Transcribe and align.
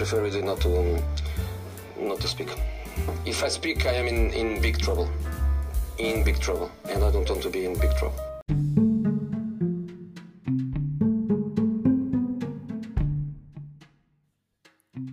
prefer 0.00 0.22
really 0.22 0.40
not 0.40 0.58
to 0.58 0.68
um, 0.78 0.96
not 2.08 2.18
to 2.20 2.26
speak. 2.26 2.48
If 3.26 3.44
I 3.44 3.48
speak, 3.48 3.84
I 3.84 3.96
am 4.00 4.06
in, 4.08 4.32
in 4.32 4.62
big 4.62 4.78
trouble. 4.78 5.06
In 5.98 6.24
big 6.24 6.40
trouble, 6.40 6.70
and 6.88 7.04
I 7.04 7.10
don't 7.10 7.28
want 7.28 7.42
to 7.42 7.50
be 7.50 7.66
in 7.66 7.78
big 7.78 7.90
trouble. 7.98 8.18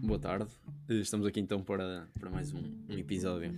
Boa 0.08 0.20
tarde. 0.20 0.48
Estamos 0.88 1.28
aqui 1.28 1.42
então 1.42 1.62
para, 1.62 2.08
para 2.18 2.30
mais 2.30 2.54
um, 2.54 2.64
um 2.90 2.98
episódio. 2.98 3.54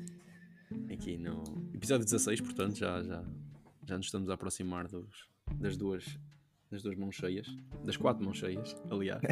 Aqui 0.92 1.16
no 1.16 1.44
episódio 1.76 2.06
16, 2.06 2.42
portanto, 2.42 2.76
já, 2.76 3.04
já, 3.04 3.24
já 3.86 3.98
nos 3.98 4.08
estamos 4.08 4.32
a 4.32 4.34
aproximar 4.34 4.88
dos, 4.88 5.28
das 5.54 5.78
duas 5.78 6.04
das 6.72 6.84
duas 6.84 6.96
mãos 6.96 7.16
cheias, 7.16 7.48
das 7.84 7.98
quatro 7.98 8.24
mãos 8.24 8.38
cheias, 8.38 8.76
aliás. 8.90 9.22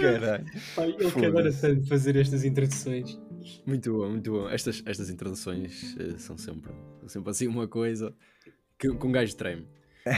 Caralho. 0.00 0.44
Pai, 0.74 0.96
ele 0.98 1.10
que 1.10 1.26
adora 1.26 1.52
tanto 1.52 1.86
fazer 1.86 2.16
estas 2.16 2.44
introduções. 2.44 3.18
Muito 3.66 3.92
bom, 3.92 4.10
muito 4.10 4.32
bom. 4.32 4.48
Estas, 4.48 4.82
estas 4.86 5.10
introduções 5.10 5.94
uh, 5.94 6.18
são 6.18 6.36
sempre, 6.36 6.72
sempre 7.06 7.30
assim 7.30 7.46
uma 7.46 7.68
coisa 7.68 8.14
que, 8.78 8.92
que 8.94 9.06
um 9.06 9.12
gajo 9.12 9.36
treme. 9.36 9.66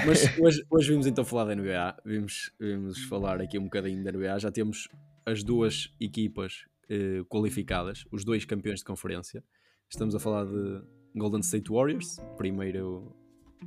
Mas 0.06 0.22
hoje, 0.38 0.64
hoje 0.70 0.90
vimos 0.90 1.06
então 1.06 1.24
falar 1.24 1.46
da 1.46 1.54
NBA, 1.54 1.96
vimos, 2.04 2.52
vimos 2.58 3.02
falar 3.04 3.40
aqui 3.40 3.58
um 3.58 3.64
bocadinho 3.64 4.02
da 4.02 4.12
NBA. 4.12 4.38
Já 4.38 4.50
temos 4.50 4.88
as 5.26 5.42
duas 5.42 5.92
equipas 6.00 6.64
uh, 6.90 7.24
qualificadas, 7.26 8.04
os 8.10 8.24
dois 8.24 8.44
campeões 8.44 8.80
de 8.80 8.84
conferência. 8.84 9.44
Estamos 9.88 10.14
a 10.14 10.20
falar 10.20 10.44
de 10.44 10.82
Golden 11.14 11.40
State 11.40 11.70
Warriors, 11.70 12.18
primeiro, 12.36 13.14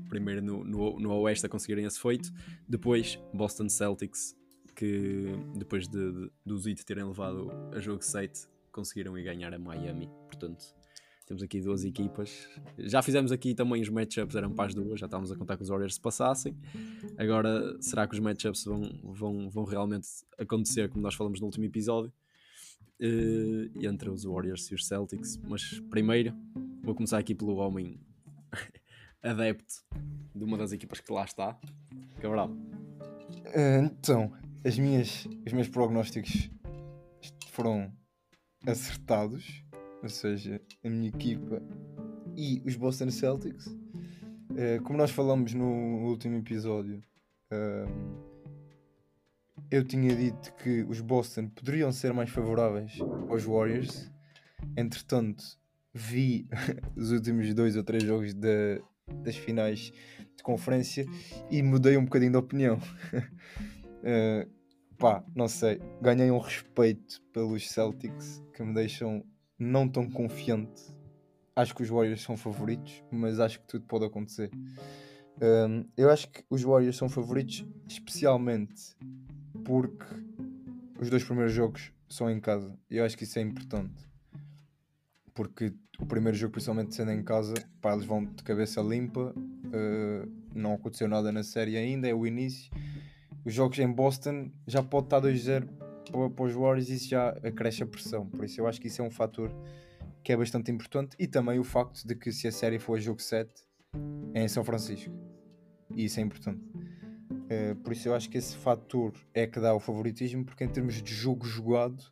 primeiro 0.10 0.42
no, 0.42 0.64
no, 0.64 1.00
no 1.00 1.14
Oeste 1.22 1.46
a 1.46 1.50
conseguirem 1.50 1.86
esse 1.86 2.00
feito, 2.00 2.32
depois 2.68 3.20
Boston 3.34 3.70
Celtics, 3.70 4.36
que 4.76 5.26
depois 5.56 5.88
de, 5.88 6.12
de, 6.12 6.32
dos 6.46 6.66
Heat 6.66 6.86
terem 6.86 7.04
levado 7.04 7.52
a 7.72 7.80
jogo 7.80 8.02
7, 8.02 8.48
conseguiram 8.72 9.18
ir 9.18 9.24
ganhar 9.24 9.54
a 9.54 9.60
Miami. 9.60 10.10
Portanto, 10.26 10.64
temos 11.26 11.42
aqui 11.42 11.62
duas 11.62 11.86
equipas. 11.86 12.50
Já 12.78 13.02
fizemos 13.02 13.32
aqui 13.32 13.54
também 13.54 13.82
os 13.82 13.90
matchups, 13.90 14.36
eram 14.36 14.52
para 14.52 14.66
as 14.66 14.76
duas, 14.76 15.00
já 15.00 15.06
estávamos 15.06 15.32
a 15.32 15.36
contar 15.36 15.56
que 15.56 15.64
os 15.64 15.70
Warriors 15.70 15.96
se 15.96 16.02
passassem. 16.02 16.58
Agora, 17.18 17.78
será 17.82 18.08
que 18.08 18.14
os 18.14 18.20
matchups 18.20 18.66
vão, 18.66 18.82
vão, 19.04 19.50
vão 19.50 19.64
realmente 19.64 20.08
acontecer 20.38 20.90
como 20.90 21.02
nós 21.02 21.16
falamos 21.16 21.40
no 21.40 21.46
último 21.46 21.66
episódio? 21.66 22.12
Uh, 23.04 23.86
entre 23.86 24.10
os 24.10 24.24
Warriors 24.24 24.72
e 24.72 24.76
os 24.76 24.88
Celtics. 24.88 25.38
Mas 25.38 25.80
primeiro, 25.90 26.34
vou 26.82 26.96
começar 26.96 27.18
aqui 27.18 27.36
pelo 27.36 27.58
homem 27.58 28.00
adepto 29.22 29.74
de 30.34 30.44
uma 30.44 30.58
das 30.58 30.72
equipas 30.72 31.02
que 31.02 31.12
lá 31.12 31.26
está, 31.26 31.60
Cabral. 32.22 32.50
Uh, 32.50 33.84
então, 33.84 34.32
as 34.64 34.78
minhas, 34.80 35.28
os 35.46 35.52
meus 35.52 35.68
prognósticos 35.68 36.50
foram 37.50 37.92
acertados, 38.66 39.64
ou 40.02 40.10
seja, 40.10 40.62
a 40.84 40.90
minha 40.90 41.10
equipa 41.10 41.62
e 42.36 42.62
os 42.66 42.76
Boston 42.76 43.12
Celtics. 43.12 43.68
Uh, 43.68 44.82
como 44.84 44.98
nós 44.98 45.12
falamos 45.12 45.54
no 45.54 46.08
último 46.08 46.38
episódio, 46.38 47.04
uh, 47.52 48.33
eu 49.70 49.84
tinha 49.84 50.16
dito 50.16 50.54
que 50.56 50.84
os 50.84 51.00
Boston 51.02 51.48
poderiam 51.48 51.92
ser 51.92 52.14
mais 52.14 52.30
favoráveis 52.30 53.00
aos 53.30 53.44
Warriors. 53.44 54.12
Entretanto, 54.78 55.44
vi 55.94 56.48
os 56.96 57.12
últimos 57.12 57.54
dois 57.54 57.76
ou 57.76 57.84
três 57.84 58.04
jogos 58.04 58.34
de, 58.34 58.82
das 59.24 59.36
finais 59.36 59.92
de 60.36 60.44
conferência 60.44 61.06
e 61.50 61.62
mudei 61.62 61.98
um 61.98 62.06
bocadinho 62.06 62.32
de 62.32 62.38
opinião. 62.38 62.80
uh, 63.16 64.50
pá, 64.98 65.24
não 65.36 65.48
sei. 65.48 65.82
Ganhei 66.02 66.32
um 66.32 66.40
respeito 66.40 67.22
pelos 67.32 67.70
Celtics 67.70 68.44
que 68.54 68.64
me 68.64 68.74
deixam 68.74 69.24
não 69.58 69.88
tão 69.88 70.10
confiante. 70.10 70.82
Acho 71.56 71.76
que 71.76 71.84
os 71.84 71.90
Warriors 71.90 72.22
são 72.22 72.36
favoritos, 72.36 73.04
mas 73.12 73.40
acho 73.40 73.60
que 73.60 73.68
tudo 73.68 73.86
pode 73.86 74.06
acontecer. 74.06 74.50
Um, 75.42 75.86
eu 75.98 76.10
acho 76.10 76.30
que 76.30 76.44
os 76.50 76.64
Warriors 76.64 76.96
são 76.96 77.10
favoritos, 77.10 77.66
especialmente 77.88 78.96
porque 79.64 80.06
os 81.00 81.10
dois 81.10 81.24
primeiros 81.24 81.54
jogos 81.54 81.92
são 82.10 82.30
em 82.30 82.40
casa. 82.40 82.78
E 82.90 82.98
eu 82.98 83.06
acho 83.06 83.18
que 83.18 83.24
isso 83.24 83.40
é 83.40 83.42
importante. 83.42 84.08
Porque 85.34 85.74
o 86.00 86.06
primeiro 86.06 86.38
jogo, 86.38 86.54
principalmente 86.54 86.96
sendo 86.96 87.12
em 87.12 87.24
casa, 87.24 87.54
pá, 87.82 87.94
eles 87.94 88.06
vão 88.06 88.24
de 88.24 88.44
cabeça 88.44 88.82
limpa. 88.82 89.34
Uh, 89.36 90.32
não 90.54 90.74
aconteceu 90.74 91.08
nada 91.08 91.32
na 91.32 91.44
série 91.44 91.76
ainda, 91.76 92.08
é 92.08 92.14
o 92.14 92.28
início. 92.28 92.72
Os 93.44 93.54
jogos 93.54 93.80
em 93.80 93.92
Boston 93.92 94.52
já 94.68 94.84
pode 94.84 95.08
estar 95.08 95.22
2-0 95.22 95.68
para, 96.12 96.30
para 96.30 96.46
os 96.46 96.54
Warriors 96.54 96.90
e 96.90 96.96
isso 96.96 97.10
já 97.10 97.30
acresce 97.30 97.84
a 97.84 97.86
pressão. 97.86 98.28
Por 98.28 98.46
isso 98.46 98.62
eu 98.62 98.68
acho 98.68 98.80
que 98.80 98.88
isso 98.88 99.02
é 99.02 99.06
um 99.06 99.12
fator 99.12 99.52
que 100.24 100.32
é 100.32 100.38
bastante 100.38 100.72
importante. 100.72 101.16
E 101.20 101.28
também 101.28 101.60
o 101.60 101.64
facto 101.64 102.08
de 102.08 102.16
que 102.16 102.32
se 102.32 102.48
a 102.48 102.52
série 102.52 102.80
for 102.80 103.00
jogo 103.00 103.22
7 103.22 103.52
é 104.34 104.44
em 104.44 104.48
São 104.48 104.64
Francisco. 104.64 105.12
E 105.96 106.06
isso 106.06 106.20
é 106.20 106.24
importante. 106.24 106.62
Uh, 107.44 107.76
por 107.78 107.94
isso 107.94 108.08
eu 108.08 108.16
acho 108.16 108.30
que 108.30 108.38
esse 108.38 108.56
fator 108.56 109.14
é 109.34 109.46
que 109.46 109.60
dá 109.60 109.74
o 109.74 109.80
favoritismo, 109.80 110.46
porque 110.46 110.64
em 110.64 110.70
termos 110.70 111.02
de 111.02 111.14
jogo 111.14 111.46
jogado, 111.46 112.04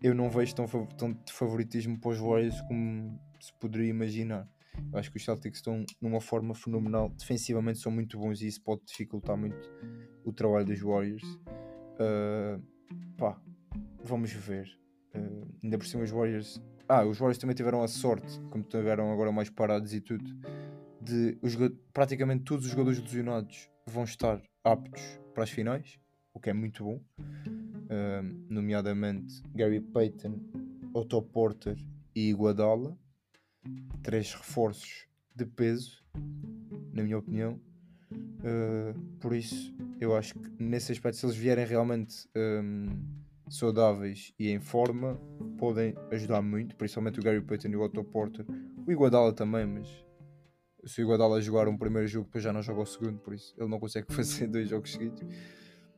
eu 0.00 0.14
não 0.14 0.30
vejo 0.30 0.54
tão, 0.54 0.66
tanto 0.66 1.32
favoritismo 1.32 1.98
para 1.98 2.10
os 2.10 2.18
Warriors 2.18 2.60
como 2.62 3.18
se 3.40 3.52
poderia 3.54 3.88
imaginar. 3.88 4.48
Eu 4.92 4.98
acho 4.98 5.10
que 5.10 5.16
os 5.16 5.24
Celtics 5.24 5.58
estão 5.58 5.84
numa 6.00 6.20
forma 6.20 6.54
fenomenal, 6.54 7.08
defensivamente 7.10 7.80
são 7.80 7.90
muito 7.90 8.16
bons 8.18 8.40
e 8.40 8.46
isso 8.46 8.62
pode 8.62 8.82
dificultar 8.86 9.36
muito 9.36 9.72
o 10.24 10.32
trabalho 10.32 10.66
dos 10.66 10.80
Warriors. 10.80 11.24
Uh, 11.98 12.62
pá, 13.16 13.40
vamos 14.04 14.32
ver. 14.32 14.68
Uh, 15.14 15.48
ainda 15.62 15.78
por 15.78 15.86
cima 15.86 16.04
os 16.04 16.10
Warriors. 16.10 16.62
Ah, 16.88 17.04
os 17.04 17.18
Warriors 17.18 17.38
também 17.38 17.56
tiveram 17.56 17.82
a 17.82 17.88
sorte, 17.88 18.40
como 18.50 18.64
tiveram 18.64 19.12
agora 19.12 19.32
mais 19.32 19.50
parados 19.50 19.92
e 19.92 20.00
tudo, 20.00 20.24
de 21.02 21.36
os, 21.42 21.54
praticamente 21.92 22.44
todos 22.44 22.64
os 22.64 22.70
jogadores 22.70 22.98
lesionados 23.00 23.68
vão 23.88 24.04
estar 24.04 24.40
aptos 24.62 25.02
para 25.34 25.44
as 25.44 25.50
finais, 25.50 25.98
o 26.32 26.40
que 26.40 26.50
é 26.50 26.52
muito 26.52 26.84
bom. 26.84 27.00
Uh, 27.18 28.22
nomeadamente 28.48 29.42
Gary 29.54 29.80
Payton, 29.80 30.38
Otto 30.92 31.22
Porter 31.22 31.76
e 32.14 32.30
Iguodala. 32.30 32.96
Três 34.02 34.32
reforços 34.34 35.06
de 35.34 35.46
peso, 35.46 36.04
na 36.92 37.02
minha 37.02 37.18
opinião. 37.18 37.60
Uh, 38.12 38.98
por 39.18 39.34
isso, 39.34 39.74
eu 40.00 40.16
acho 40.16 40.34
que 40.34 40.62
nesse 40.62 40.92
aspecto, 40.92 41.16
se 41.16 41.26
eles 41.26 41.36
vierem 41.36 41.66
realmente 41.66 42.28
um, 42.36 42.86
saudáveis 43.50 44.32
e 44.38 44.48
em 44.50 44.60
forma, 44.60 45.20
podem 45.58 45.94
ajudar 46.12 46.40
muito, 46.42 46.76
principalmente 46.76 47.18
o 47.18 47.22
Gary 47.22 47.40
Payton 47.40 47.68
e 47.68 47.76
o 47.76 47.82
Otto 47.82 48.04
Porter. 48.04 48.46
O 48.86 48.92
Iguodala 48.92 49.32
também, 49.32 49.66
mas 49.66 49.88
se 50.84 51.00
o 51.00 51.04
Iguodala 51.04 51.40
jogar 51.40 51.68
um 51.68 51.76
primeiro 51.76 52.06
jogo, 52.06 52.26
depois 52.26 52.44
já 52.44 52.52
não 52.52 52.62
joga 52.62 52.82
o 52.82 52.86
segundo, 52.86 53.18
por 53.18 53.34
isso 53.34 53.54
ele 53.58 53.68
não 53.68 53.78
consegue 53.78 54.06
fazer 54.12 54.46
dois 54.46 54.68
jogos 54.68 54.92
seguidos. 54.92 55.22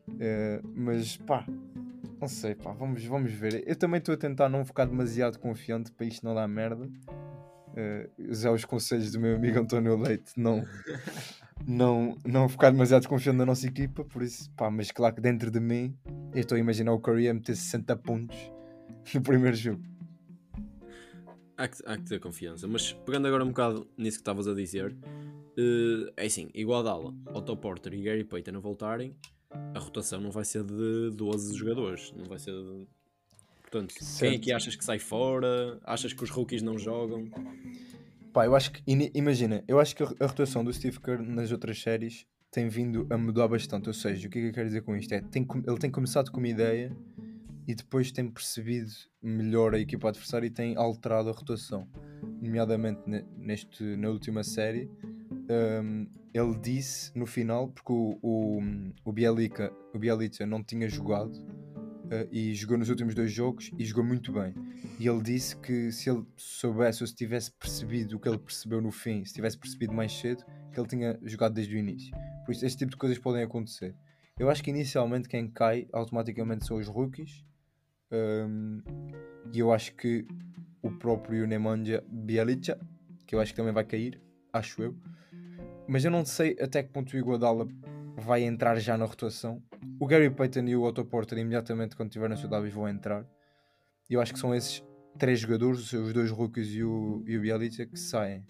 Uh, 0.09 0.67
mas 0.75 1.17
pá, 1.17 1.47
não 2.21 2.29
sei, 2.29 2.55
pá, 2.55 2.73
vamos, 2.73 3.05
vamos 3.05 3.33
ver. 3.33 3.63
Eu 3.67 3.77
também 3.77 3.99
estou 3.99 4.15
a 4.15 4.19
tentar 4.19 4.49
não 4.49 4.65
ficar 4.65 4.87
demasiado 4.87 5.39
confiante 5.39 5.93
para 5.93 6.07
isto 6.07 6.25
não 6.25 6.35
dar 6.35 6.49
merda. 6.49 6.85
Uh, 6.85 8.31
usar 8.31 8.51
os 8.51 8.65
conselhos 8.65 9.13
do 9.13 9.21
meu 9.21 9.37
amigo 9.37 9.61
António 9.61 9.97
Leite, 9.97 10.33
não, 10.37 10.65
não, 11.65 12.19
não 12.27 12.49
ficar 12.49 12.71
demasiado 12.71 13.07
confiante 13.09 13.39
na 13.39 13.47
nossa 13.47 13.67
equipa. 13.67 14.05
Por 14.05 14.23
isso, 14.23 14.51
pá, 14.53 14.71
mas 14.71 14.91
claro 14.91 15.15
que 15.15 15.21
dentro 15.21 15.51
de 15.51 15.61
mim, 15.61 15.97
eu 16.35 16.41
estou 16.41 16.57
a 16.57 16.59
imaginar 16.59 16.93
o 16.93 17.01
Curry 17.01 17.29
a 17.29 17.35
meter 17.35 17.55
60 17.55 17.97
pontos 17.97 18.37
no 19.15 19.23
primeiro 19.23 19.57
jogo. 19.57 19.83
Há 21.60 21.69
que, 21.69 21.76
há 21.84 21.97
que 21.98 22.04
ter 22.04 22.19
confiança. 22.19 22.66
Mas 22.66 22.94
pegando 22.94 23.28
agora 23.28 23.44
um 23.44 23.48
bocado 23.48 23.87
nisso 23.98 24.16
que 24.16 24.22
estavas 24.22 24.48
a 24.48 24.54
dizer, 24.54 24.93
uh, 24.93 26.10
é 26.16 26.25
assim, 26.25 26.48
igual 26.54 26.82
Dala, 26.82 27.15
Otto 27.34 27.54
Porter 27.54 27.93
e 27.93 28.00
Gary 28.00 28.25
Payton 28.25 28.56
a 28.56 28.60
voltarem, 28.60 29.15
a 29.75 29.79
rotação 29.79 30.23
não 30.23 30.31
vai 30.31 30.46
ser 30.46 30.64
de 30.64 31.11
12 31.11 31.55
jogadores, 31.55 32.14
não 32.17 32.25
vai 32.25 32.38
ser 32.38 32.52
de... 32.52 32.88
Portanto, 33.61 33.93
certo. 34.02 34.20
quem 34.20 34.35
é 34.37 34.38
que 34.38 34.52
achas 34.52 34.75
que 34.75 34.82
sai 34.82 34.99
fora? 34.99 35.79
Achas 35.85 36.14
que 36.14 36.25
os 36.25 36.31
rookies 36.31 36.62
não 36.62 36.79
jogam? 36.79 37.29
Pá, 38.32 38.46
eu 38.46 38.56
acho 38.56 38.73
que, 38.73 38.82
imagina, 39.14 39.62
eu 39.69 39.79
acho 39.79 39.94
que 39.94 40.02
a 40.02 40.26
rotação 40.26 40.64
do 40.64 40.73
Steve 40.73 40.99
Kerr 40.99 41.20
nas 41.23 41.52
outras 41.52 41.79
séries 41.79 42.26
tem 42.50 42.69
vindo 42.69 43.06
a 43.11 43.19
mudar 43.19 43.49
bastante. 43.49 43.87
Ou 43.87 43.94
seja, 43.94 44.26
o 44.26 44.31
que 44.31 44.38
é 44.38 44.43
que 44.43 44.49
eu 44.49 44.52
quero 44.52 44.67
dizer 44.67 44.81
com 44.81 44.96
isto? 44.96 45.12
É, 45.12 45.20
tem, 45.20 45.46
ele 45.67 45.79
tem 45.79 45.90
começado 45.90 46.31
com 46.32 46.38
uma 46.38 46.49
ideia 46.49 46.96
e 47.67 47.75
depois 47.75 48.11
tem 48.11 48.29
percebido 48.29 48.91
melhor 49.23 49.75
a 49.75 49.79
equipa 49.79 50.09
adversária 50.09 50.47
e 50.47 50.51
tem 50.51 50.77
alterado 50.77 51.29
a 51.29 51.33
rotação. 51.33 51.89
Nomeadamente 52.41 53.01
neste, 53.37 53.83
na 53.97 54.09
última 54.09 54.43
série, 54.43 54.91
um, 55.83 56.07
ele 56.33 56.59
disse 56.59 57.17
no 57.17 57.27
final, 57.27 57.69
porque 57.69 57.93
o, 57.93 58.19
o, 58.23 58.61
o, 59.05 59.12
Bielica, 59.12 59.73
o 59.95 60.47
não 60.47 60.62
tinha 60.62 60.89
jogado 60.89 61.35
uh, 61.35 62.29
e 62.31 62.55
jogou 62.55 62.79
nos 62.79 62.89
últimos 62.89 63.15
dois 63.15 63.33
jogos 63.33 63.71
e 63.79 63.85
jogou 63.85 64.05
muito 64.05 64.33
bem. 64.33 64.55
E 64.99 65.07
ele 65.07 65.23
disse 65.23 65.57
que 65.57 65.91
se 65.91 66.11
ele 66.11 66.25
soubesse 66.37 67.03
ou 67.03 67.07
se 67.07 67.15
tivesse 67.15 67.51
percebido 67.53 68.17
o 68.17 68.21
que 68.21 68.29
ele 68.29 68.39
percebeu 68.39 68.81
no 68.81 68.91
fim, 68.91 69.25
se 69.25 69.35
tivesse 69.35 69.59
percebido 69.59 69.93
mais 69.93 70.12
cedo, 70.12 70.45
que 70.73 70.79
ele 70.79 70.89
tinha 70.89 71.19
jogado 71.25 71.55
desde 71.55 71.75
o 71.75 71.79
início. 71.79 72.15
Por 72.45 72.53
isso, 72.53 72.65
este 72.65 72.79
tipo 72.79 72.93
de 72.93 72.97
coisas 72.97 73.19
podem 73.19 73.43
acontecer. 73.43 73.95
Eu 74.39 74.49
acho 74.49 74.62
que 74.62 74.71
inicialmente 74.71 75.29
quem 75.29 75.49
cai 75.49 75.87
automaticamente 75.93 76.67
são 76.67 76.79
os 76.79 76.89
rookies. 76.89 77.45
Um, 78.12 78.83
e 79.53 79.59
eu 79.59 79.73
acho 79.73 79.95
que 79.95 80.27
o 80.83 80.91
próprio 80.91 81.47
Nemanja 81.47 82.03
Bielica, 82.09 82.79
que 83.27 83.35
eu 83.35 83.41
acho 83.41 83.53
que 83.53 83.57
também 83.57 83.73
vai 83.73 83.85
cair, 83.85 84.21
acho 84.53 84.83
eu. 84.83 84.97
Mas 85.87 86.05
eu 86.05 86.11
não 86.11 86.25
sei 86.25 86.57
até 86.61 86.83
que 86.83 86.91
ponto 86.91 87.12
o 87.12 87.19
Iguodala 87.19 87.67
vai 88.17 88.43
entrar 88.43 88.79
já 88.79 88.97
na 88.97 89.05
rotação. 89.05 89.62
O 89.99 90.07
Gary 90.07 90.31
Payton 90.31 90.67
e 90.67 90.77
o 90.77 90.83
Otto 90.83 91.05
Porter 91.05 91.39
imediatamente 91.39 91.97
quando 91.97 92.11
estiverem 92.11 92.37
saudáveis 92.37 92.73
vão 92.73 92.89
entrar. 92.89 93.27
E 94.09 94.15
eu 94.15 94.21
acho 94.21 94.33
que 94.33 94.39
são 94.39 94.55
esses 94.55 94.83
três 95.19 95.41
jogadores, 95.41 95.93
os 95.93 96.12
dois 96.12 96.31
rookies 96.31 96.69
e 96.69 96.83
o, 96.83 97.23
e 97.27 97.37
o 97.37 97.41
Bielica, 97.41 97.87
que 97.87 97.99
saem. 97.99 98.45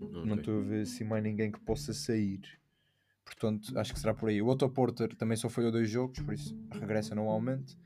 Ok. 0.00 0.24
Não 0.24 0.36
estou 0.36 0.60
a 0.60 0.62
ver 0.62 0.82
assim 0.82 1.04
mais 1.04 1.22
ninguém 1.22 1.50
que 1.50 1.60
possa 1.60 1.92
sair. 1.92 2.40
Portanto, 3.24 3.78
acho 3.78 3.92
que 3.92 4.00
será 4.00 4.12
por 4.12 4.28
aí. 4.28 4.42
O 4.42 4.48
Otto 4.48 4.68
Porter 4.68 5.14
também 5.14 5.36
só 5.36 5.48
foi 5.48 5.66
a 5.66 5.70
dois 5.70 5.88
jogos, 5.88 6.18
por 6.20 6.34
isso 6.34 6.56
regressa 6.72 7.14
normalmente. 7.14 7.76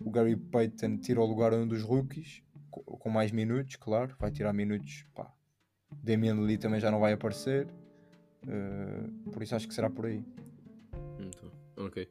O 0.00 0.10
Gary 0.10 0.36
Payton 0.36 0.96
tira 0.98 1.20
o 1.20 1.26
lugar 1.26 1.52
a 1.52 1.56
um 1.56 1.66
dos 1.68 1.82
rookies, 1.82 2.42
co- 2.70 2.82
com 2.82 3.10
mais 3.10 3.30
minutos, 3.30 3.76
claro. 3.76 4.14
Vai 4.18 4.30
tirar 4.30 4.52
minutos. 4.52 5.04
Pá. 5.14 5.32
Damian 6.02 6.40
Lee 6.40 6.56
também 6.58 6.80
já 6.80 6.90
não 6.90 7.00
vai 7.00 7.12
aparecer. 7.12 7.66
Uh, 8.46 9.30
por 9.30 9.42
isso 9.42 9.54
acho 9.54 9.68
que 9.68 9.74
será 9.74 9.90
por 9.90 10.06
aí. 10.06 10.24
Então, 11.18 11.84
ok. 11.86 12.08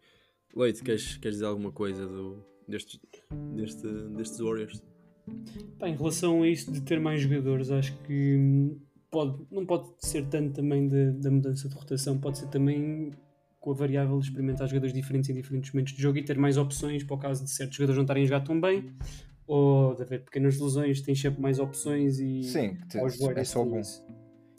Leite, 0.55 0.83
queres, 0.83 1.17
queres 1.17 1.37
dizer 1.37 1.45
alguma 1.45 1.71
coisa 1.71 2.05
do, 2.07 2.43
destes, 2.67 2.99
deste, 3.55 3.87
destes 4.15 4.39
Warriors? 4.39 4.81
Pá, 5.79 5.87
em 5.89 5.95
relação 5.95 6.43
a 6.43 6.47
isso 6.47 6.71
de 6.71 6.81
ter 6.81 6.99
mais 6.99 7.21
jogadores, 7.21 7.69
acho 7.71 7.95
que 8.03 8.35
hum, 8.37 8.79
pode, 9.11 9.45
não 9.51 9.65
pode 9.65 9.89
ser 9.99 10.25
tanto 10.27 10.53
também 10.53 10.87
da, 10.87 11.11
da 11.11 11.31
mudança 11.31 11.67
de 11.69 11.75
rotação, 11.75 12.19
pode 12.19 12.39
ser 12.39 12.47
também 12.47 13.11
com 13.59 13.71
a 13.71 13.73
variável 13.73 14.17
de 14.19 14.25
experimentar 14.27 14.67
jogadores 14.67 14.94
diferentes 14.94 15.29
em 15.29 15.33
diferentes 15.33 15.71
momentos 15.73 15.94
de 15.94 16.01
jogo 16.01 16.17
e 16.17 16.23
ter 16.23 16.38
mais 16.38 16.57
opções 16.57 17.03
para 17.03 17.15
o 17.15 17.19
caso 17.19 17.44
de 17.44 17.50
certos 17.50 17.75
jogadores 17.75 17.97
não 17.97 18.03
estarem 18.03 18.23
a 18.23 18.25
jogar 18.25 18.41
tão 18.41 18.59
bem 18.59 18.94
ou 19.45 19.95
de 19.95 20.03
haver 20.03 20.23
pequenas 20.23 20.59
lesões, 20.59 21.01
tens 21.01 21.19
sempre 21.19 21.41
mais 21.41 21.59
opções 21.59 22.19
e 22.19 22.44
Sim, 22.44 22.77
te- 22.88 22.97
é 23.00 23.44
só 23.44 23.63
tem 23.63 23.71
bom. 23.71 23.81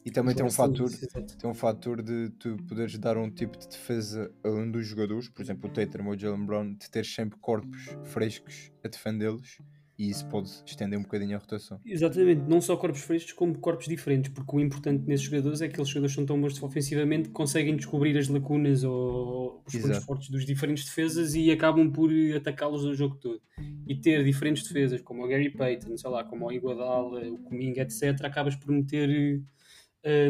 E 0.05 0.11
também 0.11 0.35
tem 0.35 0.45
um 0.45 0.51
fator. 0.51 0.91
Tem 1.39 1.51
um 1.51 1.55
fator 1.55 2.03
de 2.03 2.31
tu 2.39 2.57
poderes 2.67 2.99
dar 2.99 3.19
um 3.19 3.31
tipo 3.31 3.59
de 3.59 3.69
defesa 3.69 4.31
a 4.43 4.49
um 4.49 4.71
dos 4.71 4.87
jogadores, 4.87 5.29
por 5.29 5.43
exemplo, 5.43 5.69
o 5.69 5.73
Tatum 5.73 6.07
ou 6.07 6.13
o 6.15 6.19
Jalen 6.19 6.47
Brown, 6.47 6.75
de 6.75 6.91
ter 6.91 7.05
sempre 7.05 7.39
corpos 7.39 7.97
frescos 8.05 8.73
a 8.83 8.89
defendê-los 8.89 9.59
e 10.01 10.09
isso 10.09 10.27
pode 10.29 10.49
estender 10.65 10.99
um 10.99 11.03
bocadinho 11.03 11.37
a 11.37 11.39
rotação. 11.39 11.79
Exatamente, 11.85 12.41
não 12.49 12.59
só 12.59 12.75
corpos 12.75 13.03
frescos, 13.03 13.35
como 13.35 13.59
corpos 13.59 13.87
diferentes, 13.87 14.33
porque 14.33 14.57
o 14.57 14.59
importante 14.59 15.05
nesses 15.07 15.27
jogadores 15.27 15.61
é 15.61 15.67
que 15.67 15.75
aqueles 15.75 15.91
jogadores 15.91 16.15
são 16.15 16.25
tão 16.25 16.41
bons 16.41 16.61
ofensivamente 16.63 17.29
que 17.29 17.35
conseguem 17.35 17.77
descobrir 17.77 18.17
as 18.17 18.27
lacunas 18.27 18.83
ou 18.83 19.63
os 19.67 19.75
pontos 19.75 19.91
Exato. 19.91 20.07
fortes 20.07 20.31
dos 20.31 20.47
diferentes 20.47 20.87
defesas 20.87 21.35
e 21.35 21.51
acabam 21.51 21.93
por 21.93 22.11
atacá-los 22.35 22.83
o 22.83 22.95
jogo 22.95 23.17
todo. 23.17 23.43
E 23.87 23.95
ter 23.95 24.25
diferentes 24.25 24.63
defesas, 24.63 25.03
como 25.03 25.23
o 25.23 25.29
Gary 25.29 25.51
Payton, 25.51 25.95
sei 25.99 26.09
lá, 26.09 26.25
como 26.25 26.47
o 26.47 26.53
Iguodala, 26.53 27.21
o 27.29 27.37
Kuminga, 27.37 27.83
etc., 27.83 28.25
acabas 28.25 28.57
por 28.57 28.73
meter 28.73 29.43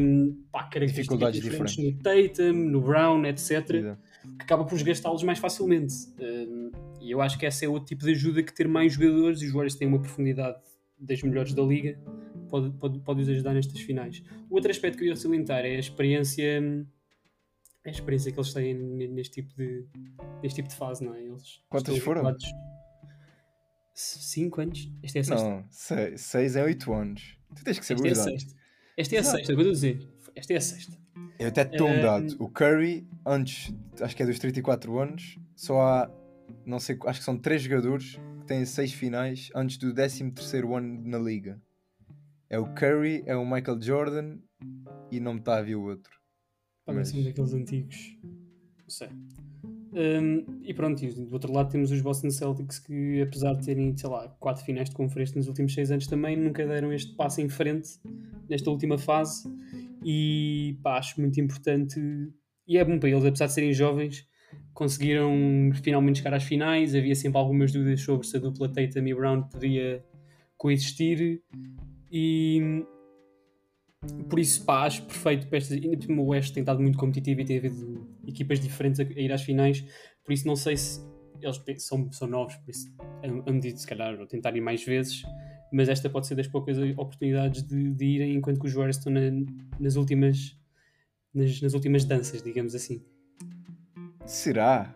hum, 0.01 0.47
pá, 0.51 0.65
características 0.65 1.07
Dificuldades 1.07 1.41
diferentes 1.41 1.79
no 1.79 2.03
Tatum, 2.03 2.53
no 2.55 2.81
Brown, 2.81 3.25
etc., 3.25 3.71
Exato. 3.71 4.03
que 4.37 4.43
acaba 4.43 4.65
por 4.65 4.75
desgastá-los 4.75 5.23
mais 5.23 5.39
facilmente. 5.39 5.95
Um, 6.19 6.90
e 7.01 7.11
eu 7.11 7.21
acho 7.21 7.39
que 7.39 7.47
esse 7.47 7.65
é 7.65 7.69
outro 7.69 7.87
tipo 7.89 8.05
de 8.05 8.11
ajuda 8.13 8.43
que 8.43 8.53
ter 8.55 8.69
mais 8.69 8.93
jogadores 8.93 9.41
e 9.43 9.47
os 9.47 9.53
Warriors 9.53 9.75
têm 9.75 9.89
uma 9.89 9.99
profundidade 10.01 10.59
das 10.99 11.23
melhores 11.23 11.55
da 11.55 11.63
liga 11.63 11.99
pode, 12.51 12.71
pode, 12.73 12.99
pode 13.01 13.23
os 13.23 13.29
ajudar 13.29 13.55
nestas 13.55 13.81
finais. 13.81 14.23
O 14.51 14.55
outro 14.55 14.71
aspecto 14.71 14.99
que 14.99 15.05
eu 15.05 15.09
ia 15.09 15.17
salientar 15.17 15.65
é 15.65 15.77
a 15.77 15.79
experiência 15.79 16.63
é 17.85 17.89
a 17.89 17.93
experiência 17.93 18.31
que 18.31 18.39
eles 18.39 18.53
têm 18.53 18.75
neste 18.75 19.41
tipo 19.43 19.55
de, 19.57 19.87
neste 20.43 20.57
tipo 20.57 20.69
de 20.69 20.75
fase, 20.75 21.03
não 21.03 21.15
é? 21.15 21.23
Eles 21.25 21.63
Quantas 21.71 21.97
foram? 21.99 22.21
habituados- 22.27 22.47
C- 23.95 24.19
Cinco 24.21 24.61
anos? 24.61 24.91
Esta 25.03 25.19
é 25.19 25.21
a 25.21 25.25
sexta. 25.25 25.49
Não, 25.49 25.65
sei, 25.71 26.17
seis 26.19 26.57
em 26.57 26.63
oito 26.63 26.93
anos. 26.93 27.37
Tu 27.57 27.65
tens 27.65 27.79
que 27.79 27.83
Esta 27.83 27.97
saber 27.97 28.09
é 28.09 28.13
a 28.13 28.15
sexta. 28.15 28.55
Esta 28.97 29.15
é 29.15 29.19
a 29.19 29.21
Exato. 29.21 29.37
sexta, 29.37 29.53
é 29.53 29.55
o 29.55 29.59
estou 29.59 29.71
a 29.71 29.73
dizer. 29.73 30.09
Esta 30.37 30.53
é 30.53 30.57
a 30.57 30.61
sexta. 30.61 30.99
Eu 31.39 31.49
até 31.49 31.65
dou 31.65 31.89
um 31.89 32.01
dado. 32.01 32.37
O 32.39 32.49
Curry, 32.51 33.07
antes, 33.27 33.75
acho 34.01 34.15
que 34.17 34.23
é 34.23 34.27
dos 34.27 34.39
34 34.39 34.99
anos, 34.99 35.39
só 35.57 35.81
há, 35.81 36.11
não 36.65 36.79
sei, 36.79 36.99
acho 37.07 37.21
que 37.21 37.25
são 37.25 37.39
três 37.39 37.63
jogadores 37.63 38.19
que 38.41 38.47
têm 38.47 38.65
seis 38.65 38.93
finais 38.93 39.51
antes 39.55 39.77
do 39.77 39.93
13º 39.95 40.77
ano 40.77 41.03
na 41.05 41.19
liga. 41.19 41.61
É 42.49 42.59
o 42.59 42.75
Curry, 42.75 43.23
é 43.27 43.37
o 43.37 43.45
Michael 43.45 43.81
Jordan 43.81 44.39
e 45.11 45.21
não 45.21 45.35
me 45.35 45.41
está 45.41 45.59
a 45.59 45.63
ver 45.63 45.77
o 45.77 45.83
outro. 45.83 46.13
Pá, 46.85 46.93
mas... 46.93 47.13
Mas- 47.13 47.25
daqueles 47.25 47.53
antigos. 47.53 48.19
Não 48.23 48.89
sei. 48.89 49.09
Hum, 49.93 50.61
e 50.63 50.73
pronto, 50.73 51.05
e 51.05 51.09
do 51.11 51.33
outro 51.33 51.53
lado 51.53 51.71
temos 51.71 51.91
os 51.91 52.01
Boston 52.01 52.31
Celtics 52.31 52.79
que, 52.79 53.21
apesar 53.23 53.55
de 53.55 53.67
terem, 53.67 53.97
sei 53.97 54.09
lá, 54.09 54.29
quatro 54.39 54.65
finais 54.65 54.89
de 54.89 54.95
conferência 54.95 55.37
nos 55.37 55.49
últimos 55.49 55.75
seis 55.75 55.91
anos, 55.91 56.07
também 56.07 56.37
nunca 56.37 56.65
deram 56.65 56.93
este 56.93 57.13
passo 57.15 57.41
em 57.41 57.49
frente 57.49 57.99
nesta 58.49 58.71
última 58.71 58.99
fase. 58.99 59.49
E 60.05 60.79
pá, 60.83 60.99
acho 60.99 61.21
muito 61.21 61.41
importante. 61.41 62.01
E 62.67 62.79
é 62.79 62.85
bom 62.85 62.99
para 62.99 63.09
eles, 63.11 63.25
apesar 63.25 63.47
de 63.47 63.53
serem 63.53 63.73
jovens, 63.73 64.29
conseguiram 64.73 65.71
finalmente 65.83 66.19
chegar 66.19 66.35
às 66.35 66.45
finais. 66.45 66.95
Havia 66.95 67.15
sempre 67.15 67.39
algumas 67.39 67.73
dúvidas 67.73 68.01
sobre 68.03 68.27
se 68.27 68.37
a 68.37 68.41
dupla 68.41 68.69
Tatum 68.69 69.07
e 69.07 69.15
Brown 69.15 69.43
podia 69.43 70.05
coexistir. 70.57 71.43
E 72.11 72.85
por 74.29 74.39
isso, 74.39 74.65
pá, 74.65 74.85
acho 74.87 75.05
perfeito 75.05 75.47
para 75.49 75.59
estas. 75.59 75.73
Ainda 75.77 76.21
o 76.21 76.27
West 76.29 76.55
tem 76.55 76.63
estado 76.63 76.81
muito 76.81 76.99
competitivo 76.99 77.41
e 77.41 77.45
tem 77.45 77.59
havido 77.59 78.09
equipas 78.27 78.59
diferentes 78.61 79.01
a, 79.01 79.03
ir 79.03 79.33
às 79.33 79.43
finais. 79.43 79.85
Por 80.25 80.33
isso, 80.33 80.47
não 80.47 80.57
sei 80.57 80.77
se 80.77 81.01
eles 81.43 81.85
são, 81.85 82.11
são 82.13 82.29
novos, 82.29 82.55
por 82.57 82.71
isso, 82.71 82.93
a, 82.99 83.51
a 83.51 83.53
medida, 83.53 83.77
se 83.77 83.87
calhar, 83.87 84.19
ou 84.19 84.27
tentar 84.27 84.57
ir 84.57 84.61
mais 84.61 84.85
vezes. 84.85 85.23
Mas 85.73 85.89
esta 85.89 86.11
pode 86.11 86.27
ser 86.27 86.35
das 86.35 86.49
poucas 86.49 86.77
oportunidades 86.97 87.63
de, 87.63 87.93
de 87.93 88.05
irem 88.05 88.35
enquanto 88.35 88.59
que 88.61 88.67
os 88.67 88.73
Warriors 88.73 88.97
estão 88.97 89.13
na- 89.13 89.31
nas 89.79 89.97
últimas. 89.97 90.57
Nas, 91.33 91.61
nas 91.61 91.75
últimas 91.75 92.05
danças, 92.05 92.43
digamos 92.43 92.75
assim. 92.75 93.05
Será? 94.31 94.95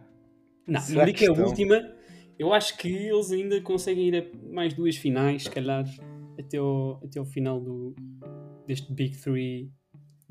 Não, 0.64 0.80
Será 0.80 1.00
não 1.00 1.06
digo 1.06 1.18
que 1.18 1.24
é 1.24 1.28
a 1.28 1.32
última. 1.32 1.92
Eu 2.38 2.52
acho 2.52 2.76
que 2.76 2.88
eles 2.88 3.32
ainda 3.32 3.60
conseguem 3.60 4.08
ir 4.08 4.16
a 4.16 4.52
mais 4.52 4.74
duas 4.74 4.96
finais, 4.96 5.42
se 5.42 5.50
calhar, 5.50 5.84
até 6.38 6.56
ao, 6.56 7.02
até 7.04 7.18
ao 7.18 7.26
final 7.26 7.60
do, 7.60 7.96
deste 8.64 8.92
Big 8.92 9.16
Three 9.18 9.72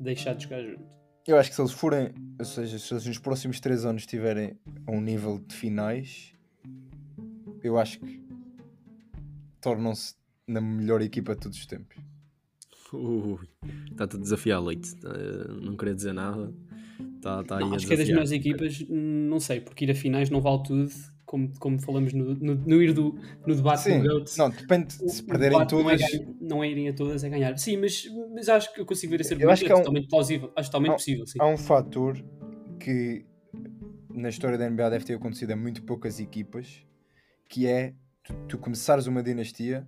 deixar 0.00 0.34
de 0.34 0.44
jogar 0.44 0.62
junto. 0.62 0.84
Eu 1.26 1.36
acho 1.36 1.50
que 1.50 1.54
se 1.56 1.60
eles 1.60 1.72
forem, 1.72 2.14
ou 2.38 2.44
seja, 2.46 2.78
se 2.78 2.94
eles 2.94 3.04
nos 3.04 3.18
próximos 3.18 3.60
três 3.60 3.84
anos 3.84 4.02
estiverem 4.02 4.58
a 4.86 4.90
um 4.90 5.02
nível 5.02 5.38
de 5.38 5.54
finais, 5.54 6.32
eu 7.62 7.78
acho 7.78 8.00
que 8.00 8.24
tornam-se 9.60 10.14
na 10.46 10.62
melhor 10.62 11.02
equipa 11.02 11.34
de 11.34 11.42
todos 11.42 11.58
os 11.58 11.66
tempos. 11.66 11.96
Está-te 13.90 14.16
a 14.16 14.18
desafiar 14.18 14.62
Leite. 14.62 14.94
Tá, 14.96 15.08
não 15.62 15.76
queria 15.76 15.94
dizer 15.94 16.12
nada. 16.12 16.52
Está 17.16 17.42
tá 17.42 17.56
aí 17.56 17.62
Não, 17.64 17.72
a 17.72 17.76
acho 17.76 17.86
que 17.86 17.94
é 17.94 17.96
das 17.96 18.08
melhores 18.08 18.30
equipas, 18.32 18.84
hum, 18.88 19.26
não 19.28 19.40
sei, 19.40 19.60
porque 19.60 19.84
ir 19.84 19.90
a 19.90 19.94
finais 19.94 20.28
não 20.30 20.40
vale 20.40 20.62
tudo, 20.62 20.90
como, 21.24 21.50
como 21.58 21.80
falamos 21.80 22.12
no, 22.12 22.34
no, 22.34 22.54
no 22.54 22.82
ir 22.82 22.92
do, 22.92 23.18
no 23.46 23.54
debate 23.56 23.82
Sim, 23.82 24.02
do 24.02 24.08
GOAT. 24.08 24.36
não, 24.38 24.50
depende 24.50 24.94
o- 25.00 25.06
de 25.06 25.12
se 25.12 25.22
o 25.22 25.26
perderem 25.26 25.58
debate 25.58 25.74
não 25.74 25.90
é 25.90 25.96
todas. 25.96 26.38
Não 26.40 26.64
é, 26.64 26.70
irem 26.70 26.88
a 26.88 26.92
todas 26.92 27.24
a 27.24 27.28
ganhar. 27.28 27.56
Sim, 27.58 27.78
mas, 27.78 28.04
mas 28.34 28.48
acho 28.48 28.72
que 28.74 28.80
eu 28.80 28.86
consigo 28.86 29.10
ver 29.12 29.20
esse 29.22 29.32
Eu 29.32 29.36
argumento, 29.36 29.52
acho 29.52 29.64
que 29.64 29.70
é 29.70 29.74
há 29.74 29.76
um- 29.76 29.80
totalmente 29.80 30.08
plausível. 30.08 30.52
Acho 30.54 30.68
totalmente 30.68 30.90
há- 30.92 30.94
possível, 30.96 31.26
sim. 31.26 31.38
Há 31.40 31.46
um 31.46 31.56
fator 31.56 32.22
que 32.78 33.24
na 34.12 34.28
história 34.28 34.58
da 34.58 34.66
NBA 34.68 34.90
deve 34.90 35.04
ter 35.06 35.14
acontecido 35.14 35.52
a 35.52 35.56
muito 35.56 35.82
poucas 35.82 36.20
equipas, 36.20 36.84
que 37.48 37.66
é 37.66 37.94
tu, 38.22 38.34
tu 38.48 38.58
começares 38.58 39.06
uma 39.06 39.22
dinastia, 39.22 39.86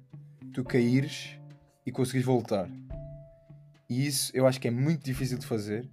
tu 0.54 0.64
caíres 0.64 1.38
e 1.84 1.92
conseguires 1.92 2.26
voltar. 2.26 2.68
E 3.88 4.06
isso 4.06 4.30
eu 4.34 4.46
acho 4.46 4.60
que 4.60 4.68
é 4.68 4.70
muito 4.70 5.04
difícil 5.04 5.38
de 5.38 5.46
fazer. 5.46 5.88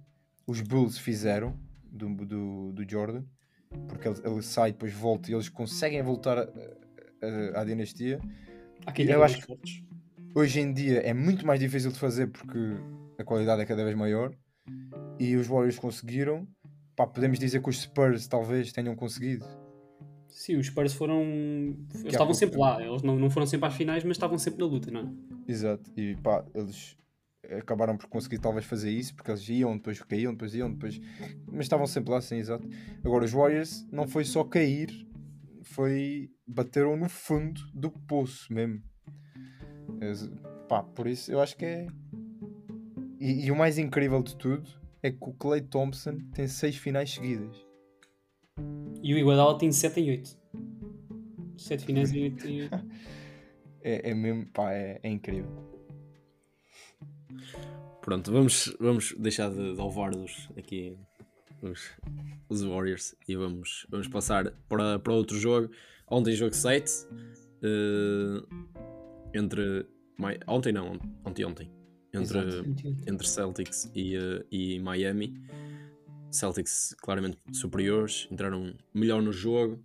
Os 0.46 0.60
Bulls 0.60 0.98
fizeram 0.98 1.56
do, 1.90 2.08
do, 2.14 2.72
do 2.72 2.88
Jordan, 2.90 3.22
porque 3.88 4.08
ele, 4.08 4.20
ele 4.24 4.42
sai, 4.42 4.72
depois 4.72 4.92
volta 4.92 5.30
e 5.30 5.34
eles 5.34 5.48
conseguem 5.48 6.02
voltar 6.02 6.38
a- 6.38 6.48
a- 7.54 7.60
à 7.60 7.64
dinastia. 7.64 8.20
Eu 8.98 9.22
acho 9.22 9.40
fortes. 9.42 9.82
Hoje 10.34 10.60
em 10.60 10.72
dia 10.72 10.98
é 11.00 11.14
muito 11.14 11.46
mais 11.46 11.60
difícil 11.60 11.92
de 11.92 11.98
fazer 11.98 12.26
porque 12.26 12.58
a 13.18 13.24
qualidade 13.24 13.62
é 13.62 13.64
cada 13.64 13.84
vez 13.84 13.96
maior 13.96 14.34
e 15.18 15.36
os 15.36 15.46
Warriors 15.46 15.78
conseguiram. 15.78 16.46
Pá, 16.96 17.06
podemos 17.06 17.38
dizer 17.38 17.62
que 17.62 17.68
os 17.70 17.80
Spurs 17.80 18.26
talvez 18.26 18.72
tenham 18.72 18.94
conseguido. 18.96 19.44
Sim, 20.28 20.56
os 20.56 20.66
Spurs 20.66 20.92
foram. 20.92 21.22
Eles 21.22 22.04
há 22.06 22.08
estavam 22.08 22.34
sempre 22.34 22.58
lá. 22.58 22.84
Eles 22.84 23.02
não, 23.02 23.16
não 23.16 23.30
foram 23.30 23.46
sempre 23.46 23.68
às 23.68 23.74
finais, 23.74 24.02
mas 24.04 24.16
estavam 24.16 24.36
sempre 24.38 24.60
na 24.60 24.66
luta, 24.66 24.90
não 24.90 25.00
é? 25.00 25.06
Exato. 25.50 25.90
E 25.96 26.16
pá, 26.16 26.44
eles 26.54 26.96
acabaram 27.58 27.96
por 27.96 28.06
conseguir 28.08 28.38
talvez 28.38 28.64
fazer 28.64 28.90
isso 28.90 29.14
porque 29.14 29.30
eles 29.30 29.48
iam, 29.48 29.76
depois 29.76 30.00
caíam, 30.02 30.32
depois 30.32 30.54
iam, 30.54 30.70
depois. 30.72 31.00
Mas 31.46 31.66
estavam 31.66 31.86
sempre 31.86 32.10
lá, 32.12 32.20
sim, 32.20 32.36
exato. 32.36 32.68
Agora 33.04 33.24
os 33.24 33.32
Warriors 33.32 33.86
não 33.90 34.06
foi 34.06 34.24
só 34.24 34.44
cair, 34.44 35.06
foi. 35.62 36.30
bateram 36.46 36.96
no 36.96 37.08
fundo 37.08 37.60
do 37.72 37.90
poço 37.90 38.52
mesmo. 38.52 38.82
Eles- 40.00 40.30
pá, 40.68 40.82
por 40.82 41.06
isso 41.06 41.30
eu 41.32 41.40
acho 41.40 41.56
que 41.56 41.64
é. 41.64 41.86
E, 43.20 43.46
e 43.46 43.50
o 43.50 43.56
mais 43.56 43.78
incrível 43.78 44.22
de 44.22 44.36
tudo 44.36 44.68
é 45.02 45.10
que 45.10 45.18
o 45.20 45.32
Clay 45.32 45.60
Thompson 45.62 46.18
tem 46.32 46.46
seis 46.46 46.76
finais 46.76 47.12
seguidas. 47.12 47.56
E 49.02 49.12
o 49.12 49.18
Iguodala 49.18 49.58
tem 49.58 49.70
7 49.70 50.00
em 50.00 50.10
8. 50.10 50.38
7 51.58 51.84
finais 51.84 52.12
em 52.12 52.22
8 52.24 52.46
em 52.46 52.62
8. 52.62 52.86
É, 53.82 54.10
é 54.10 54.14
mesmo, 54.14 54.46
pá, 54.50 54.72
é, 54.72 54.98
é 55.02 55.08
incrível. 55.10 55.73
Pronto, 58.04 58.30
vamos, 58.30 58.76
vamos 58.78 59.14
deixar 59.18 59.50
de, 59.50 59.74
de 59.74 59.80
alvardos 59.80 60.50
aqui 60.58 60.94
os, 61.62 61.90
os 62.50 62.62
Warriors 62.62 63.14
e 63.26 63.34
vamos, 63.34 63.86
vamos 63.88 64.08
passar 64.08 64.50
para, 64.68 64.98
para 64.98 65.12
outro 65.14 65.38
jogo. 65.38 65.70
Ontem 66.06 66.34
jogo 66.34 66.54
7 66.54 66.84
eh, 67.62 68.42
entre 69.32 69.86
Mi- 70.18 70.38
ontem 70.46 70.70
não, 70.70 70.98
ontem 71.24 71.44
ontem 71.46 71.70
entre, 72.12 72.38
Exato. 72.38 72.74
entre 73.08 73.26
Celtics 73.26 73.90
e, 73.94 74.14
eh, 74.16 74.44
e 74.52 74.78
Miami. 74.80 75.40
Celtics 76.30 76.94
claramente 77.00 77.38
superiores, 77.52 78.28
entraram 78.30 78.74
melhor 78.92 79.22
no 79.22 79.32
jogo, 79.32 79.82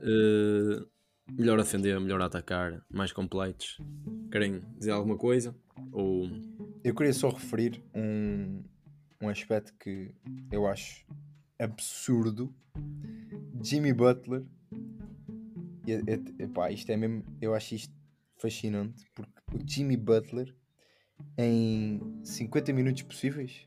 eh, 0.00 0.84
melhor 1.30 1.58
a 1.58 1.62
defender, 1.62 2.00
melhor 2.00 2.22
a 2.22 2.24
atacar, 2.24 2.82
mais 2.88 3.12
completos. 3.12 3.76
Querem 4.32 4.60
dizer 4.78 4.92
alguma 4.92 5.18
coisa? 5.18 5.54
Ou 5.92 6.28
Eu 6.86 6.94
queria 6.94 7.12
só 7.12 7.30
referir 7.30 7.82
um, 7.92 8.62
um 9.20 9.28
aspecto 9.28 9.74
que 9.76 10.14
eu 10.52 10.68
acho 10.68 11.04
absurdo. 11.58 12.54
Jimmy 13.60 13.92
Butler. 13.92 14.44
E, 15.84 15.90
é- 15.94 15.96
é- 16.06 16.44
epá, 16.44 16.70
isto 16.70 16.88
é 16.92 16.96
mesmo. 16.96 17.24
Eu 17.40 17.56
acho 17.56 17.74
isto 17.74 17.92
fascinante 18.36 19.04
porque 19.16 19.32
o 19.52 19.68
Jimmy 19.68 19.96
Butler 19.96 20.54
em 21.36 22.00
50 22.22 22.72
minutos 22.72 23.02
possíveis, 23.02 23.66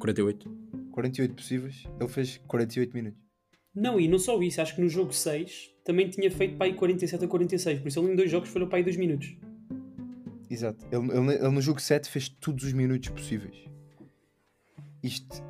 48? 0.00 0.50
48 0.90 1.34
possíveis, 1.36 1.84
ele 2.00 2.08
fez 2.08 2.38
48 2.48 2.92
minutos. 2.92 3.20
Não, 3.72 4.00
e 4.00 4.08
não 4.08 4.18
só 4.18 4.42
isso, 4.42 4.60
acho 4.60 4.74
que 4.74 4.80
no 4.80 4.88
jogo 4.88 5.12
6 5.12 5.72
também 5.84 6.10
tinha 6.10 6.28
feito 6.28 6.56
para 6.56 6.66
aí 6.66 6.74
47 6.74 7.24
a 7.24 7.28
46, 7.28 7.78
por 7.78 7.86
isso 7.86 8.00
ele 8.00 8.12
em 8.12 8.16
dois 8.16 8.28
jogos 8.28 8.48
foram 8.48 8.68
para 8.68 8.78
aí 8.78 8.82
2 8.82 8.96
minutos. 8.96 9.36
Exato. 10.50 10.84
Ele, 10.90 11.10
ele- 11.16 11.34
ele 11.36 11.48
no 11.50 11.60
jogo 11.62 11.80
7 11.80 12.10
fez 12.10 12.28
todos 12.28 12.64
os 12.64 12.72
minutos 12.72 13.08
possíveis. 13.10 13.56
Isto 15.02 15.42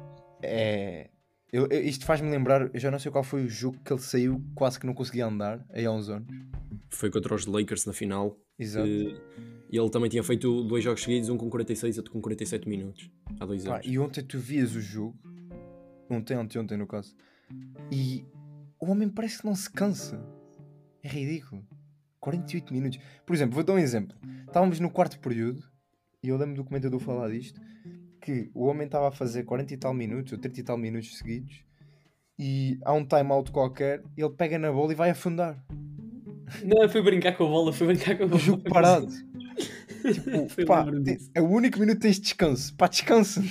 é. 0.43 1.09
eu- 1.53 1.67
eu- 1.69 1.83
isto 1.83 2.05
faz-me 2.07 2.31
lembrar, 2.31 2.73
eu 2.73 2.79
já 2.81 2.91
não 2.91 2.99
sei 2.99 3.11
qual 3.11 3.25
foi 3.25 3.45
o 3.45 3.49
jogo 3.49 3.79
que 3.85 3.93
ele 3.93 4.01
saiu 4.01 4.41
quase 4.55 4.79
que 4.79 4.87
não 4.87 4.95
conseguia 4.95 5.27
andar 5.27 5.65
aí 5.71 5.85
há 5.85 5.91
uns 5.91 6.09
anos. 6.09 6.29
Foi 6.91 7.11
contra 7.11 7.35
os 7.35 7.47
Lakers 7.47 7.85
na 7.87 7.93
final. 7.93 8.39
Exato. 8.59 8.87
E 8.89 9.79
ele 9.79 9.91
também 9.91 10.09
tinha 10.11 10.23
feito 10.23 10.63
dois 10.65 10.85
jogos 10.85 11.03
seguidos, 11.03 11.29
um 11.29 11.37
com 11.37 11.49
46 11.51 11.97
e 11.97 11.99
outro 11.99 12.13
com 12.13 12.21
47 12.21 12.69
minutos. 12.69 13.11
Há 13.41 13.47
dois 13.47 13.67
anos. 13.67 13.87
e 13.87 13.99
ontem 13.99 14.23
tu 14.23 14.39
vias 14.39 14.75
o 14.77 14.81
jogo, 14.81 15.17
ontem, 16.09 16.37
ontem, 16.37 16.59
ontem 16.59 16.77
no 16.77 16.87
caso, 16.87 17.15
e 17.91 18.25
o 18.79 18.87
homem 18.91 19.09
parece 19.09 19.39
que 19.41 19.47
não 19.47 19.55
se 19.55 19.71
cansa. 19.71 20.21
É 21.03 21.09
ridículo. 21.09 21.65
48 22.21 22.73
minutos. 22.73 22.99
Por 23.27 23.35
exemplo, 23.35 23.55
vou 23.55 23.65
dar 23.65 23.73
um 23.73 23.79
exemplo. 23.79 24.17
Estávamos 24.47 24.79
no 24.79 24.91
quarto 24.91 25.19
período, 25.19 25.63
e 26.23 26.29
eu 26.29 26.37
lembro 26.37 26.57
do 26.57 26.65
comentador 26.65 27.01
falar 27.01 27.31
disto, 27.31 27.61
que 28.21 28.51
o 28.55 28.67
homem 28.67 28.87
estava 28.87 29.09
a 29.09 29.13
fazer 29.13 29.45
40 29.45 29.73
e 29.73 29.77
tal 29.77 29.95
minutos, 29.95 30.33
ou 30.33 30.39
30 30.39 30.61
e 30.61 30.63
tal 30.63 30.77
minutos 30.77 31.17
seguidos, 31.17 31.65
e 32.39 32.79
há 32.85 32.93
um 32.93 33.05
timeout 33.05 33.51
qualquer, 33.51 34.03
ele 34.17 34.31
pega 34.31 34.59
na 34.59 34.71
bola 34.71 34.93
e 34.93 34.95
vai 34.95 35.11
afundar. 35.11 35.63
Não, 36.65 36.89
foi 36.89 37.03
brincar 37.03 37.37
com 37.37 37.45
a 37.45 37.49
bola, 37.49 37.73
foi 37.73 37.87
brincar 37.87 38.17
com 38.17 38.25
a 38.25 38.27
O 38.27 38.29
bola. 38.31 38.43
jogo 38.43 38.63
parado. 38.65 39.09
Tipo, 40.01 40.67
pá, 40.67 40.87
é 41.35 41.43
o 41.43 41.47
único 41.47 41.79
minuto 41.79 41.97
que 41.97 42.03
tens 42.05 42.17
de 42.17 42.23
descanso. 42.23 42.75
Pá, 42.75 42.89
descansa. 42.89 43.45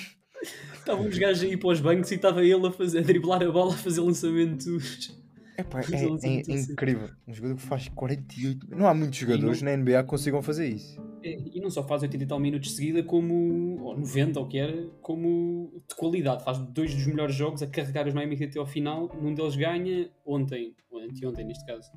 Estavam 0.74 1.06
uns 1.06 1.16
gajos 1.16 1.44
aí 1.44 1.56
para 1.56 1.70
os 1.70 1.80
bancos 1.80 2.10
e 2.10 2.16
estava 2.16 2.44
ele 2.44 2.66
a, 2.66 2.72
fazer, 2.72 2.98
a 2.98 3.02
driblar 3.04 3.44
a 3.44 3.52
bola, 3.52 3.76
a 3.76 3.78
fazer 3.78 4.02
lançamentos. 4.02 5.16
Epá, 5.60 5.82
é, 5.82 5.84
é- 6.28 6.42
é 6.56 6.60
incrível. 6.72 7.10
Um 7.28 7.34
jogador 7.34 7.56
que 7.56 7.62
faz 7.62 7.88
48. 7.90 8.68
Não 8.70 8.88
há 8.88 8.94
muitos 8.94 9.18
jogadores 9.20 9.62
na 9.62 9.72
NBA 9.76 10.04
que 10.04 10.10
consigam 10.10 10.42
fazer 10.42 10.68
isso. 10.70 11.02
É, 11.24 11.38
E 11.54 11.60
não 11.60 11.70
só 11.70 11.84
faz 11.86 12.02
80 12.02 12.24
e 12.24 12.28
tal 12.28 12.40
minutos 12.40 12.70
de 12.70 12.76
seguida, 12.76 13.04
como. 13.04 13.78
ou 13.84 13.98
90 13.98 14.40
ou 14.40 14.46
o 14.46 14.50
que 14.50 14.58
era, 14.58 14.88
como 15.02 15.84
de 15.88 15.96
qualidade. 15.96 16.44
Faz 16.44 16.58
dois 16.60 16.94
dos 16.96 17.06
melhores 17.08 17.36
jogos 17.36 17.62
a 17.62 17.68
carregar 17.68 18.08
os 18.08 18.14
Miami 18.14 18.42
até 18.44 18.58
ao 18.60 18.66
final. 18.66 19.10
Num 19.22 19.34
deles 19.34 19.56
ganha 19.56 20.10
ontem, 20.26 20.76
ou 20.90 21.00
anteontem 21.02 21.46
neste 21.46 21.66
caso. 21.66 21.92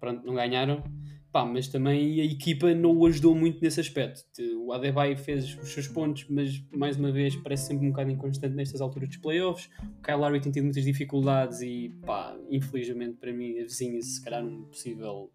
Pronto, 0.00 0.26
não 0.26 0.34
ganharam. 0.34 0.82
Pá, 1.32 1.46
mas 1.46 1.66
também 1.66 2.20
a 2.20 2.24
equipa 2.24 2.74
não 2.74 2.94
o 2.94 3.06
ajudou 3.06 3.34
muito 3.34 3.62
nesse 3.62 3.80
aspecto. 3.80 4.22
O 4.58 4.70
Adebayo 4.70 5.16
fez 5.16 5.56
os 5.56 5.72
seus 5.72 5.88
pontos, 5.88 6.26
mas 6.28 6.62
mais 6.70 6.98
uma 6.98 7.10
vez 7.10 7.34
parece 7.36 7.68
sempre 7.68 7.86
um 7.86 7.90
bocado 7.90 8.10
inconstante 8.10 8.54
nestas 8.54 8.82
alturas 8.82 9.08
dos 9.08 9.16
playoffs. 9.16 9.70
O 9.98 10.02
Kyle 10.02 10.18
Lowry 10.18 10.40
tem 10.42 10.52
tido 10.52 10.64
muitas 10.64 10.84
dificuldades 10.84 11.62
e, 11.62 11.88
pá, 12.04 12.36
infelizmente 12.50 13.16
para 13.16 13.32
mim 13.32 13.58
avizinha-se 13.58 14.10
se 14.16 14.22
calhar 14.22 14.44
um 14.44 14.64
possível. 14.64 15.32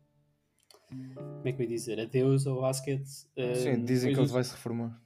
Como 0.90 1.48
é 1.48 1.52
que 1.52 1.62
eu 1.62 1.64
ia 1.64 1.70
dizer? 1.70 2.00
Adeus 2.00 2.46
ao 2.46 2.62
basquete. 2.62 3.08
Sim, 3.08 3.72
Ah, 3.72 3.78
dizem 3.78 4.14
que 4.14 4.20
ele 4.20 4.28
vai 4.28 4.44
se 4.44 4.52
reformar. 4.52 5.02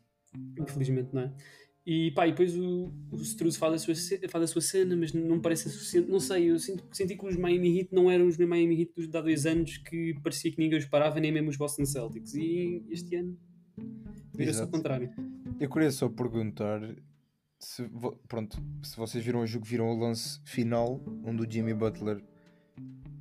Infelizmente, 0.59 1.09
não 1.13 1.21
é? 1.21 1.33
E 1.85 2.11
pá, 2.11 2.27
e 2.27 2.31
depois 2.31 2.55
o, 2.55 2.93
o 3.11 3.15
Struz 3.21 3.55
faz 3.55 3.73
a, 3.73 3.77
sua, 3.79 3.95
faz 4.29 4.43
a 4.43 4.47
sua 4.47 4.61
cena, 4.61 4.95
mas 4.95 5.13
não 5.13 5.39
parece 5.39 5.69
suficiente. 5.69 6.09
Não 6.09 6.19
sei, 6.19 6.51
eu 6.51 6.59
sinto, 6.59 6.85
senti 6.91 7.17
que 7.17 7.25
os 7.25 7.35
Miami 7.35 7.79
Heat 7.79 7.89
não 7.91 8.09
eram 8.09 8.27
os 8.27 8.37
Miami 8.37 8.79
Heat 8.79 8.93
dos 8.95 9.07
de 9.09 9.17
há 9.17 9.21
dois 9.21 9.45
anos 9.47 9.77
que 9.77 10.13
parecia 10.23 10.51
que 10.51 10.59
ninguém 10.59 10.77
os 10.77 10.85
parava, 10.85 11.19
nem 11.19 11.31
mesmo 11.31 11.49
os 11.49 11.57
Boston 11.57 11.85
Celtics. 11.85 12.35
E 12.35 12.85
este 12.89 13.15
ano 13.15 13.35
vira-se 14.35 14.61
ao 14.61 14.67
contrário. 14.67 15.11
Eu 15.59 15.69
queria 15.69 15.91
só 15.91 16.07
perguntar 16.07 16.81
se, 17.57 17.83
pronto, 18.27 18.57
se 18.83 18.95
vocês 18.97 19.23
viram 19.23 19.41
o 19.41 19.47
jogo, 19.47 19.65
viram 19.65 19.89
o 19.89 19.99
lance 19.99 20.39
final 20.45 21.03
onde 21.23 21.43
o 21.43 21.51
Jimmy 21.51 21.73
Butler. 21.73 22.23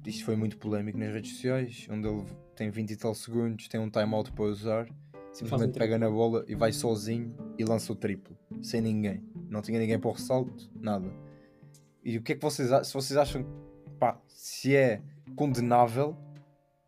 Isto 0.07 0.25
foi 0.25 0.37
muito 0.37 0.59
polémico 0.59 0.99
nas 0.99 1.12
redes 1.12 1.33
sociais, 1.33 1.87
onde 1.90 2.09
ele 2.09 2.25
tem 2.57 2.71
20 2.71 2.90
e 2.90 2.97
tal 2.97 3.14
segundos, 3.14 3.69
tem 3.69 3.79
um 3.81 3.90
timeout 3.90 4.33
para 4.33 4.45
usar, 4.45 4.88
simplesmente 5.33 5.77
um 5.77 5.79
pega 5.79 5.99
na 5.99 6.11
bola 6.11 6.45
e 6.49 6.55
vai 6.55 6.73
sozinho 6.73 7.35
e 7.59 7.65
lança 7.65 7.93
o 7.93 7.97
triplo, 7.97 8.37
sem 8.63 8.81
ninguém. 8.81 9.23
Não 9.49 9.63
tinha 9.63 9.79
ninguém 9.79 9.99
para 9.99 10.09
o 10.11 10.13
ressalto, 10.13 10.71
nada. 10.75 11.11
E 12.05 12.17
o 12.17 12.23
que 12.23 12.33
é 12.33 12.35
que 12.37 12.43
vocês 12.43 12.73
acham? 12.73 12.85
Se 12.85 12.95
vocês 12.95 13.17
acham 13.17 13.45
pá, 13.99 14.21
se 14.27 14.75
é 14.75 15.03
condenável 15.37 16.17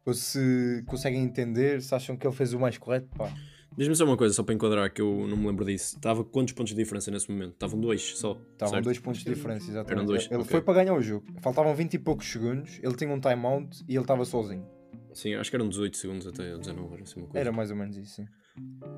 ou 0.05 0.15
se 0.15 0.83
conseguem 0.87 1.23
entender, 1.23 1.83
se 1.83 1.95
acham 1.95 2.17
que 2.17 2.27
ele 2.27 2.35
fez 2.35 2.53
o 2.53 2.59
mais 2.59 2.79
correto, 2.79 3.09
pá. 3.17 3.33
Diz-me 3.77 3.97
só 3.97 4.05
uma 4.05 4.19
coisa, 4.19 4.35
só 4.35 4.43
para 4.43 4.55
enquadrar, 4.55 4.93
que 4.93 5.01
eu 5.01 5.27
não 5.27 5.37
me 5.37 5.47
lembro 5.47 5.65
disso. 5.65 5.97
Estava 5.97 6.23
quantos 6.23 6.53
pontos 6.53 6.75
de 6.75 6.83
diferença 6.83 7.11
nesse 7.11 7.31
momento? 7.31 7.53
Estavam 7.53 7.81
dois 7.81 8.03
só. 8.19 8.39
Estavam 8.53 8.83
dois 8.83 8.99
pontos 8.99 9.25
de 9.25 9.33
diferença, 9.35 9.71
exatamente. 9.71 10.07
Dois, 10.07 10.27
Ele 10.27 10.37
ok. 10.37 10.47
foi 10.47 10.61
para 10.61 10.75
ganhar 10.75 10.95
o 10.95 11.01
jogo. 11.01 11.27
Faltavam 11.41 11.75
20 11.75 11.95
e 11.95 11.99
poucos 11.99 12.31
segundos, 12.31 12.79
ele 12.83 12.95
tinha 12.95 13.11
um 13.11 13.19
timeout 13.19 13.83
e 13.89 13.95
ele 13.95 14.03
estava 14.03 14.25
sozinho. 14.27 14.67
Sim, 15.14 15.35
acho 15.35 15.50
que 15.50 15.57
eram 15.57 15.69
18 15.69 15.97
segundos 15.97 16.26
até 16.26 16.57
19, 16.57 16.95
era 16.95 17.02
assim 17.02 17.21
uma 17.21 17.28
coisa. 17.28 17.38
Era 17.40 17.52
mais 17.52 17.71
ou 17.71 17.76
menos 17.76 17.97
isso, 17.97 18.16
sim. 18.16 18.26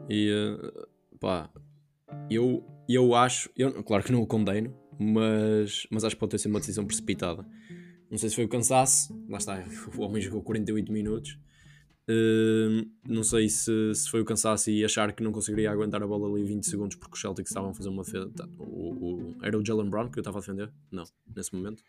E 0.08 0.30
eh, 0.30 0.86
pá, 1.20 1.50
eu, 2.30 2.64
eu 2.88 3.14
acho, 3.14 3.50
eu, 3.56 3.82
claro 3.82 4.04
que 4.04 4.12
não 4.12 4.22
o 4.22 4.26
condeno, 4.26 4.74
mas, 4.98 5.86
mas 5.90 6.04
acho 6.04 6.14
que 6.16 6.20
pode 6.20 6.30
ter 6.30 6.38
sido 6.38 6.50
uma 6.52 6.60
decisão 6.60 6.84
precipitada. 6.86 7.46
Não 8.10 8.18
sei 8.18 8.28
se 8.28 8.36
foi 8.36 8.44
o 8.44 8.48
cansaço, 8.48 9.12
lá 9.28 9.38
está, 9.38 9.64
o 9.96 10.02
homem 10.02 10.20
jogou 10.22 10.42
48 10.42 10.92
minutos. 10.92 11.38
Eh, 12.06 12.84
não 13.08 13.22
sei 13.24 13.48
se, 13.48 13.94
se 13.94 14.10
foi 14.10 14.20
o 14.20 14.24
cansaço 14.26 14.70
e 14.70 14.84
achar 14.84 15.10
que 15.14 15.22
não 15.22 15.32
conseguiria 15.32 15.70
aguentar 15.70 16.02
a 16.02 16.06
bola 16.06 16.28
ali 16.28 16.44
20 16.44 16.64
segundos 16.66 16.96
porque 16.96 17.14
os 17.14 17.20
Celtics 17.20 17.50
estavam 17.50 17.70
a 17.70 17.74
fazer 17.74 17.88
uma 17.88 18.02
defesa. 18.02 18.30
tá, 18.36 18.46
O, 18.58 18.92
o- 18.92 19.36
era 19.42 19.58
o 19.58 19.64
Jalen 19.64 19.88
Brown 19.88 20.10
que 20.10 20.18
eu 20.18 20.20
estava 20.20 20.36
a 20.38 20.40
defender? 20.40 20.70
Não, 20.92 21.04
nesse 21.34 21.54
momento. 21.54 21.82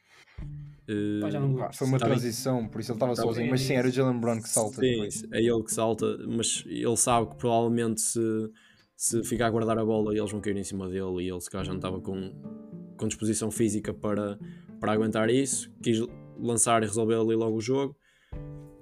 Pá, 1.22 1.30
já 1.32 1.40
não 1.40 1.48
me 1.50 1.56
Pá, 1.56 1.62
lembro. 1.64 1.78
foi 1.78 1.88
uma 1.88 1.98
Tá 2.00 2.06
bem. 2.06 2.14
transição, 2.16 2.68
por 2.68 2.80
isso 2.80 2.92
ele 2.92 2.96
estava 2.98 3.16
Tá 3.16 3.22
sozinho. 3.24 3.44
bem. 3.46 3.52
Mas 3.52 3.62
sim, 3.62 3.74
era 3.74 3.88
o 3.88 3.92
Jalen 3.92 4.20
Brown 4.20 4.42
que 4.42 4.50
salta. 4.50 4.76
Sim, 4.82 4.92
depois. 4.92 5.24
é 5.32 5.42
ele 5.42 5.64
que 5.64 5.74
salta, 5.74 6.18
mas 6.28 6.64
ele 6.68 6.98
sabe 6.98 7.30
que 7.30 7.36
provavelmente 7.38 8.02
se, 8.02 8.52
se 8.96 9.24
ficar 9.24 9.48
a 9.48 9.50
guardar 9.50 9.80
a 9.80 9.86
bola 9.86 10.16
eles 10.16 10.32
vão 10.32 10.40
cair 10.42 10.56
em 10.58 10.64
cima 10.64 10.88
dele 10.88 11.24
e 11.24 11.30
ele 11.30 11.42
se 11.42 11.50
calhar 11.50 11.66
já 11.66 11.72
não 11.72 11.80
estava 11.80 12.00
com, 12.00 12.32
com 12.98 13.08
disposição 13.08 13.50
física 13.50 13.94
para, 13.94 14.38
para 14.80 14.92
aguentar 14.94 15.30
isso, 15.30 15.72
quis 15.82 16.00
lançar 16.40 16.84
e 16.84 16.86
resolver 16.86 17.16
ali 17.16 17.36
logo 17.36 17.58
o 17.58 17.62
jogo, 17.62 17.96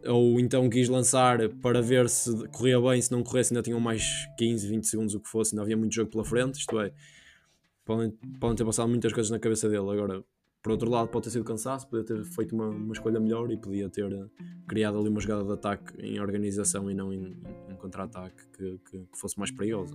ou 0.05 0.39
então 0.41 0.69
quis 0.69 0.89
lançar 0.89 1.47
para 1.61 1.81
ver 1.81 2.09
se 2.09 2.47
corria 2.49 2.81
bem, 2.81 3.01
se 3.01 3.11
não 3.11 3.23
corresse 3.23 3.53
ainda 3.53 3.61
tinham 3.63 3.79
mais 3.79 4.03
15, 4.37 4.67
20 4.67 4.83
segundos 4.87 5.15
o 5.15 5.19
que 5.21 5.29
fosse, 5.29 5.53
ainda 5.55 5.61
havia 5.63 5.77
muito 5.77 5.93
jogo 5.95 6.11
pela 6.11 6.25
frente, 6.25 6.55
isto 6.59 6.77
é, 6.81 6.91
podem, 7.85 8.11
podem 8.41 8.57
ter 8.57 8.65
passado 8.65 8.89
muitas 8.89 9.13
coisas 9.13 9.29
na 9.31 9.39
cabeça 9.39 9.69
dele, 9.69 9.89
agora 9.89 10.21
por 10.63 10.71
outro 10.71 10.89
lado 10.89 11.09
pode 11.09 11.25
ter 11.25 11.31
sido 11.31 11.43
cansaço, 11.43 11.85
podia 11.89 12.05
ter 12.05 12.23
feito 12.23 12.55
uma, 12.55 12.69
uma 12.69 12.93
escolha 12.93 13.19
melhor 13.19 13.51
e 13.51 13.57
podia 13.57 13.89
ter 13.89 14.09
eh, 14.09 14.25
criado 14.65 14.97
ali 14.97 15.09
uma 15.09 15.19
jogada 15.19 15.43
de 15.43 15.51
ataque 15.51 15.93
em 16.01 16.21
organização 16.21 16.89
e 16.89 16.93
não 16.93 17.11
em, 17.11 17.37
em 17.69 17.75
contra-ataque 17.75 18.47
que, 18.55 18.79
que, 18.89 19.05
que 19.05 19.19
fosse 19.19 19.37
mais 19.37 19.51
perigosa. 19.51 19.93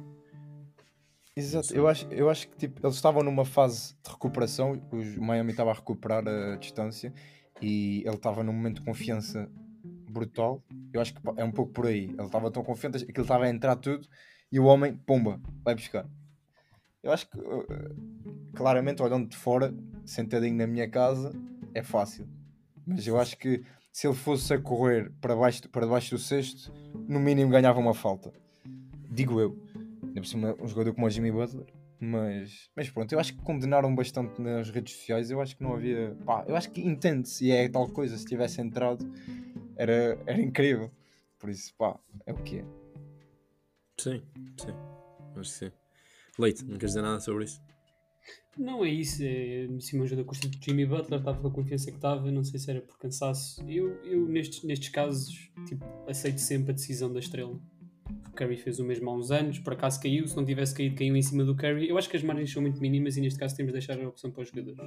Exato, 1.35 1.75
eu 1.75 1.89
acho, 1.89 2.07
eu 2.11 2.29
acho 2.29 2.49
que 2.51 2.57
tipo, 2.59 2.85
eles 2.85 2.97
estavam 2.97 3.23
numa 3.23 3.47
fase 3.47 3.95
de 4.05 4.11
recuperação, 4.11 4.83
o 4.93 5.23
Miami 5.23 5.53
estava 5.53 5.71
a 5.71 5.75
recuperar 5.75 6.29
a 6.29 6.57
distância 6.57 7.15
e 7.63 8.03
ele 8.05 8.17
estava 8.17 8.43
num 8.45 8.53
momento 8.53 8.81
de 8.81 8.85
confiança 8.85 9.51
brutal. 10.11 10.63
Eu 10.93 11.01
acho 11.01 11.15
que 11.15 11.21
é 11.37 11.45
um 11.45 11.53
pouco 11.53 11.73
por 11.73 11.87
aí. 11.87 12.05
Ele 12.05 12.23
estava 12.23 12.51
tão 12.51 12.63
confiante 12.63 13.07
que 13.07 13.13
ele 13.13 13.23
estava 13.23 13.45
a 13.45 13.51
entrar 13.51 13.77
tudo 13.77 14.07
e 14.53 14.59
o 14.59 14.65
homem, 14.65 14.97
pumba, 14.97 15.41
vai 15.65 15.75
buscar. 15.75 16.07
Eu 17.03 17.13
acho 17.13 17.29
que, 17.29 17.39
uh, 17.39 18.53
claramente, 18.55 19.03
olhando 19.03 19.29
de 19.29 19.37
fora, 19.37 19.75
sentadinho 20.05 20.57
na 20.57 20.67
minha 20.67 20.89
casa, 20.89 21.33
é 21.75 21.83
fácil. 21.83 22.29
Mas 22.87 23.07
eu 23.07 23.19
acho 23.19 23.37
que 23.37 23.63
se 23.93 24.07
ele 24.07 24.17
fosse 24.17 24.55
a 24.55 24.61
correr 24.61 25.13
para 25.21 25.35
baixo, 25.35 25.69
para 25.69 25.87
baixo 25.87 26.15
do 26.15 26.19
sexto, 26.19 26.73
no 27.09 27.21
mínimo 27.21 27.51
ganhava 27.51 27.79
uma 27.79 27.95
falta. 27.95 28.33
Digo 29.11 29.41
eu. 29.41 29.59
Ainda 30.03 30.21
por 30.21 30.27
cima, 30.27 30.57
um 30.61 30.67
jogador 30.67 30.95
como 30.95 31.07
o 31.07 31.11
Jimmy 31.11 31.31
Butler. 31.31 31.67
Mas, 32.01 32.71
mas 32.77 32.89
pronto, 32.89 33.13
eu 33.13 33.19
acho 33.19 33.35
que 33.35 33.43
condenaram 33.43 33.93
bastante 33.95 34.41
nas 34.41 34.71
redes 34.71 34.95
sociais. 34.95 35.31
Eu 35.31 35.41
acho 35.41 35.57
que 35.57 35.63
não 35.63 35.75
havia. 35.75 36.17
Pá, 36.25 36.45
eu 36.47 36.55
acho 36.55 36.71
que 36.71 36.81
entende-se 36.81 37.47
e 37.47 37.51
é 37.51 37.69
tal 37.69 37.89
coisa. 37.89 38.17
Se 38.17 38.25
tivesse 38.25 38.61
entrado, 38.61 39.05
era, 39.77 40.19
era 40.27 40.41
incrível. 40.41 40.91
Por 41.39 41.51
isso, 41.51 41.75
pá, 41.77 41.99
é 42.25 42.33
o 42.33 42.37
que 42.37 42.59
é. 42.59 42.65
Sim, 43.99 44.23
sim. 44.61 44.75
Acho 45.37 45.41
que 45.41 45.59
sim. 45.59 45.73
Leite, 46.39 46.65
não 46.65 46.79
queres 46.79 46.91
dizer 46.91 47.03
nada 47.03 47.21
sobre 47.21 47.45
isso? 47.45 47.61
Não 48.57 48.85
é 48.85 48.89
isso, 48.89 49.23
é 49.23 49.69
cima 49.81 50.05
ajuda 50.05 50.25
com 50.25 50.33
o 50.33 50.39
Jimmy 50.61 50.85
Butler, 50.85 51.21
estava 51.21 51.41
com 51.41 51.47
a 51.47 51.51
confiança 51.51 51.91
que 51.91 51.97
estava, 51.97 52.31
não 52.31 52.43
sei 52.43 52.59
se 52.59 52.69
era 52.71 52.81
por 52.81 52.99
cansaço. 52.99 53.63
Eu, 53.69 54.03
eu 54.05 54.27
nestes, 54.27 54.65
nestes 54.65 54.89
casos, 54.89 55.51
tipo, 55.67 55.85
aceito 56.09 56.39
sempre 56.39 56.73
a 56.73 56.75
decisão 56.75 57.13
da 57.13 57.21
estrela. 57.21 57.59
O 58.29 58.33
Curry 58.33 58.57
fez 58.57 58.81
o 58.81 58.85
mesmo 58.85 59.09
há 59.11 59.15
uns 59.15 59.31
anos, 59.31 59.61
por 59.61 59.75
acaso 59.75 60.01
caiu, 60.01 60.27
se 60.27 60.37
não 60.37 60.45
tivesse 60.45 60.75
caído, 60.75 60.97
caiu 60.97 61.15
em 61.15 61.23
cima 61.23 61.45
do 61.45 61.55
Curry. 61.55 61.89
Eu 61.89 61.97
acho 61.97 62.09
que 62.09 62.17
as 62.17 62.23
margens 62.23 62.53
são 62.53 62.61
muito 62.61 62.81
mínimas 62.81 63.17
e 63.17 63.21
neste 63.21 63.39
caso 63.39 63.55
temos 63.55 63.73
de 63.73 63.79
deixar 63.79 64.01
a 64.01 64.09
opção 64.09 64.31
para 64.31 64.43
os 64.43 64.49
jogadores. 64.49 64.81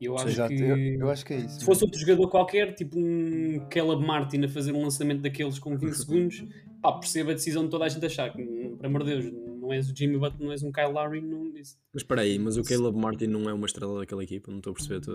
Eu 0.00 0.16
acho 0.16 0.28
Exato, 0.28 0.54
que. 0.54 0.62
eu, 0.62 0.76
eu 0.76 1.10
acho 1.10 1.26
que 1.26 1.34
é 1.34 1.38
isso. 1.38 1.60
Se 1.60 1.64
fosse 1.64 1.84
outro 1.84 1.98
jogador 1.98 2.28
qualquer, 2.28 2.72
tipo 2.74 2.98
um 2.98 3.66
Caleb 3.68 4.06
Martin 4.06 4.44
a 4.44 4.48
fazer 4.48 4.72
um 4.72 4.82
lançamento 4.82 5.20
daqueles 5.20 5.58
com 5.58 5.76
20 5.76 5.92
segundos, 5.94 6.44
pá, 6.80 6.92
percebo 6.92 7.30
a 7.30 7.34
decisão 7.34 7.64
de 7.64 7.70
toda 7.70 7.84
a 7.84 7.88
gente 7.88 8.06
achar 8.06 8.32
que, 8.32 8.42
por 8.76 8.86
amor 8.86 9.04
de 9.04 9.10
Deus, 9.10 9.47
não 9.68 9.72
és 9.74 9.90
o 9.90 9.94
Jimmy 9.94 10.18
Butler, 10.18 10.42
não 10.42 10.52
és 10.52 10.62
um 10.62 10.72
Kyle 10.72 10.92
Lowry, 10.92 11.20
não 11.20 11.54
isso. 11.56 11.78
Mas 11.92 12.02
espera 12.02 12.22
aí, 12.22 12.38
mas 12.38 12.56
o 12.56 12.62
Caleb 12.62 12.96
Martin 12.96 13.26
não 13.26 13.48
é 13.48 13.52
uma 13.52 13.66
estrela 13.66 14.00
daquela 14.00 14.24
equipa, 14.24 14.50
não 14.50 14.58
estou 14.58 14.72
a 14.72 14.74
perceber. 14.74 15.06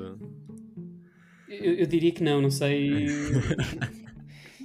Eu, 1.49 1.73
eu 1.73 1.85
diria 1.87 2.11
que 2.11 2.23
não, 2.23 2.41
não 2.41 2.51
sei. 2.51 3.07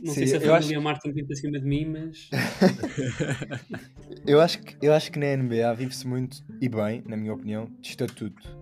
Não 0.01 0.15
sei 0.15 0.29
Sim, 0.29 0.39
se 0.39 0.45
a 0.45 0.47
eu 0.47 0.55
acho 0.55 0.69
família 0.69 0.81
Martin 0.81 1.13
pinta 1.13 1.33
acima 1.33 1.59
de 1.59 1.67
mim, 1.67 1.85
mas. 1.87 2.31
Eu 4.25 4.41
acho, 4.41 4.63
que, 4.63 4.77
eu 4.81 4.93
acho 4.93 5.11
que 5.11 5.19
na 5.19 5.37
NBA 5.37 5.75
vive-se 5.75 6.07
muito, 6.07 6.45
e 6.61 6.69
bem, 6.69 7.03
na 7.05 7.17
minha 7.17 7.33
opinião, 7.33 7.69
de 7.81 7.89
estatuto. 7.89 8.57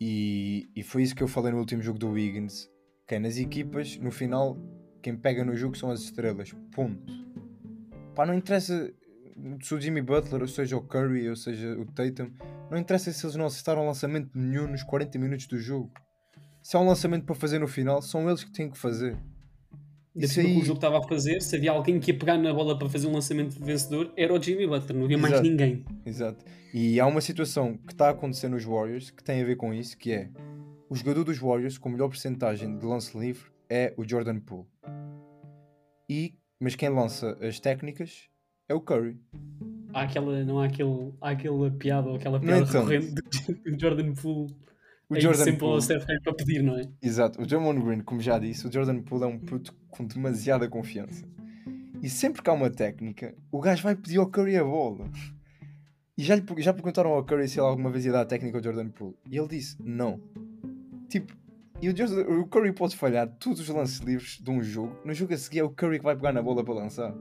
E, 0.00 0.70
e 0.74 0.82
foi 0.82 1.02
isso 1.02 1.14
que 1.14 1.22
eu 1.22 1.28
falei 1.28 1.52
no 1.52 1.58
último 1.58 1.82
jogo 1.82 1.98
do 1.98 2.08
Wiggins. 2.08 2.66
Que 3.06 3.16
é 3.16 3.18
nas 3.18 3.36
equipas, 3.36 3.98
no 3.98 4.10
final, 4.10 4.56
quem 5.02 5.16
pega 5.16 5.44
no 5.44 5.54
jogo 5.54 5.76
são 5.76 5.90
as 5.90 6.00
estrelas. 6.00 6.54
Ponto. 6.72 7.12
Pá, 8.14 8.24
não 8.24 8.34
interessa 8.34 8.90
se 9.62 9.74
o 9.74 9.80
Jimmy 9.80 10.02
Butler, 10.02 10.40
ou 10.42 10.48
seja 10.48 10.76
o 10.76 10.82
Curry, 10.82 11.28
ou 11.28 11.36
seja 11.36 11.78
o 11.78 11.84
Tatum, 11.86 12.30
não 12.70 12.78
interessa 12.78 13.12
se 13.12 13.24
eles 13.24 13.36
não 13.36 13.46
acertaram 13.46 13.86
lançamento 13.86 14.30
nenhum 14.34 14.66
nos 14.66 14.82
40 14.82 15.18
minutos 15.18 15.46
do 15.46 15.58
jogo. 15.58 15.90
Se 16.62 16.76
há 16.76 16.80
um 16.80 16.86
lançamento 16.86 17.24
para 17.24 17.34
fazer 17.34 17.58
no 17.58 17.68
final, 17.68 18.02
são 18.02 18.28
eles 18.28 18.44
que 18.44 18.52
têm 18.52 18.70
que 18.70 18.76
fazer. 18.78 19.16
Isso 20.14 20.34
cima 20.34 20.46
que 20.48 20.52
aí- 20.54 20.60
o 20.60 20.64
jogo 20.64 20.78
estava 20.78 20.98
a 20.98 21.02
fazer, 21.02 21.40
se 21.40 21.54
havia 21.54 21.70
alguém 21.70 22.00
que 22.00 22.10
ia 22.10 22.18
pegar 22.18 22.36
na 22.36 22.52
bola 22.52 22.76
para 22.76 22.88
fazer 22.88 23.06
um 23.06 23.12
lançamento 23.12 23.58
vencedor, 23.64 24.12
era 24.16 24.34
o 24.34 24.42
Jimmy 24.42 24.66
Butler, 24.66 24.96
não 24.98 25.04
havia 25.04 25.16
mais 25.18 25.34
Exato. 25.34 25.48
ninguém. 25.48 25.84
Exato. 26.04 26.44
E 26.74 26.98
há 26.98 27.06
uma 27.06 27.20
situação 27.20 27.76
que 27.76 27.92
está 27.92 28.08
a 28.08 28.10
acontecer 28.10 28.48
nos 28.48 28.64
Warriors 28.64 29.10
que 29.10 29.22
tem 29.22 29.40
a 29.40 29.44
ver 29.44 29.56
com 29.56 29.72
isso, 29.72 29.96
que 29.96 30.10
é 30.12 30.28
o 30.90 30.96
jogador 30.96 31.22
dos 31.24 31.38
Warriors 31.38 31.78
com 31.78 31.88
melhor 31.88 32.08
porcentagem 32.08 32.76
de 32.76 32.84
lance 32.84 33.16
livre 33.16 33.50
é 33.70 33.94
o 33.96 34.06
Jordan 34.06 34.40
Poole. 34.40 34.66
E, 36.10 36.34
mas 36.58 36.74
quem 36.74 36.88
lança 36.88 37.38
as 37.40 37.60
técnicas 37.60 38.27
é 38.68 38.74
o 38.74 38.80
Curry. 38.80 39.18
Há 39.94 40.02
aquela, 40.02 40.44
não 40.44 40.60
há 40.60 40.66
aquele, 40.66 41.12
há 41.20 41.30
aquela 41.30 41.70
piada 41.70 42.08
ou 42.08 42.16
aquela 42.16 42.38
piada 42.38 42.60
então. 42.62 42.84
recorrente 42.84 43.14
do 43.14 43.80
Jordan 43.80 44.12
Poole 44.14 44.54
O 45.08 45.16
ir 45.16 45.20
Jordan 45.22 45.44
sempre 45.44 45.60
Poole. 45.60 45.82
Steph 45.82 46.04
Curry 46.04 46.20
para 46.22 46.34
pedir, 46.34 46.62
não 46.62 46.78
é? 46.78 46.82
Exato. 47.02 47.40
O 47.40 47.46
Draymond 47.46 47.80
Green, 47.82 48.00
como 48.00 48.20
já 48.20 48.38
disse, 48.38 48.66
o 48.66 48.72
Jordan 48.72 49.00
Poole 49.02 49.24
é 49.24 49.26
um 49.26 49.38
puto 49.38 49.74
com 49.88 50.04
demasiada 50.04 50.68
confiança. 50.68 51.24
E 52.02 52.08
sempre 52.08 52.42
que 52.42 52.50
há 52.50 52.52
uma 52.52 52.70
técnica, 52.70 53.34
o 53.50 53.60
gajo 53.60 53.82
vai 53.82 53.96
pedir 53.96 54.18
ao 54.18 54.26
Curry 54.30 54.56
a 54.56 54.64
bola. 54.64 55.10
E 56.16 56.22
já, 56.22 56.36
lhe, 56.36 56.42
já 56.58 56.72
perguntaram 56.72 57.10
ao 57.10 57.24
Curry 57.24 57.48
se 57.48 57.58
ele 57.58 57.66
alguma 57.66 57.90
vez 57.90 58.04
ia 58.04 58.12
dar 58.12 58.20
a 58.20 58.26
técnica 58.26 58.58
ao 58.58 58.62
Jordan 58.62 58.88
Poole. 58.90 59.16
E 59.30 59.38
ele 59.38 59.48
disse 59.48 59.76
não. 59.82 60.20
Tipo, 61.08 61.32
e 61.80 61.88
o, 61.88 61.96
Jordan- 61.96 62.28
o 62.40 62.46
Curry 62.46 62.72
pode 62.72 62.94
falhar 62.96 63.26
todos 63.38 63.60
os 63.60 63.68
lances 63.68 63.98
livres 64.00 64.38
de 64.40 64.50
um 64.50 64.62
jogo. 64.62 64.94
No 65.04 65.14
jogo 65.14 65.32
a 65.32 65.36
seguir 65.38 65.60
é 65.60 65.64
o 65.64 65.70
Curry 65.70 65.98
que 65.98 66.04
vai 66.04 66.14
pegar 66.14 66.32
na 66.32 66.42
bola 66.42 66.62
para 66.62 66.74
lançar. 66.74 67.14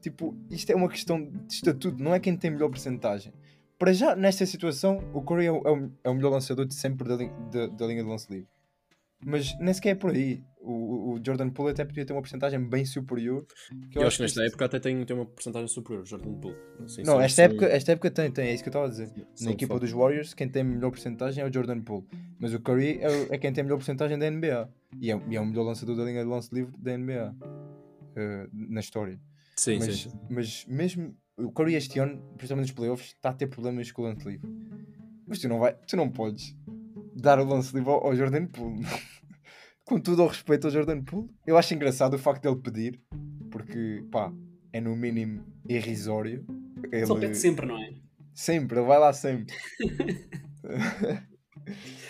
Tipo, 0.00 0.34
isto 0.50 0.70
é 0.70 0.74
uma 0.74 0.88
questão 0.88 1.22
de 1.22 1.52
estatuto, 1.54 2.02
não 2.02 2.14
é 2.14 2.20
quem 2.20 2.36
tem 2.36 2.50
melhor 2.50 2.68
porcentagem. 2.70 3.32
Para 3.78 3.92
já, 3.92 4.14
nesta 4.16 4.44
situação, 4.46 4.98
o 5.14 5.22
Curry 5.22 5.46
é 5.46 5.52
o, 5.52 5.62
é 5.66 5.70
o- 5.72 5.90
é 6.04 6.10
o 6.10 6.14
melhor 6.14 6.30
lançador 6.30 6.66
de 6.66 6.74
sempre 6.74 7.06
da, 7.08 7.16
da- 7.16 7.66
da 7.66 7.86
linha 7.86 8.02
de 8.02 8.08
lance 8.08 8.30
livre. 8.30 8.48
Mas 9.24 9.54
nem 9.58 9.72
sequer 9.74 9.90
é 9.90 9.94
por 9.94 10.10
aí. 10.12 10.42
O, 10.62 11.12
o- 11.14 11.20
Jordan 11.24 11.50
Poole 11.50 11.72
até 11.72 11.84
podia 11.84 12.04
ter 12.06 12.12
uma 12.14 12.22
porcentagem 12.22 12.58
bem 12.66 12.84
superior. 12.86 13.46
Que 13.90 13.98
Eu, 13.98 14.06
acho 14.06 14.16
que 14.16 14.22
nesta 14.22 14.40
isto- 14.40 14.48
época 14.48 14.64
até 14.64 14.78
tem, 14.80 15.04
tem 15.04 15.14
uma 15.16 15.26
porcentagem 15.26 15.68
superior, 15.68 16.06
Jordan 16.06 16.32
Poole. 16.34 16.56
Assim, 16.84 17.02
Não, 17.02 17.20
esta 17.20 17.42
época, 17.42 17.66
esta 17.66 17.92
época 17.92 18.10
tem, 18.10 18.30
tem, 18.30 18.48
é 18.48 18.54
isso 18.54 18.62
que 18.62 18.68
eu 18.68 18.70
estava 18.70 18.86
a 18.86 18.88
dizer. 18.88 19.08
são 19.34 19.46
Na 19.46 19.52
equipa 19.52 19.78
dos 19.78 19.90
Warriors, 19.92 20.32
quem 20.32 20.48
tem 20.48 20.64
melhor 20.64 20.90
porcentagem 20.90 21.44
é 21.44 21.46
o 21.46 21.52
Jordan 21.52 21.80
Poole. 21.82 22.06
Mas 22.38 22.54
o 22.54 22.60
Curry 22.60 22.98
é, 23.00 23.08
o- 23.08 23.34
é 23.34 23.38
quem 23.38 23.52
tem 23.52 23.62
melhor 23.64 23.76
porcentagem 23.76 24.18
da 24.18 24.26
NBA. 24.30 24.70
E 25.00 25.10
é, 25.12 25.20
e 25.28 25.36
é 25.36 25.40
o 25.40 25.46
melhor 25.46 25.64
lançador 25.64 25.96
da 25.96 26.04
linha 26.04 26.22
de 26.22 26.28
lance 26.28 26.54
livre 26.54 26.72
da 26.78 26.92
NBA. 26.96 27.34
eh, 28.16 28.48
na 28.52 28.80
história. 28.80 29.18
Sim, 29.60 29.78
mas, 29.78 29.96
sim. 29.96 30.10
mas 30.30 30.64
mesmo 30.66 31.14
o 31.36 31.52
Curry 31.52 31.74
este 31.74 31.98
ano, 31.98 32.18
principalmente 32.38 32.68
nos 32.68 32.74
playoffs, 32.74 33.08
está 33.08 33.28
a 33.28 33.34
ter 33.34 33.46
problemas 33.46 33.92
com 33.92 34.00
o 34.00 34.04
lance 34.06 34.26
livre. 34.26 34.48
Mas 35.26 35.38
tu 35.38 35.48
não, 35.48 35.58
vai, 35.58 35.74
tu 35.86 35.98
não 35.98 36.08
podes 36.08 36.56
dar 37.14 37.38
o 37.38 37.44
lance 37.44 37.74
livre 37.76 37.90
ao, 37.90 38.06
ao 38.06 38.16
Jordan 38.16 38.46
Poole. 38.46 38.80
com 39.84 40.00
todo 40.00 40.22
o 40.22 40.26
respeito 40.26 40.66
ao 40.66 40.70
Jordan 40.70 41.02
Poole. 41.02 41.28
Eu 41.46 41.58
acho 41.58 41.74
engraçado 41.74 42.14
o 42.14 42.18
facto 42.18 42.42
dele 42.44 42.56
pedir, 42.56 43.02
porque 43.50 44.02
pá, 44.10 44.32
é 44.72 44.80
no 44.80 44.96
mínimo 44.96 45.44
irrisório. 45.68 46.42
Ele, 46.90 47.04
Só 47.04 47.16
pede 47.16 47.36
sempre, 47.36 47.66
não 47.66 47.76
é? 47.76 47.92
sempre, 48.32 48.78
ele 48.78 48.86
vai 48.86 48.98
lá 48.98 49.12
sempre. 49.12 49.54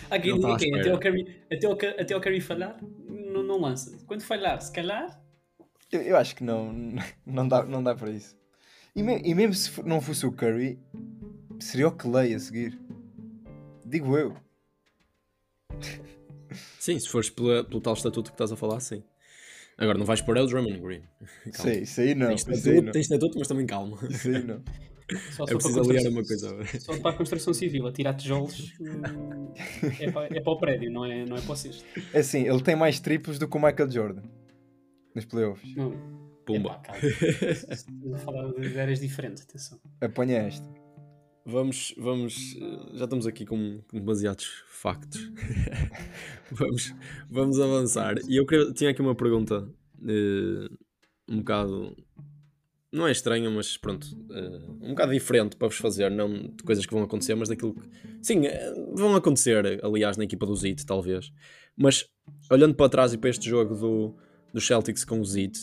Há 0.09 0.17
quem 0.19 0.31
Não 0.31 0.37
está 0.37 0.55
diga 0.55 0.55
à 0.55 0.57
que 0.57 0.65
espera. 0.65 0.81
até 0.81 0.93
o 0.93 0.99
Curry, 0.99 1.41
até 1.51 1.67
o, 1.67 2.01
até 2.01 2.15
o 2.15 2.21
Curry 2.21 2.39
falhar, 2.39 2.77
não, 3.09 3.43
não 3.43 3.59
lança. 3.59 3.97
Quando 4.07 4.21
falhar, 4.21 4.61
se 4.61 4.71
calhar, 4.71 5.21
Eu, 5.91 6.01
eu 6.01 6.17
acho 6.17 6.35
que 6.35 6.43
não, 6.43 6.73
não 7.25 7.47
dá, 7.47 7.63
não 7.65 7.83
dá 7.83 7.93
para 7.95 8.09
isso. 8.11 8.35
E, 8.95 9.01
me- 9.03 9.21
e 9.23 9.33
mesmo 9.33 9.53
se 9.53 9.81
não 9.83 10.01
fosse 10.01 10.25
o 10.25 10.31
Curry, 10.31 10.79
seria 11.59 11.87
o 11.87 11.91
Clay 11.91 12.33
a 12.33 12.39
seguir. 12.39 12.77
Digo 13.85 14.17
eu. 14.17 14.35
Sim, 16.79 16.99
se 16.99 17.07
fores 17.09 17.29
pela- 17.29 17.63
pelo 17.63 17.79
tal 17.81 17.93
estatuto 17.93 18.31
que 18.31 18.35
estás 18.35 18.51
a 18.51 18.55
falar, 18.57 18.79
sim. 18.79 19.03
Agora 19.77 19.97
não 19.97 20.05
vais 20.05 20.21
pôr 20.21 20.37
é 20.37 20.41
o 20.41 20.45
Drummond 20.45 20.79
Green. 20.79 21.01
Calma. 21.53 21.71
Sei, 21.71 21.81
isso 21.83 22.01
aí 22.01 22.13
não. 22.13 22.27
Tem 22.27 22.35
estatuto, 22.35 22.81
não. 22.81 22.91
tem 22.91 23.01
estatuto, 23.01 23.39
mas 23.39 23.47
também 23.47 23.65
calma. 23.65 23.97
Isso 24.09 24.27
aí 24.27 24.43
não. 24.43 24.61
só, 25.31 25.43
É 25.43 25.47
só, 25.47 25.53
preciso 25.57 25.81
para 25.81 25.89
aliar 25.97 26.11
uma 26.11 26.23
coisa. 26.23 26.57
só 26.79 26.97
para 26.99 27.11
a 27.11 27.13
construção 27.13 27.53
civil, 27.53 27.87
a 27.87 27.91
tirar 27.91 28.13
tijolos 28.13 28.73
é, 29.99 30.11
para, 30.11 30.27
é 30.37 30.41
para 30.41 30.51
o 30.51 30.57
prédio, 30.59 30.91
não 30.91 31.05
é, 31.05 31.25
não 31.25 31.37
é 31.37 31.41
para 31.41 31.51
o 31.53 31.55
cesto. 31.55 31.83
É 32.13 32.19
assim, 32.19 32.47
ele 32.47 32.61
tem 32.61 32.75
mais 32.75 32.99
triplos 32.99 33.39
do 33.39 33.47
que 33.47 33.57
o 33.57 33.59
Michael 33.61 33.89
Jordan. 33.89 34.23
Nos 35.15 35.25
playoffs. 35.25 35.75
Não, 35.75 35.91
Pumba. 36.45 36.69
epá, 36.71 36.79
calma. 36.79 38.15
A 38.15 38.17
falar 38.17 38.51
de 38.53 38.79
áreas 38.79 38.99
diferentes, 38.99 39.43
atenção. 39.43 39.79
Apanha 39.99 40.37
esta. 40.39 40.67
Vamos, 41.45 41.93
vamos. 41.97 42.55
Já 42.93 43.05
estamos 43.05 43.25
aqui 43.27 43.45
com, 43.45 43.81
com 43.89 43.99
demasiados 43.99 44.63
factos. 44.67 45.31
vamos, 46.51 46.93
vamos 47.29 47.59
avançar. 47.59 48.15
E 48.27 48.37
eu 48.37 48.45
queria- 48.45 48.71
tinha 48.73 48.91
aqui 48.91 49.01
uma 49.01 49.15
pergunta 49.15 49.67
eh, 50.07 50.67
um 51.29 51.37
bocado. 51.39 51.95
Não 52.93 53.07
é 53.07 53.11
estranha, 53.11 53.49
mas 53.49 53.77
pronto. 53.77 54.05
eh, 54.31 54.61
um 54.81 54.89
bocado 54.89 55.11
diferente 55.13 55.55
para 55.55 55.67
vos 55.67 55.77
fazer. 55.77 56.09
Não 56.11 56.31
de 56.55 56.63
coisas 56.63 56.85
que 56.85 56.93
vão 56.93 57.03
acontecer, 57.03 57.35
mas 57.35 57.49
daquilo 57.49 57.73
que. 57.73 57.89
Sim, 58.21 58.45
eh, 58.45 58.73
vão 58.93 59.15
acontecer, 59.15 59.83
aliás, 59.83 60.17
na 60.17 60.23
equipa 60.25 60.45
do 60.45 60.55
Zit, 60.55 60.85
talvez. 60.85 61.31
Mas 61.75 62.05
olhando 62.51 62.75
para 62.75 62.89
trás 62.89 63.13
e 63.13 63.17
para 63.17 63.29
este 63.31 63.49
jogo 63.49 63.75
do, 63.75 64.15
do 64.53 64.61
Celtics 64.61 65.03
com 65.05 65.19
o 65.19 65.25
Zit. 65.25 65.59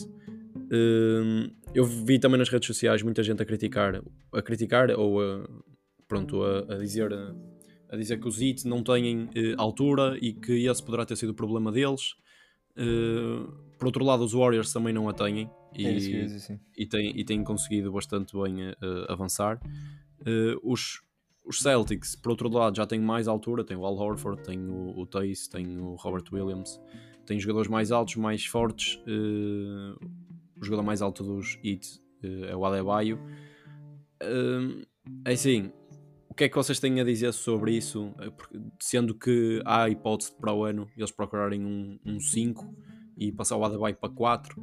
Hum, 0.71 1.49
eu 1.73 1.85
vi 1.85 2.19
também 2.19 2.37
nas 2.37 2.49
redes 2.49 2.67
sociais 2.67 3.01
muita 3.01 3.23
gente 3.23 3.41
a 3.41 3.45
criticar, 3.45 4.01
a 4.33 4.41
criticar 4.41 4.89
ou 4.91 5.21
a, 5.21 5.47
pronto, 6.07 6.43
a, 6.43 6.73
a 6.73 6.77
dizer, 6.77 7.13
a 7.89 7.95
dizer 7.95 8.19
que 8.19 8.27
os 8.27 8.39
IT 8.39 8.67
não 8.67 8.83
têm 8.83 9.29
eh, 9.35 9.55
altura 9.57 10.17
e 10.21 10.33
que 10.33 10.65
esse 10.65 10.83
poderá 10.83 11.05
ter 11.05 11.15
sido 11.15 11.29
o 11.29 11.33
problema 11.33 11.71
deles. 11.71 12.15
Eh, 12.75 13.47
por 13.77 13.87
outro 13.87 14.03
lado, 14.03 14.23
os 14.23 14.33
Warriors 14.33 14.71
também 14.71 14.93
não 14.93 15.09
a 15.09 15.13
têm 15.13 15.49
e, 15.75 15.85
É 15.85 15.93
dizer, 15.93 16.59
e, 16.77 16.85
têm, 16.85 17.19
e 17.19 17.23
têm 17.23 17.43
conseguido 17.43 17.91
bastante 17.91 18.33
bem 18.35 18.69
eh, 18.69 18.75
avançar. 19.07 19.59
Os, 20.63 21.01
os 21.45 21.59
Celtics, 21.61 22.15
por 22.15 22.31
outro 22.31 22.49
lado, 22.49 22.75
já 22.75 22.85
têm 22.85 22.99
mais 22.99 23.27
altura. 23.27 23.63
Tem 23.63 23.77
o 23.77 23.85
Al 23.85 23.95
Horford, 23.95 24.43
tem 24.43 24.59
o, 24.59 24.99
o 24.99 25.05
Tace, 25.05 25.49
tem 25.49 25.79
o 25.79 25.95
Robert 25.95 26.25
Williams. 26.31 26.79
Tem 27.29 27.39
jogadores 27.39 27.69
mais 27.69 27.91
altos, 27.91 28.15
mais 28.15 28.45
fortes. 28.45 28.99
eh, 29.07 30.05
o 30.59 30.65
jogador 30.65 30.83
mais 30.83 31.01
alto 31.01 31.23
dos 31.23 31.57
Heat 31.63 32.01
eh, 32.23 32.49
é 32.49 32.55
o 32.55 32.65
Adebayo. 32.65 33.17
É 35.23 35.31
assim, 35.31 35.71
que 36.39 36.45
é 36.45 36.49
que 36.49 36.55
vocês 36.55 36.79
têm 36.79 37.01
a 37.01 37.03
dizer 37.03 37.33
sobre 37.33 37.75
isso? 37.75 38.13
Sendo 38.79 39.13
que 39.13 39.61
há 39.65 39.83
a 39.83 39.89
hipótese 39.89 40.31
para 40.31 40.53
o 40.53 40.63
ano 40.63 40.87
eles 40.95 41.11
procurarem 41.11 41.65
um, 41.65 41.99
um 42.05 42.17
5 42.17 42.73
e 43.17 43.29
passar 43.29 43.57
o 43.57 43.65
Adebayo 43.65 43.97
para 43.97 44.07
4. 44.07 44.55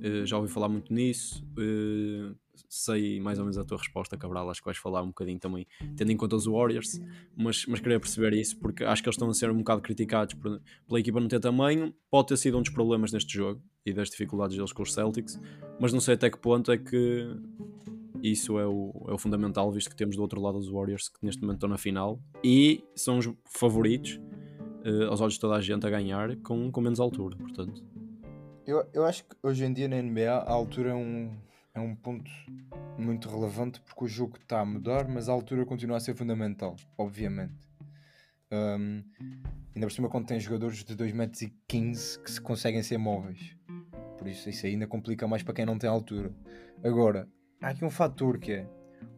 Eh, 0.00 0.24
já 0.24 0.38
ouvi 0.38 0.48
falar 0.48 0.68
muito 0.68 0.94
nisso. 0.94 1.44
Eh, 1.58 2.32
sei 2.68 3.20
mais 3.20 3.38
ou 3.38 3.44
menos 3.44 3.58
a 3.58 3.64
tua 3.64 3.78
resposta, 3.78 4.16
Cabral. 4.16 4.48
Acho 4.50 4.60
que 4.60 4.66
vais 4.66 4.78
falar 4.78 5.02
um 5.02 5.08
bocadinho 5.08 5.38
também, 5.38 5.66
tendo 5.96 6.10
em 6.12 6.16
conta 6.16 6.36
os 6.36 6.46
Warriors. 6.46 7.00
Mas, 7.36 7.64
mas 7.66 7.80
queria 7.80 8.00
perceber 8.00 8.32
isso 8.34 8.58
porque 8.58 8.84
acho 8.84 9.02
que 9.02 9.08
eles 9.08 9.14
estão 9.14 9.28
a 9.28 9.34
ser 9.34 9.50
um 9.50 9.58
bocado 9.58 9.80
criticados 9.82 10.34
por- 10.34 10.60
pela 10.86 11.00
equipa 11.00 11.20
não 11.20 11.28
ter 11.28 11.40
tamanho. 11.40 11.94
Pode 12.10 12.28
ter 12.28 12.36
sido 12.36 12.58
um 12.58 12.62
dos 12.62 12.70
problemas 12.72 13.12
neste 13.12 13.32
jogo 13.34 13.60
e 13.84 13.92
das 13.92 14.08
dificuldades 14.10 14.56
deles 14.56 14.72
com 14.72 14.82
os 14.82 14.92
Celtics. 14.92 15.40
Mas 15.80 15.92
não 15.92 16.00
sei 16.00 16.14
até 16.14 16.28
que 16.30 16.38
ponto 16.38 16.70
é 16.72 16.78
que 16.78 17.28
isso 18.22 18.58
é 18.58 18.66
o, 18.66 18.92
é 19.08 19.12
o 19.12 19.18
fundamental, 19.18 19.70
visto 19.70 19.88
que 19.90 19.96
temos 19.96 20.16
do 20.16 20.22
outro 20.22 20.40
lado 20.40 20.58
os 20.58 20.68
Warriors 20.68 21.08
que 21.08 21.18
neste 21.24 21.40
momento 21.40 21.58
estão 21.58 21.68
na 21.68 21.78
final 21.78 22.20
e 22.42 22.82
são 22.96 23.18
os 23.18 23.30
favoritos 23.46 24.20
eh, 24.84 25.04
aos 25.04 25.20
olhos 25.20 25.34
de 25.34 25.40
toda 25.40 25.54
a 25.54 25.60
gente 25.60 25.86
a 25.86 25.90
ganhar 25.90 26.34
com, 26.38 26.70
com 26.72 26.80
menos 26.80 26.98
altura. 26.98 27.36
Portanto, 27.36 27.84
Eu, 28.66 28.84
eu 28.92 29.04
acho 29.04 29.22
que 29.24 29.36
hoje 29.42 29.64
em 29.64 29.72
dia 29.72 29.86
na 29.88 30.02
NBA 30.02 30.28
a 30.30 30.52
altura 30.52 30.90
é 30.90 30.94
um, 30.94 31.30
é 31.78 31.80
um 31.80 31.94
ponto 31.94 32.30
muito 32.98 33.28
relevante 33.28 33.80
porque 33.80 34.04
o 34.04 34.08
jogo 34.08 34.36
está 34.36 34.60
a 34.60 34.64
mudar, 34.64 35.08
mas 35.08 35.28
a 35.28 35.32
altura 35.32 35.64
continua 35.64 35.96
a 35.96 36.00
ser 36.00 36.14
fundamental, 36.14 36.76
obviamente. 36.96 37.54
Um, 38.50 39.02
ainda 39.74 39.86
por 39.86 39.92
cima 39.92 40.08
quando 40.08 40.26
tem 40.26 40.40
jogadores 40.40 40.82
de 40.82 40.96
2,15m 40.96 42.22
que 42.22 42.30
se 42.30 42.40
conseguem 42.40 42.82
ser 42.82 42.98
móveis. 42.98 43.56
Por 44.16 44.26
isso 44.26 44.50
isso 44.50 44.66
ainda 44.66 44.86
complica 44.86 45.28
mais 45.28 45.42
para 45.42 45.54
quem 45.54 45.64
não 45.64 45.78
tem 45.78 45.88
altura. 45.88 46.32
Agora, 46.82 47.28
há 47.62 47.68
aqui 47.68 47.84
um 47.84 47.90
fator 47.90 48.38
que 48.38 48.52
é 48.52 48.68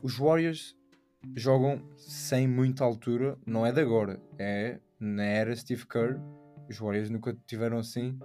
os 0.03 0.18
Warriors 0.18 0.77
jogam 1.35 1.83
sem 1.96 2.46
muita 2.46 2.85
altura, 2.85 3.38
não 3.46 3.64
é 3.64 3.73
de 3.73 3.81
agora, 3.81 4.20
é 4.38 4.79
na 4.99 5.25
era 5.25 5.57
Steve 5.57 5.87
Kerr. 5.87 6.20
Os 6.68 6.79
Warriors 6.79 7.11
nunca 7.11 7.37
tiveram 7.46 7.79
assim 7.79 8.18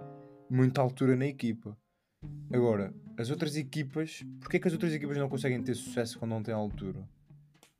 muita 0.50 0.80
altura 0.80 1.16
na 1.16 1.26
equipa. 1.26 1.76
Agora, 2.52 2.92
as 3.18 3.30
outras 3.30 3.56
equipas, 3.56 4.22
porquê 4.40 4.58
que 4.58 4.68
as 4.68 4.72
outras 4.74 4.92
equipas 4.92 5.16
não 5.16 5.28
conseguem 5.28 5.62
ter 5.62 5.74
sucesso 5.74 6.18
quando 6.18 6.30
não 6.32 6.42
têm 6.42 6.54
altura? 6.54 7.06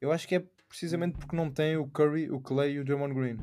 Eu 0.01 0.13
acho 0.13 0.27
que 0.27 0.35
é 0.37 0.45
precisamente 0.69 1.17
porque 1.19 1.37
não 1.37 1.51
têm 1.51 1.77
o 1.77 1.87
Curry, 1.89 2.31
o 2.31 2.41
Clay 2.41 2.75
e 2.75 2.81
o 2.81 2.85
Draymond 2.85 3.15
Green. 3.15 3.37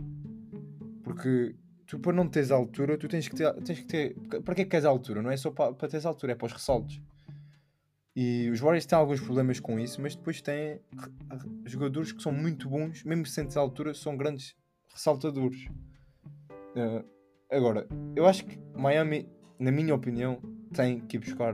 Porque 1.03 1.55
tu 1.87 1.99
para 1.99 2.13
não 2.13 2.27
teres 2.27 2.51
altura, 2.51 2.97
tu 2.97 3.07
tens 3.07 3.27
que 3.27 3.35
ter, 3.35 3.53
tens 3.61 3.79
que 3.79 3.85
ter 3.85 4.15
para 4.43 4.55
que 4.55 4.61
é 4.61 4.63
que 4.65 4.71
queres 4.71 4.85
altura? 4.85 5.21
Não 5.21 5.29
é 5.31 5.37
só 5.37 5.51
para, 5.51 5.73
para 5.73 5.87
teres 5.87 6.05
altura, 6.05 6.33
é 6.33 6.35
para 6.35 6.45
os 6.47 6.53
ressaltos. 6.53 7.01
E 8.15 8.49
os 8.51 8.59
Warriors 8.59 8.85
têm 8.85 8.97
alguns 8.97 9.19
problemas 9.19 9.59
com 9.59 9.79
isso, 9.79 9.99
mas 9.99 10.15
depois 10.15 10.39
têm 10.41 10.79
re- 10.91 11.11
jogadores 11.65 12.11
que 12.11 12.21
são 12.21 12.31
muito 12.31 12.69
bons, 12.69 13.03
mesmo 13.03 13.25
sem 13.25 13.47
ter 13.47 13.57
altura, 13.57 13.93
são 13.93 14.15
grandes 14.15 14.55
ressaltadores. 14.93 15.67
Eh, 16.75 17.03
agora, 17.51 17.87
eu 18.15 18.27
acho 18.27 18.45
que 18.45 18.59
Miami, 18.75 19.27
na 19.57 19.71
minha 19.71 19.95
opinião, 19.95 20.39
tem 20.73 20.99
que 20.99 21.17
ir 21.17 21.19
buscar, 21.19 21.53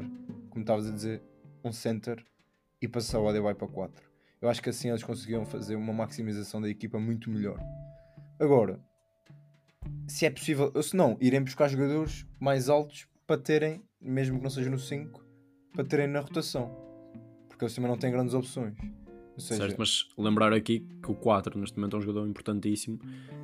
como 0.49 0.61
estavas 0.61 0.87
a 0.87 0.91
dizer, 0.91 1.21
um 1.63 1.71
center 1.71 2.23
e 2.81 2.87
passar 2.87 3.19
o 3.19 3.27
Adebayo 3.27 3.55
para 3.55 3.67
4. 3.67 4.09
Eu 4.41 4.49
acho 4.49 4.63
que 4.63 4.69
assim 4.69 4.89
eles 4.89 5.03
conseguiam 5.03 5.45
fazer 5.45 5.75
uma 5.75 5.91
maximização 5.91 6.61
da 6.61 6.69
equipa 6.69 6.97
muito 6.97 7.29
melhor. 7.29 7.59
Agora, 8.39 8.79
se 10.07 10.25
é 10.25 10.29
possível, 10.29 10.71
ou 10.73 10.81
se 10.81 10.95
não, 10.95 11.17
irem 11.19 11.43
buscar 11.43 11.67
jogadores 11.67 12.25
mais 12.39 12.69
altos 12.69 13.07
para 13.27 13.39
terem, 13.39 13.83
mesmo 13.99 14.37
que 14.37 14.43
não 14.43 14.49
seja 14.49 14.69
no 14.69 14.79
5, 14.79 15.25
para 15.73 15.83
terem 15.83 16.07
na 16.07 16.21
rotação. 16.21 16.73
Porque 17.49 17.65
eles 17.65 17.75
também 17.75 17.91
não 17.91 17.97
têm 17.97 18.11
grandes 18.11 18.33
opções. 18.33 18.73
Seja, 19.39 19.61
certo, 19.63 19.77
mas 19.79 20.07
lembrar 20.17 20.53
aqui 20.53 20.85
que 21.01 21.11
o 21.11 21.15
4 21.15 21.57
neste 21.59 21.77
momento 21.77 21.95
é 21.95 21.99
um 21.99 22.01
jogador 22.01 22.27
importantíssimo, 22.27 22.99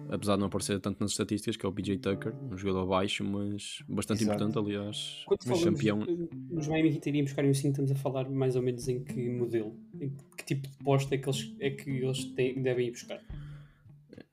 apesar 0.09 0.35
de 0.35 0.39
não 0.41 0.47
aparecer 0.47 0.79
tanto 0.79 0.99
nas 0.99 1.11
estatísticas, 1.11 1.55
que 1.57 1.65
é 1.65 1.69
o 1.69 1.71
PJ 1.71 1.97
Tucker, 1.97 2.33
um 2.51 2.57
jogador 2.57 2.85
baixo, 2.85 3.23
mas 3.23 3.79
bastante 3.87 4.23
Exato. 4.23 4.43
importante, 4.43 4.63
aliás. 4.65 5.23
Quando 5.25 5.39
Mas 5.45 5.59
falamos 5.59 5.79
campeão. 5.79 5.99
de- 5.99 6.29
nos 6.53 6.67
Miami 6.67 6.89
Heat 6.95 7.09
iriam 7.09 7.23
buscar 7.25 7.45
um 7.45 7.53
5, 7.53 7.69
estamos 7.69 7.91
a 7.91 7.95
falar 7.95 8.29
mais 8.29 8.55
ou 8.55 8.61
menos 8.61 8.87
em 8.87 9.03
que 9.03 9.29
modelo? 9.29 9.75
Em 9.99 10.11
que 10.37 10.45
tipo 10.45 10.67
de 10.67 10.77
posto 10.83 11.13
é 11.13 11.17
que 11.17 11.27
eles, 11.29 11.55
é 11.59 11.69
que 11.71 11.89
eles 11.89 12.25
têm- 12.25 12.61
devem 12.61 12.87
ir 12.87 12.91
buscar? 12.91 13.21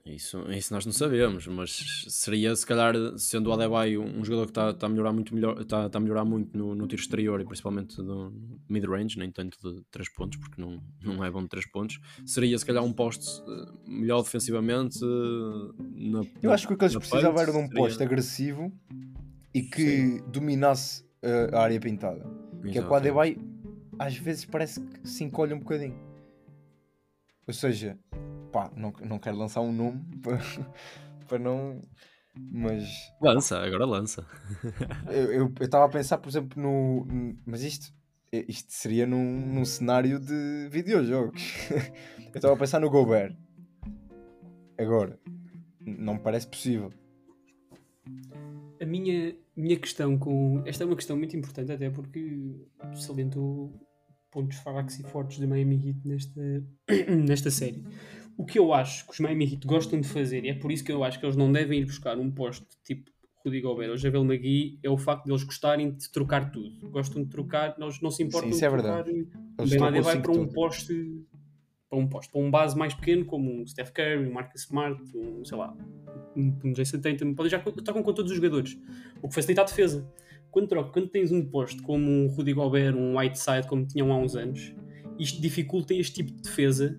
Isso, 0.04 0.38
isso 0.50 0.74
nós 0.74 0.84
não 0.84 0.92
sabemos, 0.92 1.46
mas 1.46 2.04
seria 2.08 2.56
se 2.56 2.66
calhar, 2.66 2.92
sendo 3.16 3.50
o 3.50 3.52
Adebayo 3.52 4.02
um 4.02 4.24
jogador 4.24 4.46
que 4.46 4.50
está 4.50 4.74
tá 4.74 4.86
a 4.86 4.90
melhorar 4.90 5.12
muito, 5.12 5.32
melhor, 5.32 5.64
tá 5.64 5.88
a 5.92 6.00
melhorar 6.00 6.24
muito 6.24 6.58
no, 6.58 6.74
no 6.74 6.88
tiro 6.88 7.00
exterior 7.00 7.40
e 7.40 7.44
principalmente 7.44 8.02
no 8.02 8.32
mid-range, 8.68 9.16
nem 9.16 9.30
tanto 9.30 9.56
de 9.60 9.80
3 9.92 10.12
pontos, 10.12 10.40
porque 10.40 10.60
não, 10.60 10.82
não 11.00 11.24
é 11.24 11.30
bom 11.30 11.40
de 11.44 11.48
3 11.50 11.70
pontos, 11.70 12.00
seria 12.26 12.58
se 12.58 12.66
calhar 12.66 12.82
um 12.82 12.92
poste 12.92 13.40
eh, 13.48 13.72
melhor 13.86 14.22
defensivamente. 14.24 14.98
eh, 15.04 15.82
na- 15.94 16.24
Eu 16.42 16.50
acho 16.50 16.66
que 16.66 16.74
o 16.74 16.76
que 16.76 16.84
eles 16.84 16.96
precisavam 16.96 17.40
era 17.40 17.52
de 17.52 17.58
um 17.58 17.68
seria- 17.68 17.76
posto 17.76 18.02
agressivo 18.02 18.72
e 19.54 19.62
que 19.62 20.20
dominasse 20.32 21.04
uh, 21.22 21.54
a 21.54 21.60
área 21.62 21.78
pintada. 21.78 22.24
Que 22.62 22.78
é 22.78 22.82
que 22.82 22.88
o 22.88 22.94
Adebayo 22.94 23.36
às 24.00 24.16
vezes 24.16 24.44
parece 24.44 24.80
que 24.80 25.08
se 25.08 25.22
encolhe 25.22 25.54
um 25.54 25.60
bocadinho. 25.60 25.94
Ou 27.46 27.54
seja, 27.54 27.96
pá, 28.52 28.70
não, 28.76 28.92
não 29.04 29.18
quero 29.18 29.36
lançar 29.36 29.62
um 29.62 29.72
nome 29.72 30.04
para, 30.22 30.38
para 31.26 31.38
não. 31.38 31.82
Mas 32.34 32.84
Lança, 33.20 33.58
agora 33.58 33.84
lança. 33.84 34.26
eu 35.12 35.52
estava 35.60 35.84
a 35.84 35.88
pensar, 35.88 36.18
por 36.18 36.28
exemplo, 36.28 36.62
no. 36.62 37.06
Mas 37.44 37.62
isto, 37.62 37.92
isto 38.32 38.72
seria 38.72 39.06
num, 39.06 39.54
num 39.54 39.64
cenário 39.64 40.18
de 40.18 40.68
videojogos. 40.70 41.42
eu 42.18 42.36
estava 42.36 42.54
a 42.54 42.56
pensar 42.56 42.80
no 42.80 42.88
Gobert. 42.88 43.36
Agora, 44.78 45.18
não 45.80 46.14
me 46.14 46.20
parece 46.20 46.46
possível. 46.46 46.90
A 48.80 48.86
minha, 48.86 49.36
minha 49.54 49.78
questão 49.78 50.18
com. 50.18 50.62
Esta 50.64 50.84
é 50.84 50.86
uma 50.86 50.96
questão 50.96 51.16
muito 51.16 51.36
importante, 51.36 51.70
até 51.70 51.90
porque 51.90 52.56
salientou 52.94 53.78
pontos 54.32 54.56
fracos 54.56 54.98
e 54.98 55.02
fortes 55.02 55.38
do 55.38 55.46
Miami 55.46 55.76
Heat 55.76 56.08
nesta, 56.08 56.40
nesta 57.26 57.50
série. 57.50 57.84
O 58.36 58.44
que 58.44 58.58
eu 58.58 58.72
acho 58.72 59.06
que 59.06 59.12
os 59.12 59.20
Miami 59.20 59.44
Heat 59.52 59.66
gostam 59.66 60.00
de 60.00 60.08
fazer, 60.08 60.44
e 60.44 60.48
é 60.48 60.54
por 60.54 60.72
isso 60.72 60.84
que 60.84 60.90
eu 60.90 61.04
acho 61.04 61.18
que 61.18 61.26
eles 61.26 61.36
não 61.36 61.52
devem 61.52 61.80
ir 61.80 61.84
buscar 61.84 62.18
um 62.18 62.30
posto 62.30 62.66
tipo 62.84 63.10
Rudy 63.44 63.60
Gobert 63.60 63.90
ou 63.90 63.96
Javel 63.96 64.24
McGee, 64.24 64.78
é 64.82 64.90
o 64.90 64.96
facto 64.96 65.24
de 65.24 65.30
eles 65.30 65.42
gostarem 65.42 65.90
de 65.92 66.10
trocar 66.10 66.50
tudo. 66.50 66.88
Gostam 66.90 67.22
de 67.24 67.28
trocar, 67.28 67.76
eles 67.78 68.00
não 68.00 68.10
se 68.10 68.22
importam 68.22 68.50
Sim, 68.50 68.56
isso 68.56 68.60
de 68.60 68.66
é 68.66 68.70
trocar 68.70 69.02
verdade. 69.02 69.28
o 69.58 69.66
Ben 69.92 70.02
cinco 70.02 70.22
para 70.22 70.40
um 70.40 70.46
poste 70.48 71.24
para 71.92 71.98
um 71.98 72.08
poste, 72.08 72.32
para 72.32 72.40
um 72.40 72.50
base 72.50 72.76
mais 72.76 72.94
pequeno 72.94 73.26
como 73.26 73.52
um 73.52 73.66
Steph 73.66 73.90
Curry, 73.90 74.26
um 74.26 74.32
Marcus 74.32 74.62
Smart, 74.62 74.98
um, 75.14 75.44
sei 75.44 75.58
lá, 75.58 75.76
um, 76.34 76.58
um 76.64 76.72
Jason 76.72 76.98
Tatum, 77.00 77.34
podem 77.34 77.50
já 77.50 77.58
trocam 77.58 78.02
com 78.02 78.14
todos 78.14 78.30
os 78.30 78.36
jogadores, 78.36 78.78
o 79.20 79.28
que 79.28 79.34
facilita 79.34 79.60
a 79.60 79.64
defesa. 79.64 80.10
Quando, 80.50 80.68
troca, 80.68 80.90
quando 80.90 81.08
tens 81.08 81.30
um 81.30 81.44
poste 81.44 81.82
como 81.82 82.10
um 82.10 82.28
Rudy 82.28 82.54
Gobert, 82.54 82.96
um 82.96 83.18
Whiteside, 83.18 83.68
como 83.68 83.86
tinham 83.86 84.10
há 84.10 84.16
uns 84.16 84.34
anos, 84.34 84.74
isto 85.18 85.38
dificulta 85.42 85.92
este 85.92 86.14
tipo 86.14 86.32
de 86.32 86.40
defesa 86.40 86.98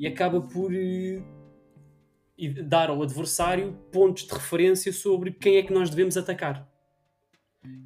e 0.00 0.06
acaba 0.06 0.40
por 0.40 0.72
e 0.72 2.48
dar 2.62 2.88
ao 2.88 3.02
adversário 3.02 3.72
pontos 3.92 4.24
de 4.26 4.32
referência 4.32 4.92
sobre 4.92 5.30
quem 5.30 5.56
é 5.56 5.62
que 5.62 5.72
nós 5.74 5.90
devemos 5.90 6.16
atacar. 6.16 6.66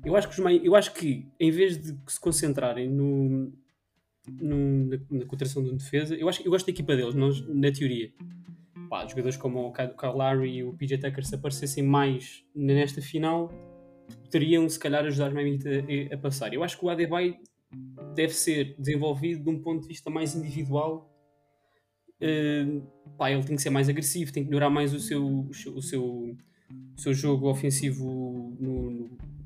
Eu 0.04 0.14
acho 0.14 0.28
que, 0.28 0.40
os 0.40 0.64
eu 0.64 0.76
acho 0.76 0.94
que 0.94 1.26
em 1.40 1.50
vez 1.50 1.76
de 1.76 1.98
se 2.06 2.20
concentrarem 2.20 2.88
no, 2.88 3.52
no- 4.40 4.84
na, 4.86 4.96
na 5.10 5.24
contratação 5.26 5.62
de 5.64 5.70
uma 5.70 5.76
defesa, 5.78 6.14
eu, 6.14 6.28
acho, 6.28 6.40
eu 6.46 6.50
gosto 6.52 6.66
da 6.66 6.70
equipa 6.72 6.94
deles, 6.94 7.16
nós, 7.16 7.40
na 7.48 7.72
teoria. 7.72 8.12
Pá, 8.88 9.04
jogadores 9.08 9.36
como 9.36 9.66
o 9.66 9.72
Kyle 9.72 10.12
Lowry 10.14 10.58
e 10.58 10.62
o 10.62 10.72
PJ 10.74 10.98
Tucker, 10.98 11.24
se 11.26 11.34
aparecessem 11.34 11.82
mais 11.82 12.44
nesta 12.54 13.02
final, 13.02 13.50
poderiam 14.22 14.68
se 14.68 14.78
calhar 14.78 15.04
ajudar 15.04 15.28
os 15.28 15.34
Miami 15.34 15.58
a, 16.10 16.14
a 16.14 16.18
passar. 16.18 16.54
Eu 16.54 16.62
acho 16.62 16.78
que 16.78 16.84
o 16.84 16.90
Adebayo 16.90 17.36
deve 18.14 18.32
ser 18.34 18.76
desenvolvido 18.78 19.42
de 19.42 19.50
um 19.50 19.60
ponto 19.60 19.82
de 19.82 19.88
vista 19.88 20.08
mais 20.10 20.36
individual. 20.36 21.10
Pá, 23.18 23.30
ele 23.30 23.44
tem 23.44 23.56
que 23.56 23.62
ser 23.62 23.70
mais 23.70 23.88
agressivo, 23.88 24.32
tem 24.32 24.42
que 24.42 24.48
melhorar 24.48 24.70
mais 24.70 24.92
o 24.94 25.00
seu, 25.00 25.24
o 25.26 25.54
seu, 25.54 25.74
o 25.76 25.82
seu, 26.96 27.14
jogo 27.14 27.48
ofensivo 27.48 28.56
no, 28.58 28.90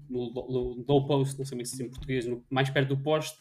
no, 0.08 0.32
no 0.32 0.84
low, 0.86 1.06
post, 1.06 1.38
não 1.38 1.44
sei 1.44 1.64
se 1.64 1.82
em 1.82 1.88
português, 1.88 2.26
no- 2.26 2.44
mais 2.50 2.70
perto 2.70 2.88
do 2.94 3.02
poste. 3.02 3.38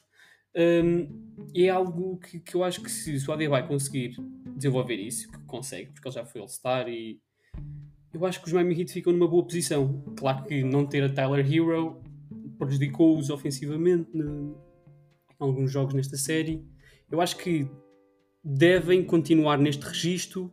Um, 0.55 1.07
é 1.53 1.69
algo 1.69 2.17
que, 2.17 2.39
que 2.39 2.55
eu 2.55 2.63
acho 2.63 2.81
que 2.81 2.89
se, 2.89 3.15
o 3.29 3.31
Adebayo 3.31 3.67
conseguir 3.67 4.15
desenvolver 4.55 4.95
isso, 4.95 5.31
que 5.31 5.37
consegue, 5.45 5.91
porque 5.91 6.07
ele 6.07 6.15
já 6.15 6.25
foi 6.25 6.41
All-Star 6.41 6.89
e 6.89 7.19
eu 8.13 8.25
acho 8.25 8.41
que 8.41 8.47
os 8.47 8.53
Miami 8.53 8.79
Heat 8.79 8.91
ficam 8.91 9.13
numa 9.13 9.27
boa 9.27 9.43
posição. 9.43 10.01
Claro 10.17 10.45
que 10.45 10.63
não 10.63 10.85
ter 10.85 11.03
a 11.03 11.09
Tyler 11.09 11.45
Hero 11.45 12.01
prejudicou-os 12.57 13.29
ofensivamente 13.29 14.09
ne- 14.13 14.23
em 14.23 14.55
alguns 15.37 15.71
jogos 15.71 15.93
nesta 15.93 16.17
série. 16.17 16.65
Eu 17.11 17.21
acho 17.21 17.37
que 17.37 17.69
devem 18.49 19.03
continuar 19.03 19.57
neste 19.57 19.85
registro, 19.85 20.49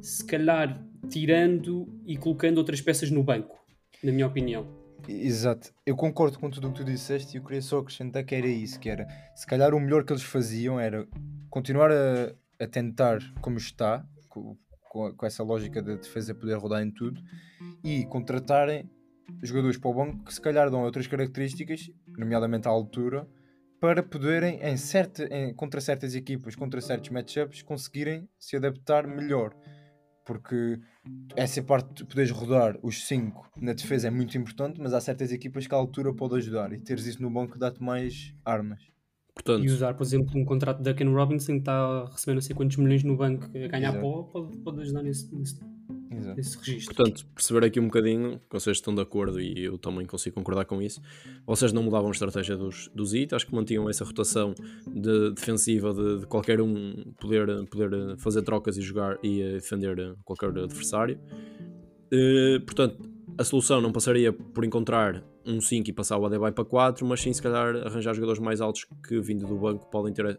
se 0.00 0.24
calhar 0.24 0.84
tirando 1.08 1.86
e 2.04 2.16
colocando 2.16 2.58
outras 2.58 2.80
peças 2.80 3.12
no 3.12 3.22
banco, 3.22 3.56
na 4.02 4.10
minha 4.10 4.26
opinião. 4.26 4.66
Exato, 5.06 5.72
eu 5.86 5.94
concordo 5.94 6.36
com 6.36 6.50
tudo 6.50 6.68
o 6.68 6.72
que 6.72 6.80
tu 6.80 6.84
disseste 6.84 7.36
e 7.36 7.38
eu 7.38 7.44
queria 7.44 7.62
só 7.62 7.78
acrescentar 7.78 8.24
que 8.24 8.34
era 8.34 8.48
isso, 8.48 8.80
que 8.80 8.90
era 8.90 9.06
se 9.36 9.46
calhar 9.46 9.72
o 9.72 9.78
melhor 9.78 10.04
que 10.04 10.12
eles 10.12 10.24
faziam 10.24 10.80
era 10.80 11.06
continuar 11.48 11.92
a, 11.92 12.34
a 12.58 12.66
tentar 12.66 13.20
como 13.40 13.56
está, 13.56 14.04
com, 14.28 14.56
com, 14.90 15.14
com 15.14 15.24
essa 15.26 15.44
lógica 15.44 15.80
da 15.80 15.94
defesa 15.94 16.34
poder 16.34 16.58
rodar 16.58 16.82
em 16.82 16.90
tudo, 16.90 17.22
e 17.84 18.04
contratarem 18.06 18.90
jogadores 19.44 19.78
para 19.78 19.90
o 19.90 19.94
banco 19.94 20.24
que 20.24 20.34
se 20.34 20.40
calhar 20.40 20.68
dão 20.70 20.82
outras 20.82 21.06
características, 21.06 21.88
nomeadamente 22.08 22.66
a 22.66 22.70
altura, 22.72 23.28
para 23.80 24.02
poderem, 24.02 24.60
em 24.62 24.76
certa, 24.76 25.24
em, 25.24 25.54
contra 25.54 25.80
certas 25.80 26.14
equipas, 26.14 26.56
contra 26.56 26.80
certos 26.80 27.10
matchups, 27.10 27.62
conseguirem 27.62 28.28
se 28.38 28.56
adaptar 28.56 29.06
melhor. 29.06 29.54
Porque 30.24 30.78
essa 31.34 31.62
parte 31.62 31.94
de 31.94 32.04
poderes 32.04 32.30
rodar 32.30 32.78
os 32.82 33.06
5 33.06 33.50
na 33.56 33.72
defesa 33.72 34.08
é 34.08 34.10
muito 34.10 34.36
importante, 34.36 34.78
mas 34.78 34.92
há 34.92 35.00
certas 35.00 35.32
equipas 35.32 35.66
que 35.66 35.74
a 35.74 35.78
altura 35.78 36.12
pode 36.12 36.36
ajudar 36.36 36.72
e 36.72 36.78
teres 36.78 37.06
isso 37.06 37.22
no 37.22 37.30
banco 37.30 37.58
dá-te 37.58 37.82
mais 37.82 38.34
armas. 38.44 38.82
Portanto, 39.32 39.64
E 39.64 39.70
usar, 39.70 39.94
por 39.94 40.02
exemplo, 40.02 40.38
um 40.38 40.44
contrato 40.44 40.82
de 40.82 40.92
Duncan 40.92 41.12
Robinson 41.12 41.52
que 41.54 41.58
está 41.60 41.72
a 41.72 42.10
receber 42.10 42.34
não 42.34 42.40
sei 42.42 42.54
quantos 42.54 42.76
milhões 42.76 43.04
no 43.04 43.16
banco 43.16 43.46
a 43.46 43.68
ganhar 43.68 43.98
pó, 44.00 44.24
pode, 44.24 44.58
pode 44.58 44.80
ajudar 44.82 45.02
nesse, 45.02 45.34
nesse, 45.34 45.58
Exato. 46.36 46.64
registro. 46.64 46.94
Portanto, 46.94 47.26
perceber 47.34 47.66
aqui 47.66 47.80
um 47.80 47.84
bocadinho, 47.84 48.38
que 48.38 48.52
vocês 48.52 48.76
estão 48.76 48.94
de 48.94 49.00
acordo 49.00 49.40
e 49.40 49.64
eu 49.64 49.78
também 49.78 50.06
consigo 50.06 50.34
concordar 50.34 50.64
com 50.64 50.82
isso. 50.82 51.00
Vocês 51.46 51.72
não 51.72 51.82
mudavam 51.82 52.08
a 52.08 52.12
estratégia 52.12 52.56
dos, 52.56 52.90
dos 52.94 53.12
IT, 53.12 53.34
acho 53.34 53.46
que 53.46 53.54
mantinham 53.54 53.88
essa 53.88 54.04
rotação 54.04 54.54
de, 54.86 55.32
defensiva 55.32 55.92
de, 55.94 56.20
de 56.20 56.26
qualquer 56.26 56.60
um 56.60 57.12
poder, 57.20 57.64
poder 57.66 58.16
fazer 58.18 58.42
trocas 58.42 58.76
e 58.76 58.82
jogar 58.82 59.18
e 59.22 59.40
eh, 59.40 59.52
defender 59.54 60.16
qualquer 60.24 60.48
adversário. 60.50 61.18
Eh, 62.10 62.58
portanto, 62.60 62.98
a 63.38 63.44
solução 63.44 63.80
não 63.80 63.92
passaria 63.92 64.32
por 64.32 64.64
encontrar 64.64 65.22
um 65.46 65.60
5 65.60 65.88
e 65.88 65.92
passar 65.92 66.18
o 66.18 66.26
Adebayo 66.26 66.52
para 66.52 66.64
4, 66.64 67.06
mas 67.06 67.20
sim 67.20 67.32
se 67.32 67.42
calhar 67.42 67.74
arranjar 67.86 68.14
jogadores 68.14 68.40
mais 68.40 68.60
altos 68.60 68.86
que 69.06 69.20
vindo 69.20 69.46
do 69.46 69.56
banco 69.56 69.86
podem 69.90 70.12
ter, 70.12 70.38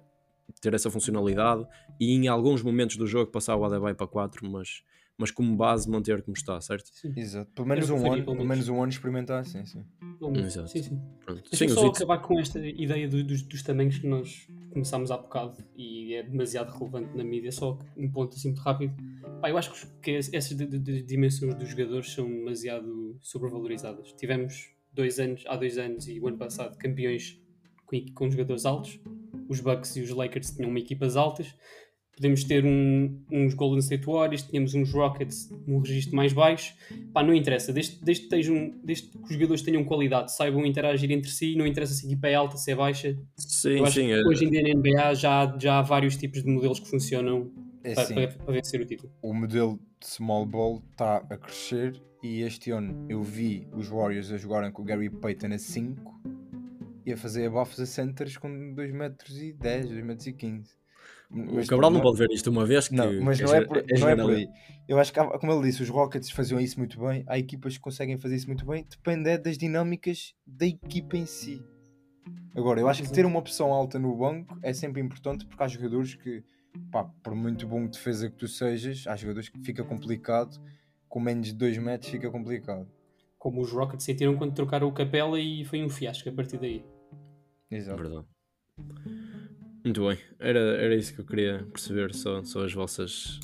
ter 0.62 0.74
essa 0.74 0.90
funcionalidade 0.90 1.66
e 2.00 2.14
em 2.14 2.28
alguns 2.28 2.62
momentos 2.62 2.98
do 2.98 3.08
jogo 3.08 3.32
passar 3.32 3.56
o 3.56 3.64
Adebayo 3.64 3.96
para 3.96 4.08
4, 4.08 4.48
mas, 4.50 4.84
mas 5.20 5.30
como 5.32 5.56
base 5.56 5.90
manter 5.90 6.22
como 6.24 6.36
está, 6.36 6.60
certo? 6.62 6.90
Sim, 6.94 7.14
Exato. 7.16 7.52
Pelo 7.54 7.68
menos 7.68 7.90
um 7.90 8.12
ano, 8.12 8.24
pelo 8.24 8.46
menos. 8.46 8.70
um 8.70 8.82
ano 8.82 8.90
experimentar, 8.92 9.46
sim, 9.46 9.66
sim. 9.66 9.84
menos. 10.22 10.40
Exato. 10.56 10.70
sim, 10.70 10.82
sim. 10.84 11.02
Pronto. 11.26 11.44
Deixa 11.52 11.68
Sim, 11.68 11.74
só 11.74 11.88
acabar 11.88 12.18
com 12.20 12.40
esta 12.40 12.60
ideia 12.60 13.08
do- 13.08 13.24
dos, 13.24 13.42
dos 13.44 13.62
tamanhos 13.62 13.98
que 14.00 14.08
nós 14.08 14.48
começámos 14.72 15.12
há 15.12 15.18
bocado 15.18 15.58
e 15.76 16.14
é 16.14 16.24
demasiado 16.24 16.72
relevante 16.78 17.16
na 17.18 17.24
mídia, 17.24 17.52
só 17.52 17.78
um 17.98 18.10
ponto 18.12 18.36
assim 18.36 18.50
muito 18.50 18.62
rápido. 18.62 18.94
Pá, 19.42 19.50
eu 19.50 19.58
acho 19.58 19.72
que- 20.02 20.12
essas 20.12 20.56
di- 20.56 20.66
di- 20.66 20.80
di- 20.80 21.02
dimensões 21.04 21.54
dos 21.56 21.70
jogadores 21.70 22.12
são 22.12 22.28
demasiado 22.28 23.18
sobrevalorizadas. 23.22 24.12
Tivemos 24.14 24.72
dois 24.94 25.20
anos, 25.20 25.44
há 25.48 25.56
dois 25.56 25.78
anos 25.78 26.08
e 26.08 26.20
o 26.20 26.28
ano 26.28 26.38
passado 26.38 26.78
campeões 26.78 27.40
com, 27.86 27.98
com 28.14 28.30
jogadores 28.30 28.66
altos. 28.66 29.00
Os 29.48 29.60
Bucks 29.62 29.96
e 29.96 30.02
os 30.02 30.10
Lakers 30.12 30.52
tinham 30.52 30.70
uma 30.70 30.80
equipas 30.80 31.16
altas. 31.16 31.56
Podemos 32.20 32.44
ter 32.44 32.66
um- 32.66 33.18
uns 33.32 33.54
Golden 33.54 33.80
State 33.80 34.06
Warriors, 34.06 34.44
tínhamos 34.44 34.74
uns 34.74 34.92
Rockets 34.92 35.50
num 35.66 35.80
registro 35.80 36.18
mais 36.18 36.34
baixo. 36.34 36.76
Pá, 37.14 37.24
não 37.24 37.34
interessa, 37.34 37.72
desde, 37.72 38.04
desde, 38.04 38.28
que 38.28 38.36
estejam- 38.36 38.74
desde 38.84 39.08
que 39.08 39.24
os 39.24 39.30
jogadores 39.32 39.62
tenham 39.62 39.86
qualidade, 39.86 40.36
saibam 40.36 40.66
interagir 40.66 41.10
entre 41.12 41.32
si, 41.32 41.56
não 41.56 41.66
interessa 41.66 41.94
se 41.94 42.06
a 42.06 42.10
equipa 42.10 42.28
é 42.28 42.36
alta, 42.36 42.58
se 42.58 42.70
é 42.72 42.76
baixa. 42.76 43.18
Sim, 43.38 43.86
sim. 43.88 44.12
é- 44.12 44.22
hoje 44.28 44.44
em 44.44 44.50
dia 44.52 44.62
na 44.64 44.70
NBA 44.70 45.14
já, 45.14 45.58
já 45.58 45.80
há 45.80 45.82
vários 45.82 46.18
tipos 46.18 46.44
de 46.44 46.50
modelos 46.50 46.82
que 46.82 46.90
funcionam 46.90 47.50
É 47.86 47.94
para, 47.94 48.14
para, 48.14 48.28
para 48.28 48.54
vencer 48.54 48.82
o 48.82 48.86
título. 48.86 49.10
o 49.22 49.34
modelo 49.34 49.80
de 50.02 50.08
small 50.08 50.46
ball 50.46 50.84
está 50.92 51.26
a 51.30 51.38
crescer 51.38 52.02
e 52.22 52.42
este 52.42 52.70
ano 52.72 53.06
eu 53.08 53.24
vi 53.24 53.66
os 53.74 53.88
Warriors 53.88 54.30
a 54.34 54.38
jogarem 54.38 54.72
com 54.74 54.82
o 54.82 54.86
Gary 54.86 55.10
Payton 55.10 55.54
a 55.54 55.58
5 55.58 56.20
e 57.06 57.14
a 57.14 57.18
fazer 57.18 57.46
abafos 57.48 57.80
a 57.80 57.86
centers 57.86 58.36
com 58.38 58.74
2 58.74 58.92
metros 58.92 59.42
e 59.42 59.54
10, 59.54 59.88
2 59.88 60.04
metros 60.04 60.28
e 60.28 60.34
15. 60.34 60.79
O 61.32 61.68
Cabral 61.68 61.92
não 61.92 62.02
pode 62.02 62.18
ver 62.18 62.32
isto 62.32 62.50
uma 62.50 62.66
vez 62.66 62.88
que 62.88 62.96
Não, 62.96 63.22
mas 63.22 63.38
que 63.38 63.46
não 63.46 63.54
é, 63.54 63.62
por, 63.64 63.84
não 64.00 64.10
é 64.10 64.16
por 64.16 64.32
aí. 64.32 64.48
Eu 64.88 64.98
acho 64.98 65.14
que, 65.14 65.24
como 65.24 65.54
ele 65.54 65.62
disse, 65.70 65.84
os 65.84 65.90
Rockets 65.90 66.32
faziam 66.32 66.60
isso 66.60 66.80
muito 66.80 67.00
bem. 67.00 67.24
Há 67.28 67.38
equipas 67.38 67.78
que 67.78 67.80
conseguem 67.80 68.18
fazer 68.18 68.36
isso 68.36 68.48
muito 68.48 68.66
bem. 68.66 68.84
Depende 68.90 69.30
é 69.30 69.38
das 69.38 69.56
dinâmicas 69.56 70.34
da 70.46 70.66
equipa 70.66 71.16
em 71.16 71.28
si. 71.28 71.64
Agora, 72.56 72.80
eu 72.80 72.88
acho 72.88 73.04
que 73.04 73.12
ter 73.12 73.28
uma 73.28 73.38
opção 73.38 73.72
alta 73.72 74.00
no 74.00 74.16
banco 74.18 74.58
é 74.64 74.74
sempre 74.74 75.02
importante 75.02 75.46
porque 75.46 75.62
há 75.62 75.68
jogadores 75.68 76.16
que, 76.16 76.44
pá, 76.92 77.04
por 77.04 77.36
muito 77.36 77.68
bom 77.68 77.86
defesa 77.86 78.28
que 78.28 78.36
tu 78.36 78.48
sejas, 78.48 79.06
há 79.06 79.16
jogadores 79.16 79.50
que 79.50 79.60
fica 79.60 79.84
complicado. 79.84 80.60
Com 81.08 81.20
menos 81.20 81.48
de 81.48 81.54
2 81.54 81.78
metros 81.78 82.12
fica 82.12 82.30
complicado. 82.32 82.88
Como 83.38 83.62
os 83.62 83.72
Rockets 83.72 84.04
sentiram 84.04 84.36
quando 84.36 84.54
trocaram 84.54 84.88
o 84.88 84.92
Capela 84.92 85.40
e 85.40 85.64
foi 85.64 85.84
um 85.84 85.90
fiasco 85.90 86.28
a 86.28 86.32
partir 86.32 86.58
daí. 86.58 86.84
Exato. 87.70 88.02
Verdade. 88.02 88.26
Muito 89.84 90.08
bem, 90.08 90.18
era, 90.40 90.60
era 90.60 90.96
isso 90.96 91.14
que 91.14 91.22
eu 91.22 91.26
queria 91.26 91.66
perceber, 91.72 92.14
só, 92.14 92.44
só 92.44 92.66
as 92.66 92.74
vossas 92.74 93.40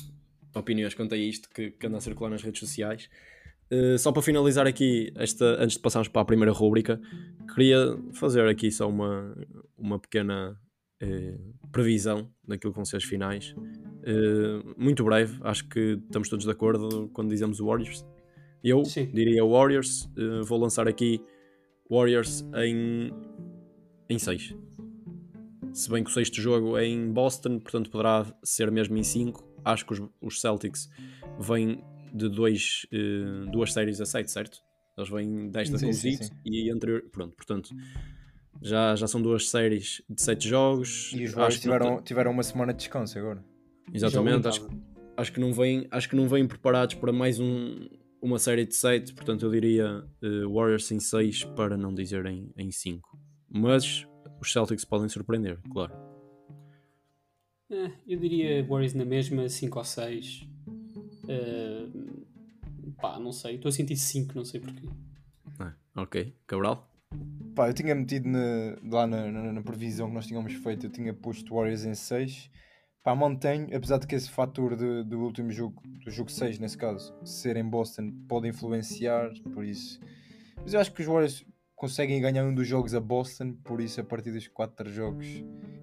opiniões 0.54 0.94
quanto 0.94 1.14
a 1.14 1.18
isto 1.18 1.48
que, 1.50 1.70
que 1.70 1.86
anda 1.86 1.98
a 1.98 2.00
circular 2.00 2.30
nas 2.30 2.42
redes 2.42 2.60
sociais. 2.60 3.08
Uh, 3.72 3.98
só 3.98 4.12
para 4.12 4.22
finalizar 4.22 4.66
aqui, 4.66 5.12
esta, 5.16 5.62
antes 5.62 5.76
de 5.76 5.82
passarmos 5.82 6.08
para 6.08 6.22
a 6.22 6.24
primeira 6.24 6.52
rúbrica, 6.52 7.00
queria 7.54 7.98
fazer 8.12 8.46
aqui 8.48 8.70
só 8.70 8.88
uma, 8.88 9.36
uma 9.76 9.98
pequena 9.98 10.58
eh, 10.98 11.36
previsão 11.70 12.30
daquilo 12.46 12.72
que 12.72 12.76
vão 12.76 12.84
ser 12.84 12.96
as 12.96 13.04
finais. 13.04 13.54
Uh, 14.06 14.74
muito 14.78 15.04
breve, 15.04 15.38
acho 15.42 15.68
que 15.68 15.98
estamos 16.06 16.28
todos 16.28 16.46
de 16.46 16.50
acordo 16.50 17.10
quando 17.12 17.28
dizemos 17.28 17.58
Warriors. 17.58 18.06
Eu 18.64 18.82
Sim. 18.84 19.10
diria 19.12 19.44
Warriors, 19.44 20.04
uh, 20.16 20.42
vou 20.44 20.58
lançar 20.58 20.88
aqui 20.88 21.20
Warriors 21.90 22.46
em, 22.54 23.12
em 24.08 24.18
6. 24.18 24.54
Se 25.76 25.90
bem 25.90 26.02
que 26.02 26.08
o 26.08 26.12
sexto 26.12 26.40
jogo 26.40 26.78
é 26.78 26.86
em 26.86 27.12
Boston, 27.12 27.58
portanto 27.58 27.90
poderá 27.90 28.24
ser 28.42 28.70
mesmo 28.70 28.96
em 28.96 29.02
5. 29.02 29.46
Acho 29.62 29.84
que 29.84 29.92
os, 29.92 30.02
os 30.22 30.40
Celtics 30.40 30.88
vêm 31.38 31.84
de 32.14 32.30
dois, 32.30 32.86
eh, 32.90 33.50
duas 33.52 33.74
séries 33.74 34.00
a 34.00 34.06
7, 34.06 34.30
certo? 34.30 34.64
Eles 34.96 35.10
vêm 35.10 35.50
desta 35.50 35.76
Sim, 35.76 35.88
com 35.88 35.92
sim, 35.92 36.16
sim. 36.16 36.30
e 36.46 36.70
anterior. 36.70 37.02
Pronto, 37.12 37.36
portanto 37.36 37.68
já, 38.62 38.96
já 38.96 39.06
são 39.06 39.20
duas 39.20 39.50
séries 39.50 40.02
de 40.08 40.22
7 40.22 40.48
jogos. 40.48 41.12
E 41.12 41.24
os 41.24 41.32
Acho 41.32 41.36
Warriors 41.36 41.54
não 41.56 41.60
tiveram, 41.60 42.02
tiveram 42.02 42.30
uma 42.30 42.42
semana 42.42 42.72
de 42.72 42.78
descanso 42.78 43.18
agora. 43.18 43.44
Exatamente, 43.92 44.48
acho, 44.48 44.66
acho 45.14 45.30
que 45.30 45.38
não 45.38 45.52
vêm, 45.52 45.86
acho 45.90 46.08
que 46.08 46.16
não 46.16 46.26
vêm 46.26 46.48
preparados 46.48 46.94
para 46.94 47.12
mais 47.12 47.38
um, 47.38 47.86
uma 48.22 48.38
série 48.38 48.64
de 48.64 48.74
7, 48.74 49.12
portanto 49.12 49.44
eu 49.44 49.50
diria 49.50 50.02
eh, 50.22 50.46
Warriors 50.46 50.90
em 50.90 51.00
6 51.00 51.44
para 51.54 51.76
não 51.76 51.92
dizer 51.92 52.24
em, 52.24 52.50
em 52.56 52.72
5. 52.72 53.06
Mas 53.50 54.06
os 54.40 54.52
Celtics 54.52 54.84
podem 54.84 55.08
surpreender, 55.08 55.58
claro. 55.72 55.92
Eh, 57.70 57.90
eu 58.06 58.18
diria 58.20 58.64
Warriors 58.66 58.94
na 58.94 59.04
mesma, 59.04 59.48
5 59.48 59.78
ou 59.78 59.84
6. 59.84 60.48
pá, 63.00 63.18
não 63.18 63.32
sei. 63.32 63.56
Estou 63.56 63.68
a 63.68 63.72
sentir 63.72 63.96
5, 63.96 64.34
não 64.34 64.44
sei 64.44 64.60
porquê. 64.60 64.88
Ah, 65.58 65.74
ok, 65.96 66.34
Cabral? 66.46 66.88
Pá, 67.54 67.68
eu 67.68 67.74
tinha 67.74 67.94
metido 67.94 68.28
na- 68.28 68.76
lá 68.90 69.06
na, 69.06 69.30
na- 69.30 69.52
na 69.52 69.62
previsão 69.62 70.08
que 70.08 70.14
nós 70.14 70.26
tínhamos 70.26 70.52
feito, 70.54 70.86
eu 70.86 70.90
tinha 70.90 71.12
posto 71.14 71.54
Warriors 71.54 71.84
em 71.84 71.94
6. 71.94 72.50
Pá, 73.02 73.14
mantenho, 73.14 73.66
apesar 73.76 73.98
de 73.98 74.06
que 74.06 74.14
esse 74.14 74.28
fator 74.28 74.76
de- 74.76 75.04
do 75.04 75.20
último 75.20 75.50
jogo, 75.52 75.80
do 76.04 76.10
jogo 76.10 76.30
6 76.30 76.58
nesse 76.58 76.76
caso, 76.76 77.14
ser 77.24 77.56
em 77.56 77.64
Boston, 77.64 78.12
pode 78.28 78.48
influenciar, 78.48 79.30
por 79.54 79.64
isso. 79.64 80.00
Mas 80.62 80.74
eu 80.74 80.80
acho 80.80 80.92
que 80.92 81.00
os 81.02 81.06
Warriors 81.06 81.44
conseguem 81.76 82.20
ganhar 82.20 82.44
um 82.44 82.54
dos 82.54 82.66
jogos 82.66 82.94
a 82.94 83.00
Boston, 83.00 83.52
por 83.62 83.80
isso 83.80 84.00
a 84.00 84.04
partir 84.04 84.32
dos 84.32 84.48
4 84.48 84.90
jogos 84.90 85.26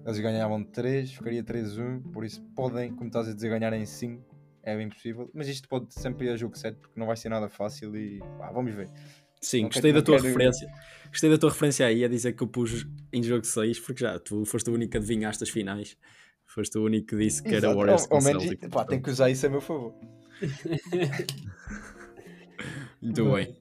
eles 0.04 0.18
ganhavam 0.18 0.62
3, 0.62 1.12
ficaria 1.12 1.42
3-1, 1.42 2.02
por 2.12 2.24
isso 2.26 2.42
podem, 2.54 2.92
como 2.94 3.06
estás 3.06 3.26
a 3.28 3.32
dizer, 3.32 3.48
ganhar 3.48 3.72
em 3.72 3.86
5. 3.86 4.34
É 4.62 4.76
bem 4.76 4.88
possível, 4.88 5.30
mas 5.34 5.46
isto 5.48 5.68
pode 5.68 5.92
sempre 5.94 6.26
ir 6.26 6.30
a 6.30 6.36
jogo 6.36 6.56
7 6.58 6.78
porque 6.78 6.98
não 6.98 7.06
vai 7.06 7.16
ser 7.16 7.28
nada 7.28 7.48
fácil 7.48 7.94
e 7.96 8.18
pá, 8.38 8.50
vamos 8.50 8.74
ver. 8.74 8.88
Sim, 9.40 9.62
Não 9.62 9.68
gostei 9.68 9.92
quero- 9.92 10.02
da 10.02 10.06
tua 10.06 10.16
quero- 10.16 10.26
referência. 10.28 10.68
Gostei 11.08 11.30
da 11.30 11.38
tua 11.38 11.50
referência 11.50 11.86
aí 11.86 12.02
a 12.04 12.08
dizer 12.08 12.32
que 12.32 12.42
eu 12.42 12.48
pus 12.48 12.86
em 13.12 13.22
jogo 13.22 13.44
6, 13.44 13.78
porque 13.78 14.00
já 14.02 14.18
tu 14.18 14.44
foste 14.46 14.70
o 14.70 14.74
único 14.74 14.92
que 14.92 14.96
adivinhaste 14.96 15.44
as 15.44 15.50
finais. 15.50 15.96
Foste 16.46 16.78
o 16.78 16.84
único 16.84 17.08
que 17.08 17.16
disse 17.16 17.42
que 17.42 17.48
era 17.48 17.58
Exato, 17.58 17.76
Warriors 17.76 18.02
ao- 18.02 18.08
com 18.08 18.16
ao 18.16 18.22
menos, 18.22 18.42
Celtics. 18.42 18.68
pá, 18.70 18.84
tem 18.86 19.02
que 19.02 19.10
usar 19.10 19.30
isso 19.30 19.46
a 19.46 19.50
meu 19.50 19.60
favor. 19.60 19.94
Muito 23.02 23.32
bem. 23.32 23.56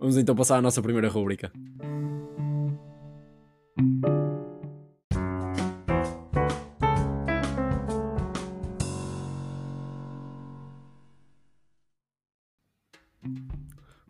Vamos 0.00 0.16
então 0.16 0.34
passar 0.34 0.58
à 0.58 0.62
nossa 0.62 0.80
primeira 0.80 1.08
rúbrica. 1.08 1.52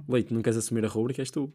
Leite, 0.09 0.33
não 0.33 0.40
queres 0.40 0.59
assumir 0.59 0.85
a 0.85 0.88
rúbrica? 0.88 1.20
És 1.20 1.31
tu. 1.31 1.53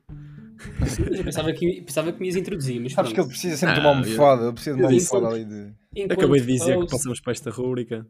Eu 1.17 1.23
pensava 1.23 1.51
que, 1.53 1.81
pensava 1.81 2.11
que 2.13 2.19
me 2.19 2.27
ias 2.27 2.35
introduzir, 2.35 2.79
mas 2.79 2.93
Sabes 2.93 3.11
que 3.11 3.19
ele 3.19 3.27
precisa 3.27 3.57
sempre 3.57 3.75
de 3.75 3.81
uma 3.81 3.89
Ah, 3.89 3.97
almofada, 3.97 4.43
ele 4.43 4.53
precisa 4.53 4.75
de 4.75 4.81
uma 4.81 4.91
eu 4.91 4.97
almofada 4.97 5.27
ali 5.27 5.45
de. 5.45 6.13
Acabei 6.13 6.41
de 6.41 6.47
dizer 6.47 6.79
que 6.79 6.87
passamos 6.89 7.19
para 7.19 7.31
esta 7.31 7.49
rúbrica. 7.49 8.07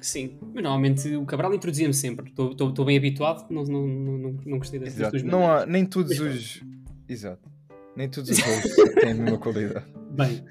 Sim, 0.00 0.38
mas 0.54 0.62
normalmente 0.62 1.14
o 1.16 1.24
Cabral 1.26 1.52
introduzia-me 1.54 1.92
sempre. 1.94 2.28
Estou- 2.30 2.84
bem 2.84 2.96
habituado, 2.96 3.50
não, 3.50 3.64
não, 3.64 3.86
não, 3.86 4.18
não, 4.18 4.58
gostei 4.58 4.80
Exato. 4.82 5.10
duas 5.12 5.22
Não 5.22 5.40
maneiras. 5.40 5.62
há, 5.62 5.66
nem 5.66 5.84
todos 5.86 6.18
Mas 6.18 6.34
os. 6.34 6.62
Exato. 7.08 7.50
Nem 7.96 8.08
todos 8.08 8.30
os 8.30 8.38
hosts 8.42 8.74
têm 8.94 9.10
a 9.10 9.14
mesma 9.14 9.38
qualidade. 9.38 9.86
Bem, 10.12 10.44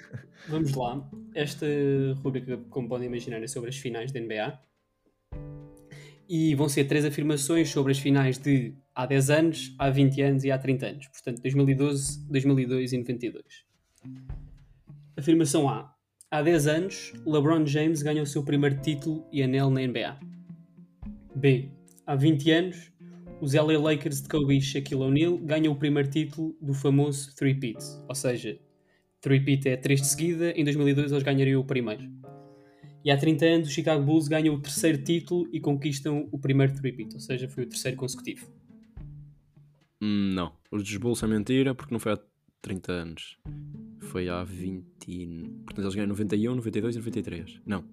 Vamos 0.48 0.74
lá. 0.74 1.08
Esta 1.36 1.66
rubrica, 2.24 2.58
como 2.70 2.88
podem 2.88 3.08
imaginar, 3.08 3.42
é 3.44 3.48
sobre 3.48 3.70
as 3.70 3.78
finais 3.78 4.12
da 4.12 4.20
NBA. 4.20 4.60
E 6.28 6.54
vão 6.56 6.70
ser 6.70 6.86
três 6.86 7.04
afirmações 7.06 7.70
sobre 7.70 7.92
as 7.92 8.00
finais 8.00 8.38
de 8.38 8.74
há 8.96 9.06
10 9.06 9.30
anos, 9.30 9.76
há 9.80 9.90
20 9.90 10.22
anos 10.22 10.44
e 10.44 10.52
há 10.52 10.58
30 10.58 10.86
anos. 10.88 11.08
Portanto, 11.08 11.42
2012, 11.42 12.20
2002 12.30 12.94
e 12.94 12.98
92. 12.98 13.44
Afirmação 15.18 15.68
A. 15.70 15.94
Há 16.32 16.44
10 16.44 16.68
anos, 16.68 17.14
LeBron 17.26 17.66
James 17.66 18.04
ganha 18.04 18.22
o 18.22 18.26
seu 18.26 18.44
primeiro 18.44 18.80
título 18.80 19.26
e 19.32 19.42
anel 19.42 19.72
na 19.72 19.82
NBA. 19.82 20.20
B. 21.36 21.72
Há 22.06 22.16
20 22.16 22.52
anos, 22.52 22.92
os 23.42 23.56
LA 23.56 23.80
Lakers 23.80 24.22
de 24.22 24.30
Kobe 24.30 24.56
e 24.56 24.62
Shaquille 24.62 25.02
O'Neal 25.02 25.40
ganham 25.40 25.74
o 25.74 25.76
primeiro 25.76 26.08
título 26.08 26.56
do 26.62 26.72
famoso 26.76 27.36
three-peat. 27.36 27.84
Ou 28.08 28.14
seja, 28.14 28.60
three-peat 29.22 29.70
é 29.70 29.78
3 29.78 30.02
de 30.02 30.08
seguida, 30.08 30.52
em 30.52 30.64
2002 30.64 31.12
eles 31.12 31.24
ganhariam 31.24 31.62
o 31.62 31.66
primeiro. 31.66 32.08
E 33.04 33.10
há 33.10 33.18
30 33.18 33.46
anos, 33.48 33.68
os 33.70 33.74
Chicago 33.74 34.04
Bulls 34.04 34.28
ganham 34.28 34.54
o 34.54 34.62
terceiro 34.62 35.04
título 35.04 35.50
e 35.52 35.60
conquistam 35.60 36.30
o 36.32 36.38
primeiro 36.38 36.76
three-peat. 36.76 37.16
Ou 37.16 37.20
seja, 37.20 37.50
foi 37.50 37.64
o 37.64 37.68
terceiro 37.68 37.98
consecutivo. 37.98 38.46
Hum, 40.00 40.34
não. 40.36 40.54
Os 40.70 40.84
dos 40.84 40.96
Bulls 40.98 41.24
é 41.24 41.28
mentira 41.28 41.74
porque 41.74 41.92
não 41.92 42.00
foi 42.00 42.12
há 42.12 42.20
30 42.62 42.92
anos. 42.92 43.40
Foi 44.10 44.28
há 44.28 44.44
20. 44.44 44.86
Portanto, 45.66 45.86
eles 45.86 45.96
ganham 45.96 46.08
91, 46.08 46.56
92 46.56 46.96
e 46.96 46.98
93. 46.98 47.62
Não. 47.64 47.86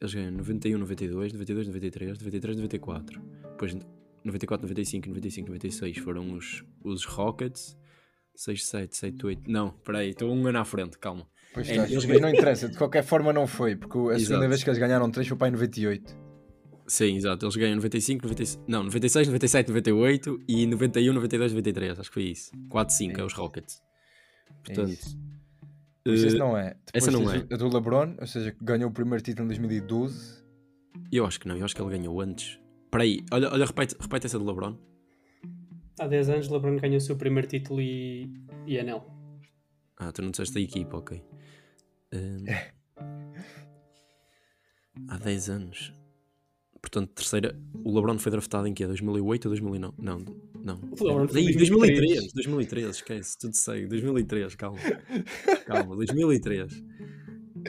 Eles 0.00 0.14
ganham 0.14 0.32
91, 0.32 0.78
92, 0.78 1.32
92, 1.32 1.68
93, 1.68 2.18
93, 2.18 2.56
94. 2.56 3.22
Depois 3.52 3.76
94, 4.24 4.66
95, 4.66 5.08
95, 5.08 5.48
96 5.48 5.98
foram 5.98 6.32
os, 6.34 6.64
os 6.84 7.04
Rockets. 7.04 7.76
6, 8.34 8.66
7, 8.66 8.96
7, 8.96 9.26
8. 9.26 9.50
Não, 9.50 9.70
peraí, 9.70 10.10
estou 10.10 10.30
um 10.30 10.46
ano 10.46 10.58
à 10.58 10.64
frente, 10.64 10.98
calma. 10.98 11.26
Pois 11.54 11.68
É, 11.70 11.76
eles 11.76 12.04
mas 12.04 12.20
não 12.20 12.28
interessa, 12.28 12.68
de 12.68 12.76
qualquer 12.76 13.02
forma 13.02 13.32
não 13.32 13.46
foi, 13.46 13.76
porque 13.76 13.96
a 13.96 14.18
segunda 14.18 14.18
Exato. 14.18 14.48
vez 14.48 14.64
que 14.64 14.68
eles 14.68 14.78
ganharam 14.78 15.10
3 15.10 15.26
foi 15.26 15.36
para 15.38 15.48
em 15.48 15.52
98. 15.52 16.14
Sim, 16.86 17.16
exato. 17.16 17.46
Eles 17.46 17.56
ganham 17.56 17.76
95, 17.76 18.24
96, 18.24 18.64
não, 18.68 18.82
96, 18.82 19.28
97, 19.28 19.68
98 19.68 20.40
e 20.46 20.66
91, 20.66 21.12
92, 21.14 21.52
93. 21.52 21.98
Acho 21.98 22.10
que 22.10 22.14
foi 22.14 22.24
isso. 22.24 22.50
4, 22.68 22.94
5 22.94 23.20
é, 23.20 23.24
os 23.24 23.32
Rockets. 23.32 23.85
Portanto, 24.64 24.90
isso. 24.90 25.18
Mas 26.06 26.22
esse 26.22 26.36
eh, 26.36 26.38
não 26.38 26.56
é. 26.56 26.76
Depois 26.86 27.08
essa 27.08 27.10
não 27.10 27.30
é. 27.30 27.36
A 27.38 27.56
do 27.56 27.68
LeBron, 27.68 28.14
ou 28.20 28.26
seja, 28.26 28.52
que 28.52 28.64
ganhou 28.64 28.90
o 28.90 28.92
primeiro 28.92 29.22
título 29.22 29.44
em 29.44 29.48
2012. 29.48 30.44
eu 31.12 31.26
acho 31.26 31.40
que 31.40 31.48
não. 31.48 31.56
Eu 31.56 31.64
acho 31.64 31.74
que 31.74 31.82
ele 31.82 31.90
ganhou 31.90 32.20
antes. 32.20 32.58
Espera 32.84 33.02
aí, 33.02 33.24
olha, 33.32 33.52
olha 33.52 33.66
repete, 33.66 33.96
repete 33.98 34.26
essa 34.26 34.38
do 34.38 34.44
LeBron. 34.44 34.76
Há 35.98 36.06
10 36.06 36.28
anos, 36.28 36.48
LeBron 36.48 36.76
ganhou 36.76 36.98
o 36.98 37.00
seu 37.00 37.16
primeiro 37.16 37.48
título 37.48 37.80
e, 37.80 38.30
e 38.66 38.78
anel. 38.78 39.10
Ah, 39.96 40.12
tu 40.12 40.22
não 40.22 40.30
disseste 40.30 40.58
a 40.58 40.60
equipa, 40.60 40.98
ok. 40.98 41.22
Hum, 42.12 42.44
há 45.08 45.18
10 45.18 45.50
anos. 45.50 45.92
Portanto, 46.80 47.12
terceira. 47.14 47.58
O 47.82 47.94
LeBron 47.94 48.18
foi 48.18 48.30
draftado 48.30 48.66
em 48.68 48.74
que? 48.74 48.86
2008 48.86 49.46
ou 49.46 49.50
2009? 49.50 49.94
Não, 49.98 50.24
não. 50.66 50.80
O 51.00 51.24
Ih, 51.38 51.54
2003. 51.54 51.58
2003, 51.58 52.32
2003, 52.32 52.86
esquece, 52.96 53.38
tudo 53.38 53.54
sei. 53.54 53.86
2003, 53.86 54.54
calma. 54.56 54.78
Calma, 55.66 55.94
2003. 55.96 56.82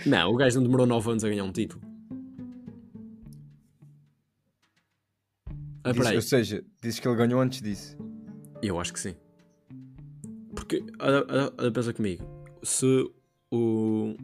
Não, 0.06 0.32
o 0.32 0.36
gajo 0.36 0.58
não 0.58 0.64
demorou 0.64 0.86
9 0.88 1.12
anos 1.12 1.24
a 1.24 1.30
ganhar 1.30 1.44
um 1.44 1.52
título. 1.52 1.82
Ah, 5.84 5.92
Diz- 5.92 6.12
ou 6.12 6.22
seja, 6.22 6.66
dizes 6.82 7.00
que 7.00 7.08
ele 7.08 7.16
ganhou 7.16 7.40
antes 7.40 7.62
disso. 7.62 7.96
Eu 8.62 8.80
acho 8.80 8.92
que 8.92 9.00
sim. 9.00 9.16
Porque, 10.56 10.84
olha, 11.00 11.26
olha, 11.30 11.54
olha, 11.58 11.72
pensa 11.72 11.94
comigo. 11.94 12.24
Se 12.64 13.10
o. 13.52 14.16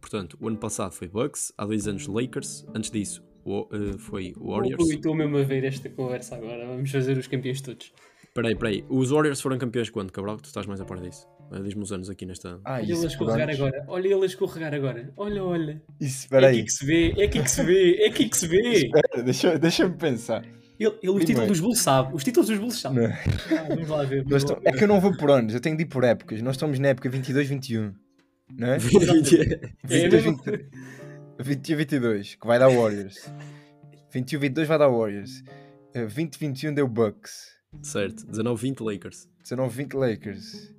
Portanto, 0.00 0.36
o 0.40 0.48
ano 0.48 0.58
passado 0.58 0.92
foi 0.92 1.08
Bucks, 1.08 1.52
há 1.56 1.64
dois 1.64 1.88
anos 1.88 2.06
Lakers, 2.06 2.64
antes 2.74 2.90
disso 2.90 3.22
o, 3.44 3.68
eh, 3.72 3.98
foi 3.98 4.32
Warriors. 4.38 4.84
Ui, 4.84 4.94
Estou 4.94 5.14
mesmo 5.14 5.36
a 5.38 5.42
ver 5.42 5.64
esta 5.64 5.88
conversa 5.88 6.36
agora. 6.36 6.66
Vamos 6.66 6.90
fazer 6.90 7.16
os 7.18 7.26
campeões 7.26 7.60
todos. 7.60 7.92
Peraí, 8.34 8.54
peraí. 8.56 8.84
Os 8.88 9.10
Warriors 9.10 9.40
foram 9.40 9.58
campeões 9.58 9.90
quando, 9.90 10.10
Cabral? 10.10 10.38
Tu 10.38 10.46
estás 10.46 10.66
mais 10.66 10.80
a 10.80 10.84
par 10.84 10.98
disso. 10.98 11.26
Eh, 11.52 11.60
Diz-me 11.62 11.82
os 11.82 11.92
anos 11.92 12.08
aqui 12.08 12.24
nesta. 12.24 12.58
Ah, 12.64 12.74
Olha 12.76 12.82
ele 12.92 13.04
a 13.04 13.06
escorregar 13.06 13.50
agora. 13.50 13.84
Olha 13.88 14.06
ele 14.08 14.22
a 14.22 14.26
escorregar 14.26 14.74
agora. 14.74 15.12
Olha, 15.16 15.44
olha. 15.44 15.82
Isso, 16.00 16.26
É 16.34 16.46
aqui 16.48 16.64
que 16.64 16.72
se 16.72 16.86
vê. 16.86 17.12
É 17.18 17.24
aqui 17.24 17.42
que 17.42 17.50
se 17.50 17.62
vê. 17.62 17.96
É 17.96 18.06
aqui 18.08 18.28
que 18.28 18.36
se 18.36 18.46
vê. 18.48 18.60
Espera, 18.72 19.22
deixa- 19.22 19.58
Deixa-me 19.58 19.96
pensar. 19.96 20.44
Ele, 20.80 20.94
ele, 21.02 21.12
os 21.12 21.24
títulos 21.24 21.48
dos 21.48 21.60
Bulls 21.60 21.78
sabe. 21.80 22.14
Os 22.14 22.24
títulos 22.24 22.48
dos 22.48 22.58
Bulls 22.58 22.80
sabe. 22.80 22.96
Não. 22.96 23.04
Ah, 23.06 23.66
vamos 23.68 23.88
lá 23.88 24.02
ver. 24.04 24.24
Vamos 24.24 24.44
É 24.50 24.54
ver. 24.70 24.78
que 24.78 24.84
eu 24.84 24.88
não 24.88 25.00
vou 25.00 25.16
por 25.16 25.30
anos, 25.30 25.52
eu 25.54 25.60
tenho 25.60 25.76
de 25.76 25.82
ir 25.82 25.86
por 25.86 26.02
épocas. 26.02 26.40
Nós 26.42 26.54
estamos 26.56 26.78
na 26.78 26.88
época 26.88 27.08
22-21. 27.10 27.92
Não 28.58 28.68
é? 28.68 28.76
É 28.76 28.78
22, 28.78 30.12
mesmo? 30.12 30.36
20 30.42 30.64
21 31.42 31.76
22, 31.76 32.34
que 32.36 32.46
vai 32.46 32.58
dar 32.58 32.68
Warriors. 32.68 33.16
21 34.10 34.38
22 34.40 34.68
vai 34.68 34.78
dar 34.78 34.88
Warriors. 34.88 35.42
Eh, 35.94 36.06
20 36.06 36.36
21 36.38 36.74
deu 36.74 36.88
Bucks. 36.88 37.52
Certo. 37.82 38.26
19-20 38.26 38.80
Lakers. 38.82 39.28
19 39.42 39.74
20 39.74 39.94
Lakers. 39.94 40.72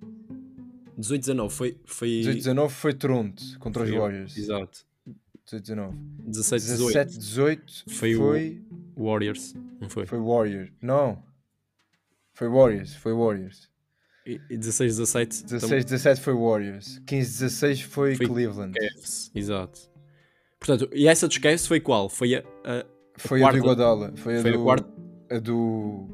18-19 0.97 1.49
foi. 1.49 1.77
foi... 1.85 2.09
18 2.19 2.37
19 2.37 2.73
foi 2.73 2.93
Toronto 2.93 3.43
contra 3.59 3.83
os 3.83 3.89
foi- 3.89 3.97
Warriors. 3.99 4.37
Exato. 4.37 4.85
18 5.45 5.63
19. 5.63 5.97
17-18 6.27 6.77
17 6.77 7.17
18 7.19 7.83
Foi 7.89 8.13
foi 8.15 8.61
o- 8.95 9.03
Warriors. 9.05 9.53
Não 9.81 9.89
foi? 9.89 10.05
foi 10.05 10.19
Warriors. 10.19 10.71
Não. 10.81 11.23
Foi 12.33 12.47
Warriors, 12.47 12.95
foi 12.95 13.13
Warriors. 13.13 13.69
E 14.25 14.39
e 14.49 14.57
16-17 14.57 15.43
16 15.45 15.85
17 15.85 16.21
foi 16.21 16.33
Warriors. 16.33 16.99
15 17.05 17.31
16 17.39 17.81
foi, 17.81 18.15
Foi 18.15 18.25
Cleveland. 18.27 18.73
Cavs. 18.79 19.29
Exato. 19.35 19.91
Portanto, 20.65 20.89
e 20.93 21.07
essa 21.07 21.27
dos 21.27 21.37
Cavs 21.37 21.67
foi 21.67 21.79
qual? 21.79 22.07
Foi 22.09 22.35
a. 22.35 22.39
a- 22.63 22.85
Foi 23.17 23.39
a 23.39 23.43
quarta- 23.43 23.57
do 23.59 23.63
Iguodala, 23.65 24.13
foi 24.15 24.37
a 24.37 24.41
foi 24.41 24.49
a 24.51 24.57
do 24.57 24.63
quarta. 24.63 24.89
a 25.29 25.39
do 25.39 26.07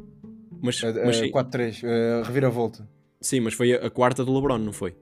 Mas, 0.62 0.84
a, 0.84 0.92
mas 0.94 1.18
a 1.18 1.20
sim, 1.22 1.32
4-3, 1.32 1.84
a 1.84 2.24
reviravolta. 2.26 2.90
sim, 3.22 3.40
mas 3.40 3.54
foi 3.54 3.74
a, 3.74 3.86
a 3.86 3.90
quarta 3.90 4.26
do 4.26 4.34
LeBron, 4.34 4.58
não 4.58 4.74
foi? 4.74 4.96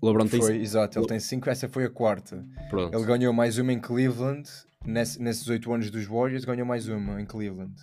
O 0.00 0.06
LeBron 0.06 0.26
tem. 0.28 0.40
Foi, 0.40 0.56
exato, 0.56 0.98
ele 0.98 1.06
tem 1.06 1.18
5, 1.18 1.50
essa 1.50 1.68
foi 1.68 1.84
a 1.84 1.90
quarta. 1.90 2.44
Pronto. 2.70 2.96
Ele 2.96 3.04
ganhou 3.04 3.32
mais 3.32 3.58
uma 3.58 3.72
em 3.72 3.80
Cleveland, 3.80 4.48
nesse- 4.86 5.20
nesses 5.20 5.46
8 5.48 5.72
anos 5.72 5.90
dos 5.90 6.06
Warriors, 6.06 6.44
ganhou 6.44 6.66
mais 6.66 6.88
uma 6.88 7.20
em 7.20 7.26
Cleveland. 7.26 7.74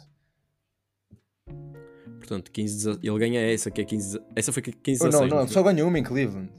Portanto, 2.17 2.51
15, 2.51 2.75
16 2.77 2.99
ele 3.03 3.19
ganha 3.19 3.41
essa, 3.41 3.69
que 3.71 3.81
é 3.81 3.85
15. 3.85 4.19
Essa 4.35 4.51
foi 4.51 4.61
15 4.61 5.01
Oh, 5.03 5.05
16. 5.09 5.11
não, 5.13 5.19
não, 5.21 5.27
não 5.27 5.37
ele 5.43 5.47
foi? 5.47 5.53
só 5.53 5.63
ganhou 5.63 5.87
uma 5.87 5.99
em 5.99 6.03
Cleveland. 6.03 6.49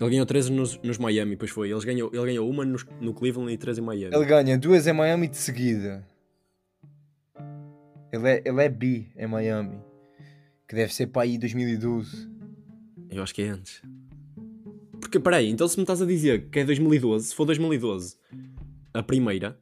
Ele 0.00 0.10
ganhou 0.10 0.26
13 0.26 0.50
nos, 0.52 0.78
nos 0.82 0.98
Miami, 0.98 1.36
pois 1.36 1.50
foi. 1.50 1.70
Eles 1.70 1.84
ganhou, 1.84 2.10
ele 2.12 2.26
ganhou 2.26 2.48
uma 2.50 2.64
nos- 2.64 2.84
no 3.00 3.14
Cleveland 3.14 3.52
e 3.52 3.56
3 3.56 3.78
em 3.78 3.80
Miami. 3.82 4.14
Ele 4.14 4.24
ganha 4.24 4.58
duas 4.58 4.86
em 4.86 4.92
Miami 4.92 5.28
de 5.28 5.36
seguida. 5.36 6.06
Ele 8.12 8.28
é, 8.28 8.42
ele 8.44 8.62
é 8.62 8.68
B 8.68 9.06
em 9.16 9.26
Miami. 9.26 9.78
Que 10.68 10.74
deve 10.74 10.92
ser 10.94 11.08
para 11.08 11.22
aí 11.22 11.36
2012. 11.38 12.28
Eu 13.10 13.22
acho 13.22 13.34
que 13.34 13.42
é 13.42 13.48
antes. 13.48 13.82
Porque, 15.00 15.18
peraí, 15.20 15.48
então 15.50 15.66
se 15.68 15.76
me 15.76 15.82
estás 15.82 16.00
a 16.02 16.06
dizer 16.06 16.48
que 16.48 16.60
é 16.60 16.64
2012, 16.64 17.28
se 17.28 17.34
for 17.34 17.44
2012 17.44 18.16
a 18.92 19.02
primeira, 19.02 19.58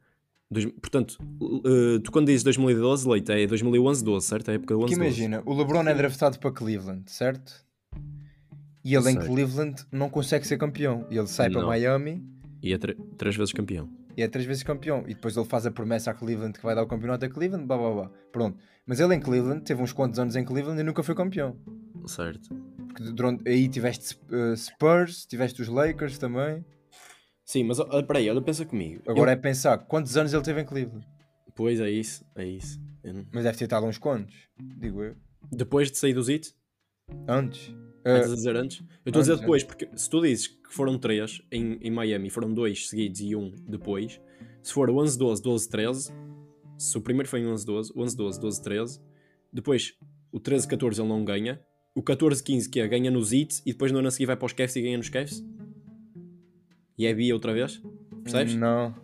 dois- 0.51 0.67
portanto, 0.67 1.19
eh, 1.65 1.99
tu 2.03 2.13
quando 2.13 2.27
dizes 2.27 2.43
2012, 2.45 3.09
leite, 3.09 3.33
é 3.33 3.47
2011, 3.47 4.05
12, 4.05 4.27
certo? 4.27 4.49
É 4.49 4.53
a 4.53 4.55
época 4.55 4.75
11, 4.75 4.81
Porque 4.83 4.95
12. 4.97 5.07
imagina, 5.07 5.43
o 5.45 5.55
LeBron 5.55 5.83
é 5.89 5.95
draftado 5.95 6.39
para 6.39 6.53
Cleveland, 6.53 7.11
certo? 7.11 7.65
E 8.85 8.95
ele 8.95 9.11
em 9.11 9.21
Sei. 9.21 9.29
Cleveland 9.29 9.85
não 9.93 10.09
consegue 10.11 10.47
ser 10.47 10.59
campeão. 10.59 11.07
E 11.11 11.17
ele 11.17 11.27
sai 11.29 11.51
para 11.51 11.61
Não. 11.61 11.69
Miami 11.69 12.25
E 12.63 12.73
é 12.73 12.79
tre- 12.79 12.97
três 13.17 13.37
vezes 13.37 13.53
campeão. 13.53 13.89
e 14.17 14.23
é 14.23 14.29
três 14.29 14.45
vezes 14.47 14.63
campeão. 14.63 15.05
E 15.07 15.15
depois 15.15 15.37
ele 15.37 15.47
faz 15.47 15.67
a 15.67 15.71
promessa 15.71 16.11
a 16.11 16.15
Cleveland 16.15 16.59
que 16.59 16.65
vai 16.65 16.75
dar 16.75 16.83
o 16.83 16.87
campeonato 16.87 17.25
a 17.25 17.29
Cleveland, 17.29 17.67
blá 17.67 17.77
blá 17.79 17.91
blá. 17.93 18.11
Pronto. 18.33 18.59
Mas 18.87 18.99
ele 19.01 19.15
em 19.15 19.21
Cleveland 19.21 19.63
teve 19.65 19.81
uns 19.83 19.93
quantos 19.93 20.19
anos 20.19 20.35
em 20.37 20.45
Cleveland 20.45 20.81
e 20.81 20.85
nunca 20.85 21.03
foi 21.03 21.15
campeão. 21.15 21.57
Certo. 22.07 22.49
Porque 22.89 23.05
durante, 23.13 23.49
aí 23.49 23.69
tiveste 23.69 24.19
eh, 24.31 24.57
Spurs, 24.57 25.25
tiveste 25.27 25.63
os 25.63 25.69
Lakers 25.69 26.19
também. 26.19 26.65
Sim, 27.45 27.65
mas 27.65 27.79
ó, 27.79 28.03
peraí, 28.03 28.29
olha, 28.29 28.43
pensa 28.43 28.65
comigo. 28.67 29.03
Agora 29.07 29.31
é 29.33 29.37
pensar 29.37 29.79
quantos 29.79 30.17
anos 30.17 30.33
ele 30.33 30.43
teve 30.43 30.61
em 30.61 30.65
Cleveland. 30.65 31.07
Pois 31.55 31.79
é 31.81 31.89
isso, 31.91 32.25
é 32.35 32.45
isso. 32.45 32.81
Eu 33.05 33.15
não- 33.15 33.27
Mas 33.33 33.45
deve 33.45 33.57
ter 33.59 33.65
estado 33.65 33.87
uns 33.87 33.99
quantos, 33.99 34.35
digo 34.79 35.03
eu. 35.03 35.15
Depois 35.51 35.91
de 35.91 35.99
sair 35.99 36.15
dos 36.15 36.29
hits, 36.29 36.55
Antes. 37.29 37.75
Estás 38.05 38.33
a 38.33 38.35
dizer 38.35 38.57
antes? 38.57 38.81
Eu 39.05 39.11
estou 39.11 39.21
a 39.21 39.23
dizer 39.23 39.39
depois, 39.39 39.63
porque 39.63 39.89
se 39.95 40.11
tu 40.11 40.21
dizes 40.21 40.49
que 40.49 40.73
foram 40.75 40.99
três 40.99 41.41
em, 41.51 41.79
em 41.81 41.91
Miami, 41.91 42.31
foram 42.31 42.53
dois 42.53 42.89
seguidos 42.89 43.21
e 43.21 43.37
um 43.37 43.53
depois, 43.69 44.21
se 44.63 44.73
for 44.73 44.91
11, 44.91 45.17
12, 45.17 45.43
12, 45.43 45.69
13, 45.69 46.13
se 46.77 46.99
o 46.99 47.01
primeiro 47.01 47.29
foi 47.29 47.41
em 47.41 47.47
11, 47.47 47.65
12, 47.65 47.93
11, 47.95 48.17
12, 48.17 48.41
12, 48.41 48.63
13, 48.63 49.01
depois 49.53 49.95
o 50.33 50.41
13, 50.41 50.67
14 50.67 51.01
ele 51.01 51.09
não 51.09 51.25
ganha, 51.25 51.61
o 51.95 52.03
14, 52.03 52.43
15 52.43 52.69
que 52.69 52.81
é, 52.81 52.89
ganha 52.89 53.11
nos 53.11 53.33
hits 53.33 53.63
e 53.65 53.73
depois 53.73 53.93
no 53.93 53.99
ano 53.99 54.09
a 54.09 54.11
seguir 54.11 54.27
vai 54.27 54.37
para 54.37 54.47
os 54.47 54.53
Cavs 54.53 54.75
e 54.75 54.83
ganha 54.83 54.97
nos 54.97 55.09
Cavs? 55.09 55.45
E 56.99 57.07
é 57.07 57.15
B 57.15 57.33
outra 57.33 57.53
vez? 57.53 57.81
Percebes? 58.25 58.55
Não. 58.55 58.95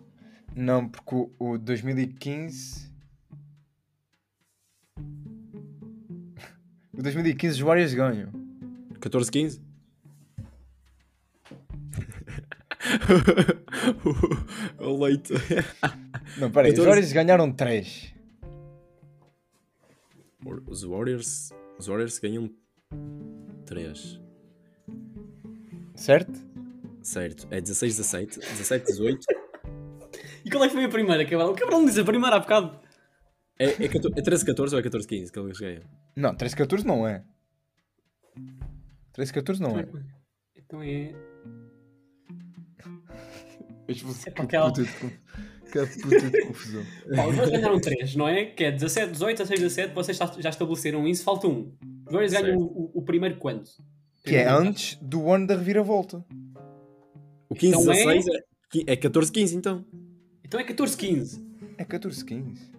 Não, 0.55 0.89
porque 0.89 1.15
o, 1.15 1.31
o 1.39 1.57
2015. 1.57 2.89
O 6.91 7.01
2015 7.01 7.53
os 7.55 7.61
Warriors 7.61 7.93
ganham. 7.93 8.38
14, 8.99 9.31
15? 9.31 9.69
o, 14.79 15.03
leite. 15.03 15.33
Não, 16.37 16.51
peraí, 16.51 16.71
os 16.71 16.77
14. 16.77 16.87
Warriors 16.87 17.13
ganharam 17.13 17.51
3. 17.51 18.13
Os 20.67 20.83
Warriors, 20.83 21.51
os 21.77 21.87
Warriors 21.87 22.17
ganham 22.19 22.49
3. 23.65 24.21
Certo? 25.95 26.47
Certo, 27.01 27.47
é 27.51 27.59
16, 27.59 27.97
17, 27.97 28.39
17, 28.39 28.85
18. 28.85 29.25
E 30.45 30.49
qual 30.49 30.63
é 30.63 30.67
que 30.67 30.73
foi 30.73 30.85
a 30.85 30.89
primeira, 30.89 31.25
Cabral? 31.25 31.51
O 31.51 31.55
Cabral 31.55 31.79
não 31.79 31.87
disse 31.87 31.99
a 31.99 32.05
primeira 32.05 32.37
há 32.37 32.39
bocado. 32.39 32.79
É, 33.57 33.65
é, 33.65 33.87
14 33.89 34.17
é 34.17 34.21
13, 34.21 34.45
14 34.45 34.75
ou 34.75 34.79
é 34.79 34.83
14, 34.83 35.07
15 35.07 35.31
que 35.31 35.39
eles 35.39 35.59
ganham? 35.59 35.83
Não, 36.15 36.33
13-14 36.33 36.83
não 36.83 37.05
é. 37.05 37.23
13-14 39.23 39.59
não 39.59 39.77
é. 39.79 39.87
Então 40.55 40.81
é. 40.81 41.13
Mas 43.87 44.01
você- 44.01 44.29
É 44.29 44.31
que 44.31 44.41
aquela- 44.41 44.67
puta 44.67 44.83
de 44.83 44.89
Que 45.71 45.85
puta 46.01 46.29
de 46.31 46.41
confusão. 46.47 46.83
Pá, 47.15 47.27
os 47.27 47.35
Warriors 47.35 47.49
ganharam 47.51 47.79
3, 47.79 48.15
não 48.15 48.27
é? 48.27 48.45
Que 48.45 48.63
é 48.65 48.71
17, 48.71 49.11
18, 49.11 49.37
16, 49.37 49.59
17. 49.61 49.93
Vocês 49.93 50.17
já- 50.17 50.49
estabeleceram 50.49 51.07
isso, 51.07 51.23
falta 51.23 51.47
um. 51.47 51.71
Os 52.07 52.11
Warriors 52.13 52.33
ganham 52.33 52.57
o, 52.57 52.91
o- 52.93 53.01
primeiro 53.03 53.37
quando? 53.37 53.63
Que 54.23 54.35
é 54.35 54.47
antes 54.49 54.95
do 55.01 55.31
ano 55.31 55.45
da 55.47 55.55
reviravolta. 55.55 56.23
O 57.47 57.55
15, 57.55 57.79
Então 57.79 57.91
é- 57.93 57.95
16 57.95 58.25
é, 58.27 58.93
é 58.93 58.95
14, 58.95 59.31
15 59.31 59.55
então. 59.55 59.85
Então 60.43 60.59
é 60.59 60.63
14, 60.63 60.97
15. 60.97 61.43
É 61.77 61.85
14-15. 61.85 62.71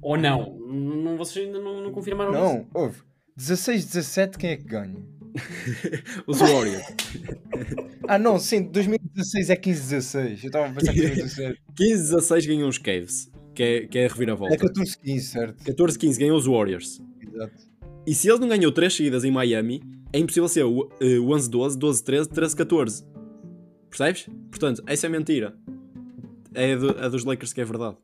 Ou 0.00 0.16
não? 0.16 0.54
não 0.58 1.16
vocês 1.16 1.46
ainda 1.46 1.58
não, 1.60 1.80
não 1.82 1.92
confirmaram 1.92 2.30
isso? 2.32 2.40
Não, 2.40 2.66
houve. 2.74 3.02
16-17 3.36 4.36
quem 4.38 4.50
é 4.50 4.56
que 4.56 4.64
ganha? 4.64 4.96
Os 6.26 6.38
Warriors. 6.38 6.82
Ah 8.06 8.18
não, 8.18 8.38
sim, 8.38 8.62
2016 8.62 9.50
é 9.50 9.56
15-16. 9.56 10.28
Eu 10.42 10.46
estava 10.46 10.66
a 10.66 10.72
pensar 10.72 10.92
que 10.92 11.00
era 11.04 11.14
17. 11.14 11.60
15, 11.76 12.02
16 12.14 12.46
ganham 12.46 12.68
os 12.68 12.78
Caves, 12.78 13.30
que 13.54 13.62
é, 13.62 13.86
que 13.86 13.98
é 13.98 14.02
a 14.02 14.04
É 14.04 14.08
reviravolta. 14.08 14.56
14-15, 14.56 15.20
certo? 15.20 15.64
14, 15.64 15.98
15 15.98 16.18
ganham 16.20 16.36
os 16.36 16.46
Warriors. 16.46 17.00
Exato. 17.20 17.52
E 18.06 18.14
se 18.14 18.28
ele 18.28 18.38
não 18.38 18.48
ganhou 18.48 18.72
3 18.72 18.94
seguidas 18.94 19.24
em 19.24 19.30
Miami, 19.30 19.82
é 20.12 20.18
impossível 20.18 20.48
ser 20.48 20.64
o 20.64 20.88
eh, 21.00 21.18
11, 21.20 21.50
12, 21.50 21.78
12, 21.78 22.04
13, 22.04 22.28
13, 22.30 22.56
14. 22.56 23.04
Percebes? 23.90 24.26
Portanto, 24.50 24.82
essa 24.86 25.06
é 25.06 25.10
mentira. 25.10 25.54
É 26.54 26.72
a, 26.72 26.76
do- 26.76 26.98
a 26.98 27.08
dos 27.08 27.24
Lakers 27.24 27.52
que 27.52 27.60
é 27.60 27.64
verdade. 27.64 27.96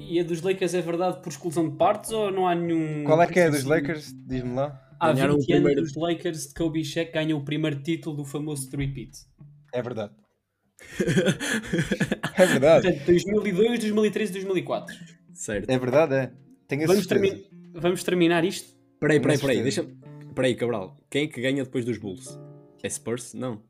E 0.00 0.18
a 0.18 0.24
dos 0.24 0.40
Lakers 0.42 0.72
é 0.74 0.80
verdade 0.80 1.20
por 1.22 1.28
exclusão 1.28 1.68
de 1.68 1.76
partes 1.76 2.10
ou 2.12 2.30
não 2.30 2.48
há 2.48 2.54
nenhum. 2.54 3.04
Qual 3.04 3.20
é 3.20 3.26
que 3.26 3.38
é 3.38 3.46
a 3.46 3.50
dos 3.50 3.64
Lakers? 3.64 4.12
Diz-me 4.26 4.54
lá. 4.54 4.80
Há 5.00 5.12
Ganharam 5.12 5.34
20 5.36 5.42
o 5.44 5.46
primeiro- 5.46 5.80
anos 5.80 5.90
os 5.90 5.96
Lakers 5.96 6.48
de 6.48 6.54
Kobe 6.54 6.84
Shaq 6.84 7.12
ganham 7.12 7.38
o 7.38 7.44
primeiro 7.44 7.80
título 7.82 8.16
do 8.16 8.24
famoso 8.24 8.68
three-peat. 8.70 9.12
É 9.72 9.82
verdade. 9.82 10.12
É 12.38 12.46
verdade. 12.46 12.86
Portanto, 12.86 13.06
2002, 13.06 13.80
2013 13.80 14.30
e 14.30 14.34
2004. 14.34 14.96
Certo. 15.34 15.68
É 15.70 15.78
verdade, 15.78 16.14
é. 16.14 16.32
Tenho 16.68 16.86
Vamos, 16.86 17.06
termi- 17.06 17.44
vamos 17.74 18.02
terminar 18.04 18.44
isto? 18.44 18.76
Peraí, 19.00 19.18
peraí, 19.20 19.38
peraí. 19.38 19.62
Deixa... 19.62 19.84
Peraí, 20.34 20.54
Cabral. 20.54 20.96
Quem 21.10 21.24
é 21.24 21.26
que 21.26 21.40
ganha 21.40 21.64
depois 21.64 21.84
dos 21.84 21.98
Bulls? 21.98 22.38
É 22.82 22.88
Spurs? 22.88 23.34
Não. 23.34 23.60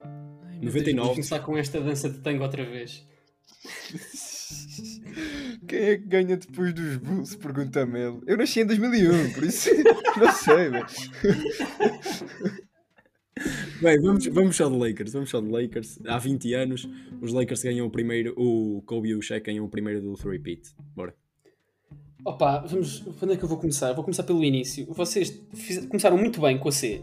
Ai, 0.00 0.58
meu 0.60 0.70
Deus, 0.70 0.74
99. 0.74 0.96
Vamos 0.96 1.14
começar 1.14 1.40
com 1.40 1.56
esta 1.56 1.80
dança 1.80 2.10
de 2.10 2.18
tango 2.20 2.42
outra 2.42 2.64
vez. 2.64 3.06
Quem 5.68 5.78
é 5.80 5.96
que 5.98 6.04
ganha 6.06 6.36
depois 6.36 6.72
dos 6.72 6.96
Bulls? 6.96 7.34
Pergunta-me 7.36 7.98
ele. 8.00 8.20
Eu 8.26 8.36
nasci 8.38 8.60
em 8.60 8.66
2001, 8.66 9.32
por 9.34 9.44
isso 9.44 9.70
não 10.18 10.32
sei, 10.32 10.70
velho. 10.70 10.86
Bem, 13.80 14.00
vamos, 14.00 14.26
vamos 14.26 14.56
só 14.56 14.68
de 14.68 14.76
Lakers. 14.76 15.12
Vamos 15.12 15.30
só 15.30 15.40
de 15.40 15.48
Lakers. 15.48 16.00
Há 16.06 16.18
20 16.18 16.54
anos, 16.54 16.88
os 17.20 17.32
Lakers 17.32 17.62
ganham 17.62 17.86
o 17.86 17.90
primeiro. 17.90 18.34
O 18.36 18.82
Kobe 18.82 19.10
e 19.10 19.14
o 19.14 19.22
Shaq 19.22 19.46
ganham 19.46 19.64
o 19.64 19.68
primeiro 19.68 20.00
do 20.02 20.12
3-peat. 20.14 20.62
Bora. 20.96 21.14
Opa, 22.24 22.58
vamos. 22.66 23.00
Quando 23.18 23.34
é 23.34 23.36
que 23.36 23.44
eu 23.44 23.48
vou 23.48 23.58
começar? 23.58 23.92
Vou 23.92 24.02
começar 24.02 24.24
pelo 24.24 24.42
início. 24.42 24.86
Vocês 24.92 25.40
fiz- 25.54 25.86
começaram 25.86 26.18
muito 26.18 26.40
bem 26.40 26.58
com 26.58 26.68
a 26.68 26.72
C. 26.72 27.00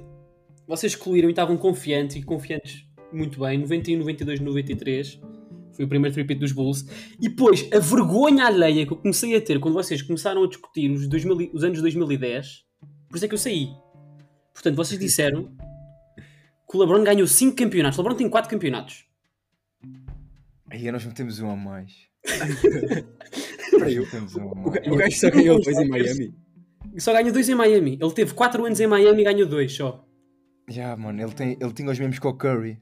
Vocês 0.68 0.92
excluíram 0.94 1.30
e 1.30 1.32
estavam 1.32 1.56
confiantes 1.56 2.18
e 2.18 2.24
confiantes 2.24 2.86
muito 3.14 3.40
bem. 3.40 3.58
91, 3.60 4.00
92, 4.00 4.40
93. 4.42 5.20
Foi 5.76 5.86
o 5.86 5.88
primeiro 5.88 6.14
tripit 6.14 6.40
dos 6.40 6.52
Bulls. 6.52 6.86
E 7.20 7.28
depois, 7.30 7.68
a 7.74 7.80
vergonha 7.80 8.46
alheia 8.46 8.86
que 8.86 8.94
eu 8.94 8.98
comecei 8.98 9.36
a 9.36 9.42
ter 9.42 9.60
quando 9.60 9.74
vocês 9.74 10.02
começaram 10.02 10.44
a 10.44 10.48
discutir 10.48 10.90
os, 10.90 11.08
2000 11.08 11.42
e- 11.42 11.52
os 11.54 11.64
anos 11.64 11.82
2010. 11.82 12.64
Por 13.10 13.16
isso 13.18 13.26
é 13.26 13.28
que 13.28 13.34
eu 13.34 13.38
saí. 13.40 13.70
Portanto, 14.54 14.76
vocês 14.76 15.00
disseram 15.00 15.52
que 16.70 16.78
o 16.78 16.80
LeBron 16.80 17.04
ganhou 17.04 17.28
5 17.28 17.56
campeonatos. 17.58 18.00
O 18.00 18.02
LeBron 18.02 18.16
tem 18.18 18.30
4 18.30 18.50
campeonatos. 18.50 19.06
Aí 20.70 20.92
nós 20.92 21.06
metemos 21.06 21.40
um 21.40 21.50
a 21.50 21.56
mais. 21.56 21.92
Aí 23.84 24.00
metemos 24.00 24.36
um 24.36 24.52
a 24.52 24.56
mais. 24.56 24.88
O 24.88 24.96
gajo 24.96 25.18
só 25.18 25.30
ganhou 25.30 25.58
depois 25.60 25.78
em 25.78 25.88
Miami. 25.88 26.36
Só 26.98 27.14
ganhou 27.14 27.32
2 27.34 27.50
em 27.50 27.56
Miami. 27.56 28.00
Ele 28.02 28.12
teve 28.14 28.34
4 28.34 28.66
anos 28.66 28.80
em 28.80 28.88
Miami 28.88 29.22
e 29.22 29.26
ganhou 29.26 29.48
2 29.48 29.72
só. 29.74 30.06
Já, 30.70 30.96
mano, 30.96 31.22
ele, 31.22 31.34
tem, 31.34 31.58
ele 31.62 31.74
tinha 31.74 31.92
os 31.92 32.00
mesmos 32.00 32.18
que 32.20 32.28
o 32.28 32.34
Curry. 32.34 32.80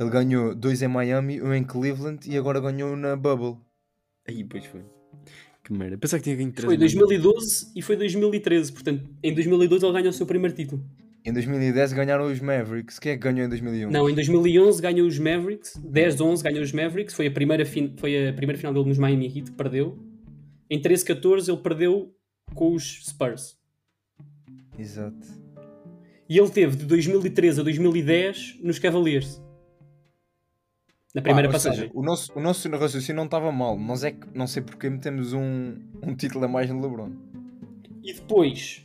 Ele 0.00 0.10
ganhou 0.10 0.54
dois 0.54 0.80
em 0.82 0.88
Miami, 0.88 1.40
um 1.42 1.52
em 1.52 1.62
Cleveland 1.64 2.28
e 2.30 2.36
agora 2.36 2.60
ganhou 2.60 2.96
na 2.96 3.14
Bubble. 3.16 3.56
Aí, 4.26 4.42
pois 4.44 4.64
foi. 4.66 4.82
Que 5.62 5.72
merda. 5.72 5.98
Pensava 5.98 6.20
que 6.20 6.24
tinha 6.24 6.36
ganho 6.36 6.52
3 6.52 6.64
Foi 6.64 6.76
2012 6.76 7.72
e 7.74 7.82
foi 7.82 7.96
2013. 7.96 8.72
Portanto, 8.72 9.08
em 9.22 9.34
2012 9.34 9.84
ele 9.84 9.92
ganhou 9.92 10.10
o 10.10 10.12
seu 10.12 10.24
primeiro 10.26 10.54
título. 10.56 10.82
Em 11.24 11.32
2010 11.32 11.92
ganharam 11.92 12.30
os 12.30 12.38
Mavericks. 12.40 12.98
Quem 13.00 13.12
é 13.12 13.16
que 13.16 13.22
ganhou 13.22 13.46
em 13.46 13.48
2001? 13.48 13.90
Não, 13.90 14.08
em 14.08 14.14
2011 14.14 14.80
ganhou 14.80 15.06
os 15.08 15.18
Mavericks. 15.18 15.76
10-11 15.84 16.42
ganhou 16.42 16.62
os 16.62 16.72
Mavericks. 16.72 17.14
Foi 17.14 17.26
a, 17.26 17.30
primeira 17.30 17.66
fin- 17.66 17.92
foi 17.96 18.28
a 18.28 18.32
primeira 18.32 18.56
final 18.56 18.72
dele 18.72 18.86
nos 18.88 18.96
Miami 18.98 19.26
Heat. 19.26 19.50
Perdeu. 19.52 19.98
Em 20.70 20.80
13-14 20.80 21.48
ele 21.48 21.58
perdeu 21.58 22.14
com 22.54 22.72
os 22.72 23.04
Spurs. 23.04 23.56
Exato. 24.78 25.26
E 26.28 26.38
ele 26.38 26.50
teve 26.50 26.76
de 26.76 26.84
2013 26.84 27.60
a 27.60 27.62
2010 27.64 28.58
nos 28.62 28.78
Cavaliers. 28.78 29.40
Na 31.16 31.22
primeira 31.22 31.48
ou 31.48 31.52
passagem. 31.52 31.84
seja, 31.84 31.92
o 31.94 32.02
nosso, 32.02 32.30
o 32.36 32.40
nosso 32.42 32.68
raciocínio 32.68 33.16
não 33.16 33.24
estava 33.24 33.50
mal. 33.50 33.78
Nós 33.78 34.04
é 34.04 34.10
que 34.10 34.26
não 34.34 34.46
sei 34.46 34.62
porque 34.62 34.90
metemos 34.90 35.32
um, 35.32 35.78
um 36.02 36.14
título 36.14 36.44
a 36.44 36.48
mais 36.48 36.68
no 36.68 36.78
LeBron. 36.78 37.10
E 38.04 38.12
depois, 38.12 38.84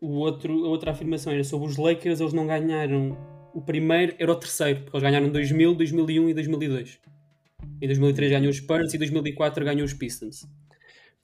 o 0.00 0.08
outro, 0.08 0.64
a 0.64 0.68
outra 0.70 0.92
afirmação 0.92 1.34
era 1.34 1.44
sobre 1.44 1.68
os 1.68 1.76
Lakers, 1.76 2.18
eles 2.18 2.32
não 2.32 2.46
ganharam 2.46 3.14
o 3.52 3.60
primeiro, 3.60 4.14
era 4.18 4.32
o 4.32 4.36
terceiro, 4.36 4.80
porque 4.80 4.96
eles 4.96 5.02
ganharam 5.02 5.28
2000, 5.28 5.74
2001 5.74 6.30
e 6.30 6.34
2002. 6.34 6.98
Em 7.82 7.86
2003 7.86 8.30
ganhou 8.30 8.48
os 8.48 8.56
Spurs 8.56 8.94
e 8.94 8.96
em 8.96 8.98
2004 8.98 9.62
ganhou 9.62 9.84
os 9.84 9.92
Pistons. 9.92 10.48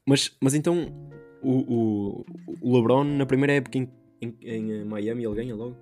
Mas, 0.06 0.36
mas 0.38 0.52
então, 0.52 0.94
o, 1.42 1.50
o, 1.50 2.26
o 2.60 2.76
LeBron, 2.76 3.04
na 3.04 3.24
primeira 3.24 3.54
época 3.54 3.78
em, 3.78 3.90
em, 4.20 4.36
em 4.42 4.84
Miami, 4.84 5.24
ele 5.24 5.34
ganha 5.34 5.54
logo? 5.54 5.74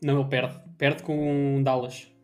Não, 0.00 0.20
ele 0.20 0.28
perde. 0.28 0.54
Perde 0.78 1.02
com 1.02 1.60
Dallas. 1.64 2.16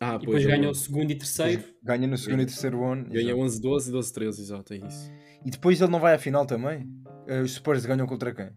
Ah, 0.00 0.14
e 0.14 0.18
depois 0.20 0.46
ganha 0.46 0.70
o 0.70 0.74
segundo 0.74 1.10
e 1.10 1.14
terceiro. 1.16 1.64
Ganha 1.82 2.06
no 2.06 2.16
segundo 2.16 2.42
e 2.42 2.46
terceiro 2.46 2.84
ano. 2.84 3.04
Ganha 3.08 3.30
exato. 3.30 3.40
11, 3.40 3.60
12 3.60 3.88
e 3.88 3.92
12, 3.92 4.12
13, 4.12 4.42
exato, 4.42 4.72
é 4.74 4.76
isso. 4.76 5.10
E 5.44 5.50
depois 5.50 5.80
ele 5.80 5.90
não 5.90 5.98
vai 6.00 6.14
à 6.14 6.18
final 6.18 6.46
também? 6.46 6.88
Eh, 7.26 7.40
Os 7.42 7.54
Spurs 7.54 7.84
ganham 7.84 8.06
contra 8.06 8.32
quem? 8.34 8.50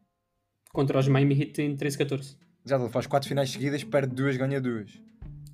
Contra 0.71 0.99
os 0.99 1.07
Miami 1.07 1.39
Heat 1.41 1.61
em 1.61 1.75
13-14. 1.75 2.37
Já 2.65 2.77
ele 2.77 2.89
faz 2.89 3.07
quatro 3.07 3.27
finais 3.27 3.49
seguidas, 3.49 3.83
perde 3.83 4.15
duas, 4.15 4.37
ganha 4.37 4.61
duas. 4.61 4.91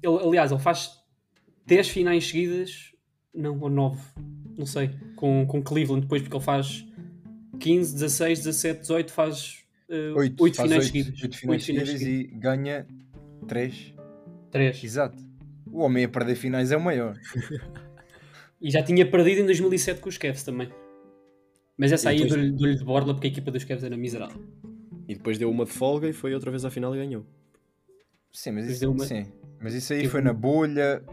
Ele, 0.04 0.18
aliás, 0.24 0.52
ele 0.52 0.60
faz 0.60 0.92
10 1.66 1.88
finais 1.90 2.28
seguidas, 2.28 2.92
não, 3.34 3.58
ou 3.60 3.70
9, 3.70 4.00
não 4.58 4.66
sei, 4.66 4.90
com, 5.16 5.46
com 5.48 5.62
Cleveland 5.64 6.02
depois, 6.02 6.22
porque 6.22 6.36
ele 6.36 6.44
faz 6.44 6.86
15, 7.60 7.94
16, 7.94 8.40
17, 8.40 8.82
18, 8.82 9.12
faz 9.12 9.64
uh, 9.90 10.18
Oito, 10.18 10.44
8 10.44 10.56
faz 10.56 10.70
finais 10.70 10.84
oito- 10.86 10.94
seguidos. 10.98 11.24
oito 11.24 11.38
finais 11.38 11.62
Oito 11.62 11.66
finais 11.66 11.90
seguidas 11.90 12.08
e 12.32 12.36
ganha 12.38 12.88
três. 13.48 13.94
3. 14.52 14.84
Exato. 14.84 15.27
O 15.72 15.80
homem 15.82 16.06
a 16.06 16.10
perder 16.10 16.36
finais 16.36 16.72
é 16.72 16.78
o 16.78 16.82
maior. 16.82 17.18
E 18.60 18.72
já 18.72 18.82
tinha 18.82 19.06
perdido 19.08 19.42
em 19.42 19.46
2007 19.46 20.02
com 20.02 20.10
os 20.10 20.18
Cavs 20.18 20.42
também. 20.42 20.68
Mas 21.78 21.92
essa 21.92 22.10
aí 22.10 22.24
depois- 22.24 22.52
dou-lhe 22.58 22.76
de 22.76 22.84
borla 22.84 23.14
porque 23.14 23.28
a 23.28 23.30
equipa 23.30 23.52
dos 23.52 23.64
Cavs 23.64 23.84
era 23.84 23.96
miserável. 23.96 24.44
E 25.08 25.14
depois 25.14 25.38
deu 25.38 25.52
uma 25.52 25.64
de 25.64 25.70
folga 25.72 26.10
e 26.10 26.14
foi 26.14 26.34
outra 26.34 26.50
vez 26.50 26.66
à 26.66 26.72
final 26.72 26.96
e 26.96 26.98
ganhou. 26.98 27.24
Sim, 28.34 28.54
mas 28.54 28.68
isso, 28.68 28.80
deu 28.80 28.92
uma- 28.94 29.06
sim. 29.06 29.32
Mas 29.62 29.76
isso 29.76 29.94
aí 29.94 30.00
Teve 30.00 30.10
foi 30.12 30.22
na 30.22 30.34
bolha. 30.34 31.04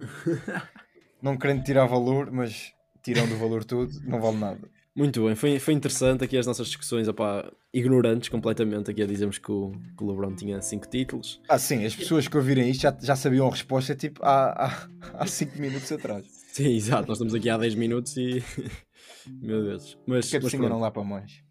não 1.22 1.36
querendo 1.36 1.62
tirar 1.62 1.86
valor, 1.86 2.32
mas 2.32 2.72
tirando 3.00 3.30
o 3.32 3.36
valor 3.38 3.62
todo, 3.62 3.88
não 4.04 4.20
vale 4.20 4.38
nada. 4.38 4.68
Muito 4.94 5.24
bem, 5.24 5.34
foi, 5.34 5.58
foi 5.58 5.72
interessante 5.72 6.22
aqui 6.22 6.36
as 6.36 6.46
nossas 6.46 6.66
discussões, 6.66 7.08
opá, 7.08 7.50
ignorantes 7.72 8.28
completamente 8.28 8.90
aqui 8.90 9.02
a 9.02 9.06
dizermos 9.06 9.38
que 9.38 9.50
o, 9.50 9.72
que 9.96 10.04
o 10.04 10.06
LeBron 10.06 10.34
tinha 10.34 10.60
5 10.60 10.86
títulos. 10.88 11.40
Ah, 11.48 11.58
sim, 11.58 11.84
as 11.86 11.96
pessoas 11.96 12.28
que 12.28 12.36
ouvirem 12.36 12.68
isto 12.70 12.82
já, 12.82 12.96
já 13.00 13.16
sabiam 13.16 13.46
a 13.46 13.50
resposta 13.50 13.94
tipo 13.94 14.20
há 14.22 14.86
5 15.26 15.58
minutos 15.58 15.90
atrás. 15.92 16.26
Sim, 16.52 16.74
exato, 16.74 17.08
nós 17.08 17.16
estamos 17.16 17.34
aqui 17.34 17.48
há 17.48 17.56
10 17.56 17.74
minutos 17.76 18.14
e... 18.18 18.42
Meu 19.40 19.62
Deus. 19.62 19.96
Mas, 20.06 20.28
Que 20.28 20.36
é 20.36 20.40
mas 20.40 20.44
preciso 20.44 20.56
pronto, 20.58 20.68
não 20.72 20.80
lá 20.80 20.90
para 20.90 21.04
mais. 21.04 21.42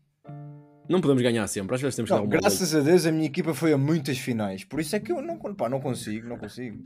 não 0.88 1.02
podemos 1.02 1.24
ganhar 1.24 1.48
sempre, 1.48 1.74
às 1.74 1.82
vezes 1.82 1.96
temos 1.96 2.10
que 2.10 2.14
dar 2.14 2.20
Não, 2.20 2.26
uma 2.26 2.38
graças 2.39 2.76
a 2.76 2.82
Deus 2.82 3.08
a 3.08 3.12
minha 3.12 3.26
equipa 3.26 3.56
foi 3.56 3.74
a 3.74 3.78
muitas 3.78 4.20
finais. 4.20 4.64
Por 4.64 4.80
isso 4.80 4.96
é 4.96 5.00
que 5.00 5.12
eu 5.12 5.20
não, 5.20 5.39
pá, 5.56 5.68
não 5.68 5.80
consigo, 5.82 6.28
não 6.28 6.38
consigo. 6.38 6.84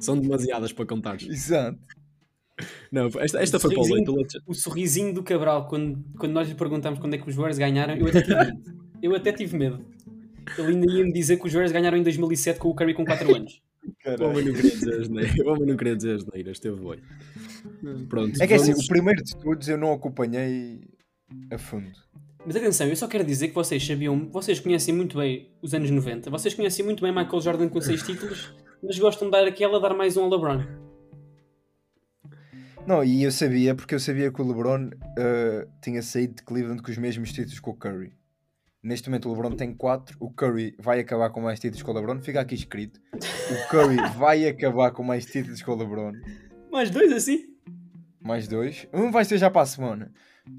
São 0.00 0.18
demasiadas 0.18 0.72
para 0.72 0.84
contar. 0.84 1.16
Exato. 1.22 1.78
Não, 2.90 3.06
esta, 3.18 3.40
esta 3.42 3.58
foi 3.60 3.74
para 3.74 3.82
o 3.82 3.84
sorrisinho- 3.84 4.16
leite. 4.16 4.38
O 4.46 4.54
sorrisinho 4.54 5.12
do 5.14 5.22
Cabral, 5.22 5.66
quando, 5.68 6.02
quando 6.18 6.32
nós 6.32 6.48
lhe 6.48 6.54
perguntámos 6.54 6.98
quando 6.98 7.14
é 7.14 7.18
que 7.18 7.28
os 7.28 7.34
Warriors 7.34 7.58
ganharam, 7.58 7.94
eu 7.96 8.06
até 8.06 8.22
tive 8.22 8.34
medo. 8.36 8.62
Eu 9.02 9.14
até 9.14 9.32
tive 9.32 9.56
medo. 9.58 9.84
Ele 10.58 10.68
ainda 10.68 10.92
ia 10.92 11.04
me 11.04 11.12
dizer 11.12 11.36
que 11.38 11.46
os 11.46 11.52
Warriors 11.52 11.72
ganharam 11.72 11.98
em 11.98 12.02
2007 12.02 12.58
com 12.58 12.68
o 12.68 12.74
Curry 12.74 12.94
com 12.94 13.04
4 13.04 13.34
anos. 13.36 13.60
O 14.18 14.24
homem 14.24 14.44
não 14.44 14.52
queria 14.54 14.70
dizer 14.70 15.00
as 15.00 15.08
neiras. 15.08 15.38
O 15.38 15.48
homem 15.50 15.66
não 15.66 15.76
queria 15.76 15.96
dizer 15.96 16.14
as 16.16 16.26
neiras, 16.26 16.56
esteve 16.56 16.76
bem. 16.76 17.00
Pronto. 18.08 18.40
É 18.42 18.46
que 18.46 18.54
assim, 18.54 18.72
vamos- 18.72 18.86
o 18.86 18.88
primeiro 18.88 19.22
de 19.22 19.36
todos 19.36 19.68
eu 19.68 19.76
não 19.78 19.92
acompanhei 19.92 20.80
a 21.50 21.58
fundo. 21.58 21.90
Mas 22.46 22.54
atenção, 22.56 22.86
eu 22.86 22.96
só 22.96 23.06
quero 23.08 23.24
dizer 23.24 23.48
que 23.48 23.54
vocês 23.54 23.84
sabiam, 23.84 24.28
vocês 24.30 24.60
conhecem 24.60 24.94
muito 24.94 25.18
bem 25.18 25.50
os 25.60 25.74
anos 25.74 25.90
90, 25.90 26.30
vocês 26.30 26.54
conhecem 26.54 26.84
muito 26.84 27.02
bem 27.02 27.12
Michael 27.12 27.40
Jordan 27.40 27.68
com 27.68 27.80
6 27.80 28.02
títulos, 28.02 28.54
mas 28.82 28.98
gostam 28.98 29.26
de 29.28 29.32
dar 29.32 29.44
aquela, 29.46 29.80
dar 29.80 29.94
mais 29.94 30.16
um 30.16 30.22
ao 30.24 30.30
LeBron. 30.30 30.85
Não, 32.86 33.02
e 33.02 33.24
eu 33.24 33.32
sabia, 33.32 33.74
porque 33.74 33.94
eu 33.94 34.00
sabia 34.00 34.30
que 34.30 34.40
o 34.40 34.46
LeBron 34.46 34.90
eh, 35.18 35.66
tinha 35.82 36.00
saído 36.02 36.34
de 36.34 36.42
Cleveland 36.44 36.82
com 36.82 36.90
os 36.90 36.98
mesmos 36.98 37.32
títulos 37.32 37.58
que 37.58 37.68
o 37.68 37.74
Curry. 37.74 38.12
Neste 38.82 39.08
momento 39.08 39.28
o 39.28 39.32
LeBron 39.32 39.56
tem 39.56 39.74
4, 39.74 40.16
o 40.20 40.30
Curry 40.30 40.76
vai 40.78 41.00
acabar 41.00 41.30
com 41.30 41.40
mais 41.40 41.58
títulos 41.58 41.82
que 41.82 41.90
o 41.90 41.92
LeBron, 41.92 42.20
fica 42.20 42.40
aqui 42.40 42.54
escrito. 42.54 43.00
O 43.14 43.68
Curry 43.70 43.96
vai 44.16 44.46
acabar 44.48 44.92
com 44.92 45.02
mais 45.02 45.26
títulos 45.26 45.60
que 45.60 45.68
o 45.70 45.74
LeBron. 45.74 46.12
Mais 46.70 46.88
dois 46.90 47.12
assim? 47.12 47.44
Mais 48.22 48.46
dois. 48.46 48.86
Um 48.92 49.10
vai 49.10 49.24
ser 49.24 49.38
já 49.38 49.50
para 49.50 49.62
a 49.62 49.66
semana. 49.66 50.12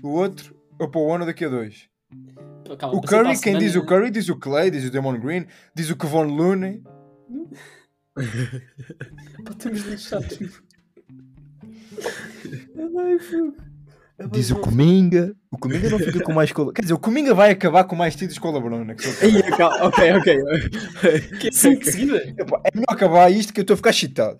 O 0.03 0.09
outro, 0.09 0.53
ou 0.77 0.89
para 0.89 0.99
o 0.99 1.13
ano 1.13 1.25
daqui 1.25 1.45
a 1.45 1.49
dois. 1.49 1.89
Calma, 2.77 2.97
O 2.97 3.01
Curry, 3.01 3.39
quem 3.39 3.57
diz 3.57 3.69
o 3.69 3.73
semana- 3.79 3.87
Curry, 3.89 4.11
diz 4.11 4.27
o 4.27 4.35
Clay, 4.37 4.69
diz 4.69 4.83
o 4.83 4.91
Damon 4.91 5.17
Green, 5.17 5.45
diz 5.73 5.89
o 5.89 5.95
Kevon 5.95 6.23
Looney. 6.23 6.83
Pá, 8.13 9.51
estamos 9.51 9.85
lixados. 9.85 10.61
Diz 14.31 14.49
o 14.49 14.55
Cominga. 14.55 15.35
O 15.51 15.57
Cominga 15.57 15.89
não 15.89 15.99
fica 15.99 16.23
com 16.23 16.33
mais 16.33 16.51
cola. 16.51 16.73
Quer 16.73 16.81
dizer, 16.81 16.93
o 16.93 16.99
Cominga 16.99 17.33
vai 17.35 17.51
acabar 17.51 17.83
com 17.83 17.95
mais 17.95 18.15
títulos 18.15 18.39
que 18.39 18.47
o 18.47 18.51
LeBron. 18.51 18.83
né, 18.83 18.95
ok, 19.81 20.11
ok. 20.13 20.37
Que 21.39 21.47
é 21.47 21.49
de 21.51 21.55
seguida? 21.91 22.17
É 22.17 22.71
melhor 22.73 22.89
acabar 22.89 23.31
isto 23.31 23.53
que 23.53 23.59
eu 23.59 23.63
estou 23.63 23.75
a 23.75 23.77
ficar 23.77 23.91
excitado. 23.91 24.39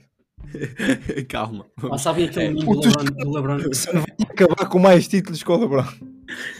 Calma. 1.30 1.66
Ah, 1.92 1.98
sabem 1.98 2.26
aquele 2.26 2.46
É, 2.46 2.50
meme 2.50 2.66
o 2.66 2.76
do 2.76 2.88
LeBron, 2.88 3.04
do 3.04 3.32
LeBron? 3.32 3.58
Vai 3.94 4.28
acabar 4.30 4.68
com 4.68 4.80
mais 4.80 5.08
títulos 5.08 5.44
que 5.44 5.52
o 5.52 5.58
LeBron. 5.58 5.86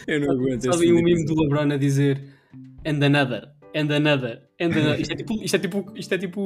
Eu 0.06 0.20
não 0.20 0.32
aguento 0.32 0.72
Sabem 0.72 0.92
o 0.92 1.02
meme 1.02 1.24
do 1.24 1.34
LeBron 1.34 1.72
a 1.72 1.76
dizer 1.76 2.22
and 2.86 3.04
another, 3.04 3.48
and 3.78 3.92
another, 3.92 4.42
and 4.60 4.72
another. 4.72 5.00
Isto 5.00 5.12
é 5.12 5.16
tipo, 5.16 5.42
isto 5.42 5.54
é 5.54 5.58
tipo, 5.58 5.92
isto 5.94 6.14
é 6.14 6.18
tipo 6.18 6.44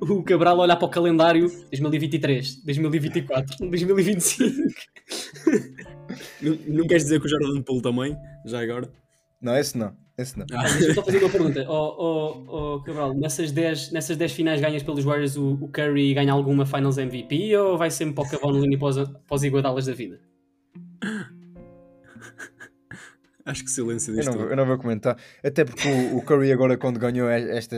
o 0.00 0.22
Cabral 0.22 0.58
olhar 0.58 0.76
para 0.76 0.86
o 0.86 0.90
calendário 0.90 1.48
2023, 1.48 2.64
2024, 2.64 3.68
2025. 3.68 4.54
Não, 6.42 6.58
não 6.68 6.86
queres 6.86 7.04
dizer 7.04 7.20
que 7.20 7.26
o 7.26 7.28
Jordan 7.28 7.62
Poole 7.62 7.82
também? 7.82 8.16
Já 8.44 8.60
agora? 8.60 8.90
Não, 9.40 9.56
esse 9.56 9.76
não. 9.76 9.96
Esse 10.16 10.38
não. 10.38 10.46
Ah, 10.52 10.62
Deixa-me 10.62 10.94
só 10.94 11.02
fazer 11.02 11.18
uma 11.18 11.30
pergunta. 11.30 11.66
Oh, 11.68 11.96
oh, 11.98 12.74
oh, 12.74 12.82
Cabral, 12.82 13.14
nessas 13.14 13.50
10, 13.50 13.90
nessas 13.90 14.16
10 14.16 14.32
finais 14.32 14.60
ganhas 14.60 14.82
pelos 14.82 15.04
Warriors, 15.04 15.36
o, 15.36 15.54
o 15.54 15.68
Curry 15.68 16.14
ganha 16.14 16.32
alguma 16.32 16.64
Finals 16.64 16.98
MVP 16.98 17.56
ou 17.56 17.76
vai 17.76 17.90
sempre 17.90 18.14
para 18.14 18.24
o 18.24 18.30
Cavon 18.30 18.52
Looney 18.52 18.78
para 18.78 18.88
os, 18.88 18.96
para 18.96 19.34
os 19.34 19.42
iguadalas 19.42 19.86
da 19.86 19.92
vida? 19.92 20.20
Acho 23.44 23.64
que 23.64 23.70
silêncio 23.70 24.12
Eu 24.12 24.16
disto. 24.16 24.30
não, 24.32 24.38
vou- 24.38 24.48
eu 24.50 24.56
não 24.56 24.66
vou 24.66 24.78
comentar. 24.78 25.16
Até 25.44 25.64
porque 25.64 25.88
o, 25.88 26.16
o 26.18 26.22
Curry 26.22 26.52
agora 26.52 26.76
quando 26.76 26.98
ganhou 26.98 27.28
esta 27.28 27.76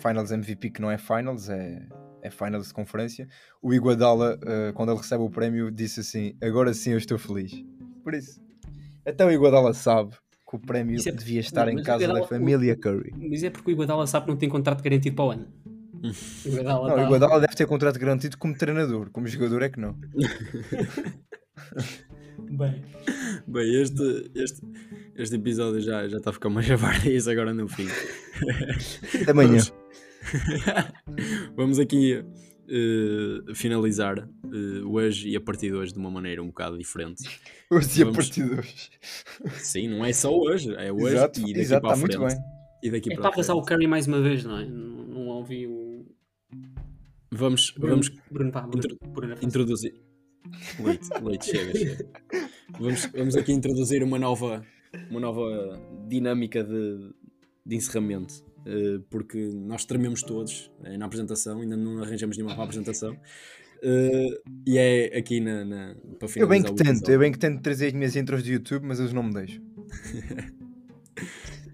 Finals 0.00 0.30
MVP, 0.30 0.70
que 0.70 0.80
não 0.82 0.90
é 0.90 0.98
Finals, 0.98 1.48
é, 1.48 1.82
é 2.22 2.30
Finals 2.30 2.68
de 2.68 2.74
conferência, 2.74 3.28
o 3.60 3.72
Iguadala, 3.72 4.38
eh, 4.44 4.72
quando 4.74 4.90
ele 4.90 4.98
recebe 4.98 5.22
o 5.22 5.30
prémio, 5.30 5.70
disse 5.70 6.00
assim, 6.00 6.36
agora 6.42 6.72
sim 6.74 6.90
eu 6.90 6.98
estou 6.98 7.18
feliz. 7.18 7.52
Por 8.04 8.14
isso. 8.14 8.40
Até 9.06 9.24
o 9.24 9.30
Iguadala 9.30 9.72
sabe 9.74 10.10
que 10.48 10.56
o 10.56 10.58
prémio 10.58 11.00
é- 11.06 11.10
devia 11.12 11.40
estar 11.40 11.66
não, 11.66 11.72
em 11.72 11.80
o 11.80 11.82
casa 11.82 12.06
da 12.06 12.22
família 12.24 12.76
Curry. 12.76 13.12
Mas 13.16 13.42
é 13.42 13.50
porque 13.50 13.70
o 13.70 13.72
Iguadala 13.72 14.06
sabe 14.06 14.26
que 14.26 14.32
não 14.32 14.38
tem 14.38 14.48
contrato 14.48 14.82
garantido 14.82 15.16
para 15.16 15.24
o 15.24 15.30
ano. 15.30 15.46
O 16.44 16.48
Iguodala 16.48 16.88
Não, 16.88 16.94
o 16.94 16.96
tá- 16.98 17.04
Iguadala 17.04 17.40
deve 17.40 17.54
ter 17.54 17.64
contrato 17.66 17.98
garantido 17.98 18.36
como 18.36 18.54
treinador, 18.56 19.08
como 19.10 19.26
jogador 19.28 19.62
é 19.62 19.68
que 19.68 19.78
não. 19.80 19.96
Bem, 22.50 22.82
Bem, 23.48 23.74
este, 23.80 24.30
este, 24.34 24.62
este 25.16 25.36
episódio 25.36 25.80
já, 25.80 26.06
já 26.08 26.18
está 26.18 26.30
a 26.30 26.32
ficar 26.32 26.48
mais 26.50 26.68
a 26.70 27.08
isso 27.08 27.30
agora 27.30 27.52
no 27.52 27.68
fim. 27.68 27.86
Até 29.20 29.30
amanhã. 29.30 29.58
Vamos, 29.58 29.72
vamos 31.56 31.78
aqui 31.78 32.22
eh, 32.68 33.54
finalizar 33.54 34.18
eh, 34.18 34.84
hoje 34.84 35.28
e 35.30 35.36
a 35.36 35.40
partir 35.40 35.68
de 35.70 35.74
hoje 35.74 35.92
de 35.92 35.98
uma 35.98 36.10
maneira 36.10 36.42
um 36.42 36.46
bocado 36.46 36.78
diferente. 36.78 37.24
Hoje 37.70 38.00
e 38.00 38.02
a 38.04 38.12
partir 38.12 38.44
de 38.44 38.54
hoje. 38.54 38.90
Sim, 39.58 39.88
não 39.88 40.04
é 40.04 40.12
só 40.12 40.32
hoje, 40.34 40.72
é 40.76 40.92
hoje 40.92 41.16
Exato, 41.16 41.40
e 41.40 41.42
daqui 41.46 41.60
exato 41.60 41.82
para 41.82 41.94
a 41.94 41.96
muito 41.98 42.16
frente. 42.18 42.34
bem. 42.34 42.44
E 42.84 42.90
daqui 42.90 43.10
é 43.12 43.14
para 43.14 43.22
para 43.22 43.30
a 43.30 43.36
passar 43.36 43.54
o. 43.54 43.62
Curry 43.62 43.86
mais 43.86 44.06
uma 44.06 44.20
vez, 44.20 44.44
não 44.44 44.58
é? 44.58 44.64
Não, 44.66 45.06
não 45.06 45.26
ouvi 45.28 45.66
o. 45.66 46.04
Vamos, 47.30 47.70
Bruno, 47.72 47.90
vamos 47.94 48.08
Bruno, 48.30 48.52
pá, 48.52 48.60
Bruno, 48.62 48.76
intro- 48.78 48.98
Bruno, 49.08 49.32
Afonso. 49.32 49.46
introduzir. 49.48 49.94
Leite, 50.78 51.08
leite, 51.22 51.44
chega, 51.46 51.76
chega. 51.78 52.06
Vamos, 52.78 53.06
vamos 53.14 53.36
aqui 53.36 53.52
introduzir 53.52 54.02
uma 54.02 54.18
nova, 54.18 54.64
uma 55.10 55.20
nova 55.20 55.80
dinâmica 56.08 56.62
de, 56.64 57.10
de 57.64 57.76
encerramento. 57.76 58.44
eh, 58.66 59.00
porque 59.10 59.38
nós 59.54 59.84
trememos 59.84 60.22
todos 60.22 60.70
eh, 60.84 60.96
na 60.96 61.06
apresentação, 61.06 61.60
ainda 61.60 61.76
não 61.76 62.02
arranjamos 62.02 62.36
nenhuma 62.36 62.54
para 62.54 62.62
a 62.62 62.66
apresentação. 62.66 63.16
eh, 63.82 64.40
e 64.66 64.78
é 64.78 65.18
aqui 65.18 65.40
na, 65.40 65.64
na, 65.64 65.94
para 66.18 66.28
Eu 66.36 66.46
bem 66.48 66.62
finalizar 66.62 66.64
que 66.64 66.72
o 66.72 66.74
tento, 66.76 67.10
eu 67.10 67.18
bem 67.18 67.32
que 67.32 67.38
tento 67.38 67.60
trazer 67.60 67.86
as 67.88 67.92
minhas 67.92 68.14
intros 68.16 68.42
do 68.42 68.48
YouTube, 68.50 68.84
mas 68.86 69.00
eles 69.00 69.12
não 69.12 69.22
me 69.22 69.32
deixam. 69.34 69.62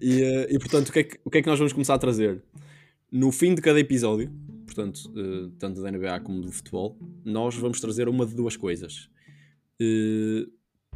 E, 0.01 0.21
e, 0.49 0.57
portanto, 0.59 0.87
o 0.87 0.93
que, 0.93 0.99
é 0.99 1.03
que, 1.03 1.19
o 1.25 1.29
que 1.29 1.37
é 1.39 1.41
que 1.41 1.49
nós 1.49 1.59
vamos 1.59 1.73
começar 1.73 1.93
a 1.95 1.99
trazer? 1.99 2.41
No 3.11 3.33
fim 3.33 3.53
de 3.53 3.61
cada 3.61 3.77
episódio, 3.81 4.31
portanto, 4.79 5.11
eh, 5.15 5.51
tanto 5.59 5.81
da 5.81 5.91
NBA 5.91 6.19
como 6.21 6.41
do 6.41 6.51
futebol, 6.51 6.97
nós 7.25 7.55
vamos 7.55 7.79
trazer 7.81 8.07
uma 8.07 8.25
de 8.25 8.33
duas 8.35 8.55
coisas. 8.55 9.09
Eh, 9.81 10.47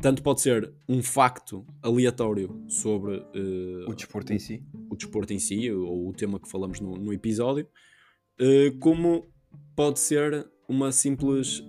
tanto 0.01 0.23
pode 0.23 0.41
ser 0.41 0.73
um 0.87 1.01
facto 1.03 1.65
aleatório 1.81 2.63
sobre 2.67 3.17
eh, 3.33 3.85
O 3.87 3.93
desporto 3.93 4.33
em 4.33 4.39
si. 4.39 4.63
o 4.89 4.95
desporto 4.95 5.33
em 5.33 5.39
si, 5.39 5.69
ou 5.71 6.09
o 6.09 6.13
tema 6.13 6.39
que 6.39 6.49
falamos 6.49 6.79
no, 6.79 6.95
no 6.97 7.13
episódio, 7.13 7.67
como 8.79 9.27
pode 9.75 9.99
ser 9.99 10.47
uma 10.67 10.91
simples 10.91 11.61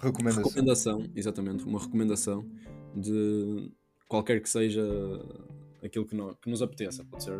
Recomendação. 0.00 0.42
recomendação, 0.44 1.06
exatamente, 1.14 1.64
uma 1.64 1.78
recomendação 1.78 2.44
de 2.94 3.70
qualquer 4.08 4.42
que 4.42 4.48
seja 4.50 4.82
aquilo 5.82 6.04
que, 6.06 6.14
nó- 6.14 6.34
que 6.34 6.50
nos 6.50 6.60
apeteça. 6.62 7.04
Pode 7.04 7.24
ser. 7.24 7.38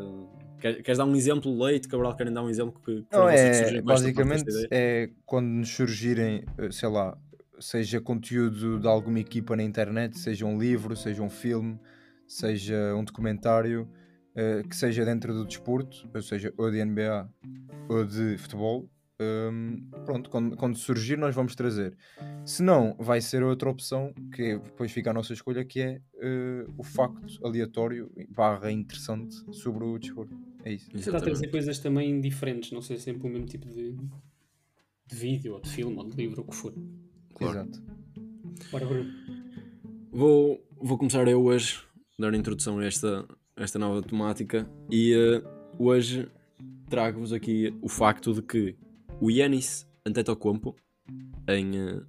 Uh, 0.68 0.72
quer- 0.74 0.82
queres 0.82 0.98
dar 0.98 1.04
um 1.04 1.14
exemplo, 1.16 1.62
Leite, 1.64 1.88
Cabral, 1.88 2.16
querem 2.16 2.32
dar 2.32 2.42
um 2.42 2.48
exemplo 2.50 2.80
que, 2.84 3.02
que 3.02 3.16
Não, 3.16 3.28
é 3.28 3.80
com 3.80 3.84
basicamente 3.84 4.68
é 4.70 5.10
quando 5.26 5.46
nos 5.46 5.68
surgirem, 5.68 6.44
eh, 6.58 6.70
sei 6.70 6.88
lá, 6.88 7.16
seja 7.60 8.00
conteúdo 8.00 8.78
de 8.78 8.86
alguma 8.86 9.20
equipa 9.20 9.56
na 9.56 9.62
internet, 9.62 10.18
seja 10.18 10.46
um 10.46 10.58
livro, 10.58 10.96
seja 10.96 11.22
um 11.22 11.30
filme, 11.30 11.78
seja 12.26 12.94
um 12.94 13.04
documentário, 13.04 13.88
eh, 14.34 14.62
que 14.68 14.74
seja 14.76 15.04
dentro 15.04 15.34
do 15.34 15.44
desporto, 15.46 15.96
ou 16.14 16.22
seja, 16.22 16.52
ou 16.56 16.70
de 16.70 16.78
NBA 16.78 17.28
ou 17.88 18.04
de 18.04 18.38
futebol. 18.38 18.88
hum, 19.20 19.80
pronto, 20.04 20.30
quando, 20.30 20.56
quando 20.56 20.76
surgir, 20.76 21.16
nós 21.16 21.34
vamos 21.34 21.54
trazer. 21.54 21.96
Se 22.44 22.62
não, 22.62 22.96
vai 22.98 23.20
ser 23.20 23.42
outra 23.44 23.70
opção 23.70 24.12
que 24.32 24.58
depois 24.58 24.90
fica 24.90 25.10
a 25.10 25.12
nossa 25.14 25.32
escolha, 25.32 25.64
que 25.64 25.80
é 25.80 26.00
eh, 26.20 26.66
o 26.76 26.82
facto 26.82 27.46
aleatório 27.46 28.10
barra 28.30 28.70
interessante 28.72 29.36
sobre 29.52 29.84
o 29.84 29.98
desporto. 29.98 30.34
É 30.64 30.72
isso. 30.72 30.90
Tentar 30.90 31.02
trazer 31.02 31.16
Exatamente. 31.16 31.50
coisas 31.50 31.78
também 31.78 32.20
diferentes, 32.20 32.70
não 32.72 32.80
ser 32.80 32.98
sempre 32.98 33.26
o 33.26 33.30
mesmo 33.30 33.46
tipo 33.46 33.68
de, 33.68 33.92
de 35.06 35.16
vídeo, 35.16 35.54
ou 35.54 35.60
de 35.60 35.68
filme, 35.68 35.96
ou 35.96 36.08
de 36.08 36.16
livro, 36.16 36.40
ou 36.40 36.46
o 36.46 36.50
que 36.50 36.56
for. 36.56 36.74
Claro. 37.34 37.60
Exato. 37.60 37.82
Bora, 38.70 38.86
Bruno. 38.86 39.10
Vou, 40.10 40.64
vou 40.80 40.98
começar 40.98 41.26
eu 41.26 41.42
hoje, 41.42 41.82
dar 42.18 42.32
a 42.32 42.36
introdução 42.36 42.78
a 42.78 42.84
esta, 42.84 43.26
a 43.56 43.62
esta 43.62 43.78
nova 43.78 44.02
temática 44.02 44.68
e 44.90 45.14
eh, 45.14 45.42
hoje 45.78 46.28
trago-vos 46.88 47.32
aqui 47.32 47.74
o 47.80 47.88
facto 47.88 48.34
de 48.34 48.42
que 48.42 48.76
o 49.20 49.30
Yanis 49.30 49.86
Antetokounmpo 50.04 50.76
em 51.48 51.78
eh, 51.78 52.02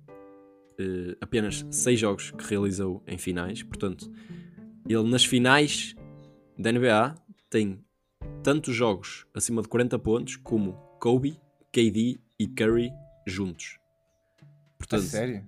eh, 0.79 1.17
apenas 1.21 1.65
6 1.71 1.99
jogos 1.99 2.31
que 2.31 2.43
realizou 2.43 3.01
em 3.07 3.17
finais, 3.17 3.63
portanto, 3.63 4.11
ele 4.87 5.09
nas 5.09 5.23
finais 5.23 5.95
da 6.57 6.71
NBA 6.71 7.15
tem 7.49 7.82
tantos 8.43 8.75
jogos 8.75 9.25
acima 9.33 9.61
de 9.61 9.67
40 9.67 9.97
pontos 9.99 10.35
como 10.35 10.73
Kobe, 10.99 11.39
KD 11.71 12.19
e 12.39 12.47
Curry 12.47 12.91
juntos. 13.25 13.79
A 14.39 14.45
Portanto, 14.77 15.03
sério? 15.03 15.43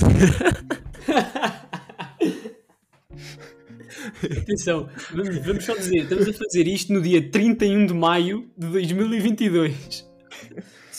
Atenção, 4.42 4.88
vamos, 5.14 5.38
vamos 5.38 5.64
só 5.64 5.76
dizer, 5.76 6.02
estamos 6.02 6.28
a 6.28 6.32
fazer 6.32 6.66
isto 6.66 6.92
no 6.92 7.00
dia 7.00 7.30
31 7.30 7.86
de 7.86 7.94
maio 7.94 8.50
de 8.56 8.66
2022. 8.68 10.08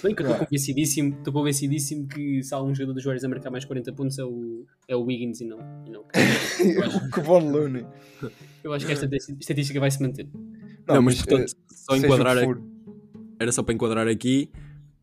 Se 0.01 0.07
bem 0.07 0.15
que 0.15 0.23
eu 0.23 0.31
estou 0.31 0.45
convencidíssimo, 0.45 1.15
estou 1.17 1.33
convencidíssimo 1.33 2.07
que 2.07 2.41
se 2.41 2.53
há 2.53 2.57
algum 2.57 2.73
jogador 2.73 2.93
dos 2.93 3.03
Warriors 3.03 3.23
a 3.23 3.29
marcar 3.29 3.51
mais 3.51 3.65
40 3.65 3.93
pontos 3.93 4.17
é 4.17 4.23
o, 4.23 4.65
é 4.87 4.95
o 4.95 5.03
Wiggins 5.03 5.41
e 5.41 5.45
não. 5.45 5.59
E 5.85 5.91
não. 5.91 6.01
o 6.97 7.11
Kevon 7.11 7.51
Looney. 7.51 7.85
Eu 8.63 8.73
acho 8.73 8.85
que 8.85 8.91
esta 8.91 9.07
estatística 9.39 9.79
vai 9.79 9.91
se 9.91 10.01
manter. 10.01 10.27
Não, 10.95 11.01
mas 11.01 11.15
portanto, 11.15 11.53
eh, 11.53 11.75
só 11.75 11.95
enquadrar 11.95 12.37
era 13.39 13.51
só 13.51 13.63
para 13.63 13.73
enquadrar 13.73 14.07
aqui. 14.07 14.51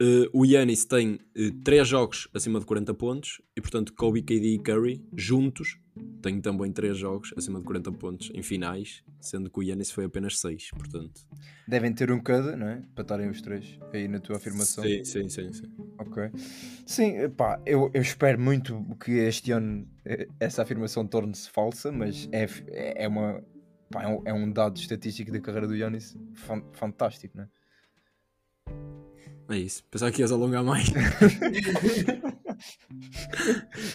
eh, 0.01 0.29
o 0.33 0.45
Yannis 0.45 0.85
tem 0.85 1.19
3 1.65 1.87
jogos 1.87 2.29
acima 2.33 2.61
de 2.61 2.67
40 2.67 2.95
pontos 2.95 3.41
e, 3.57 3.61
portanto, 3.61 3.93
Kobe, 3.95 4.23
KD 4.23 4.55
e 4.55 4.59
Curry 4.59 5.03
juntos 5.17 5.77
têm 6.23 6.41
também 6.41 6.71
3 6.71 6.97
jogos 6.97 7.33
acima 7.37 7.59
de 7.59 7.65
40 7.65 7.93
pontos 7.93 8.31
em 8.35 8.43
finais, 8.43 9.03
sendo 9.21 9.51
que 9.51 9.59
o 9.59 9.63
Yannis 9.63 9.91
foi 9.91 10.05
apenas 10.05 10.39
6. 10.39 10.71
Portanto, 10.71 11.27
devem 11.67 11.93
ter 11.93 12.11
um 12.11 12.21
cada, 12.21 12.57
não 12.57 12.69
é? 12.69 12.83
Para 12.95 13.03
estarem 13.03 13.29
os 13.29 13.41
três 13.41 13.79
aí 13.93 14.09
na 14.09 14.21
tua 14.21 14.37
afirmação. 14.37 14.85
sim, 14.85 15.05
sim, 15.05 15.29
sim. 15.29 15.53
sim. 15.53 15.67
Ok. 15.99 16.31
Sim, 16.87 17.29
pá, 17.31 17.61
eu, 17.67 17.91
eu 17.93 18.03
espero 18.03 18.41
muito 18.41 18.85
que 19.05 19.13
este 19.13 19.53
ano 19.53 19.87
eh, 20.05 20.29
essa 20.41 20.63
afirmação 20.63 21.07
torne-se 21.07 21.51
falsa, 21.51 21.91
mas 21.91 22.29
é, 22.33 22.47
é, 23.05 23.09
uma, 23.09 23.43
pá, 23.91 24.03
é, 24.03 24.09
um, 24.09 24.23
é 24.25 24.33
um 24.33 24.51
dado 24.51 24.77
estatístico 24.79 25.31
da 25.33 25.41
carreira 25.41 25.67
do 25.67 25.77
Yannis 25.77 26.17
fan- 26.35 26.65
fantástico, 26.73 27.37
não 27.37 27.45
é? 27.45 27.49
É 29.51 29.57
isso. 29.59 29.83
Pensava 29.91 30.13
que 30.13 30.21
ias 30.21 30.31
alongar 30.31 30.63
mais. 30.63 30.89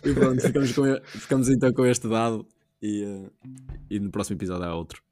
e 0.03 0.13
pronto, 0.13 0.41
ficamos, 0.41 0.71
com 0.73 0.83
ficamos 1.05 1.49
então 1.49 1.71
com 1.73 1.85
este 1.85 2.09
dado 2.09 2.47
e, 2.81 3.03
eh, 3.03 3.29
e 3.89 3.99
no 3.99 4.09
próximo 4.09 4.35
episódio 4.37 4.65
há 4.65 4.75
outro. 4.75 5.03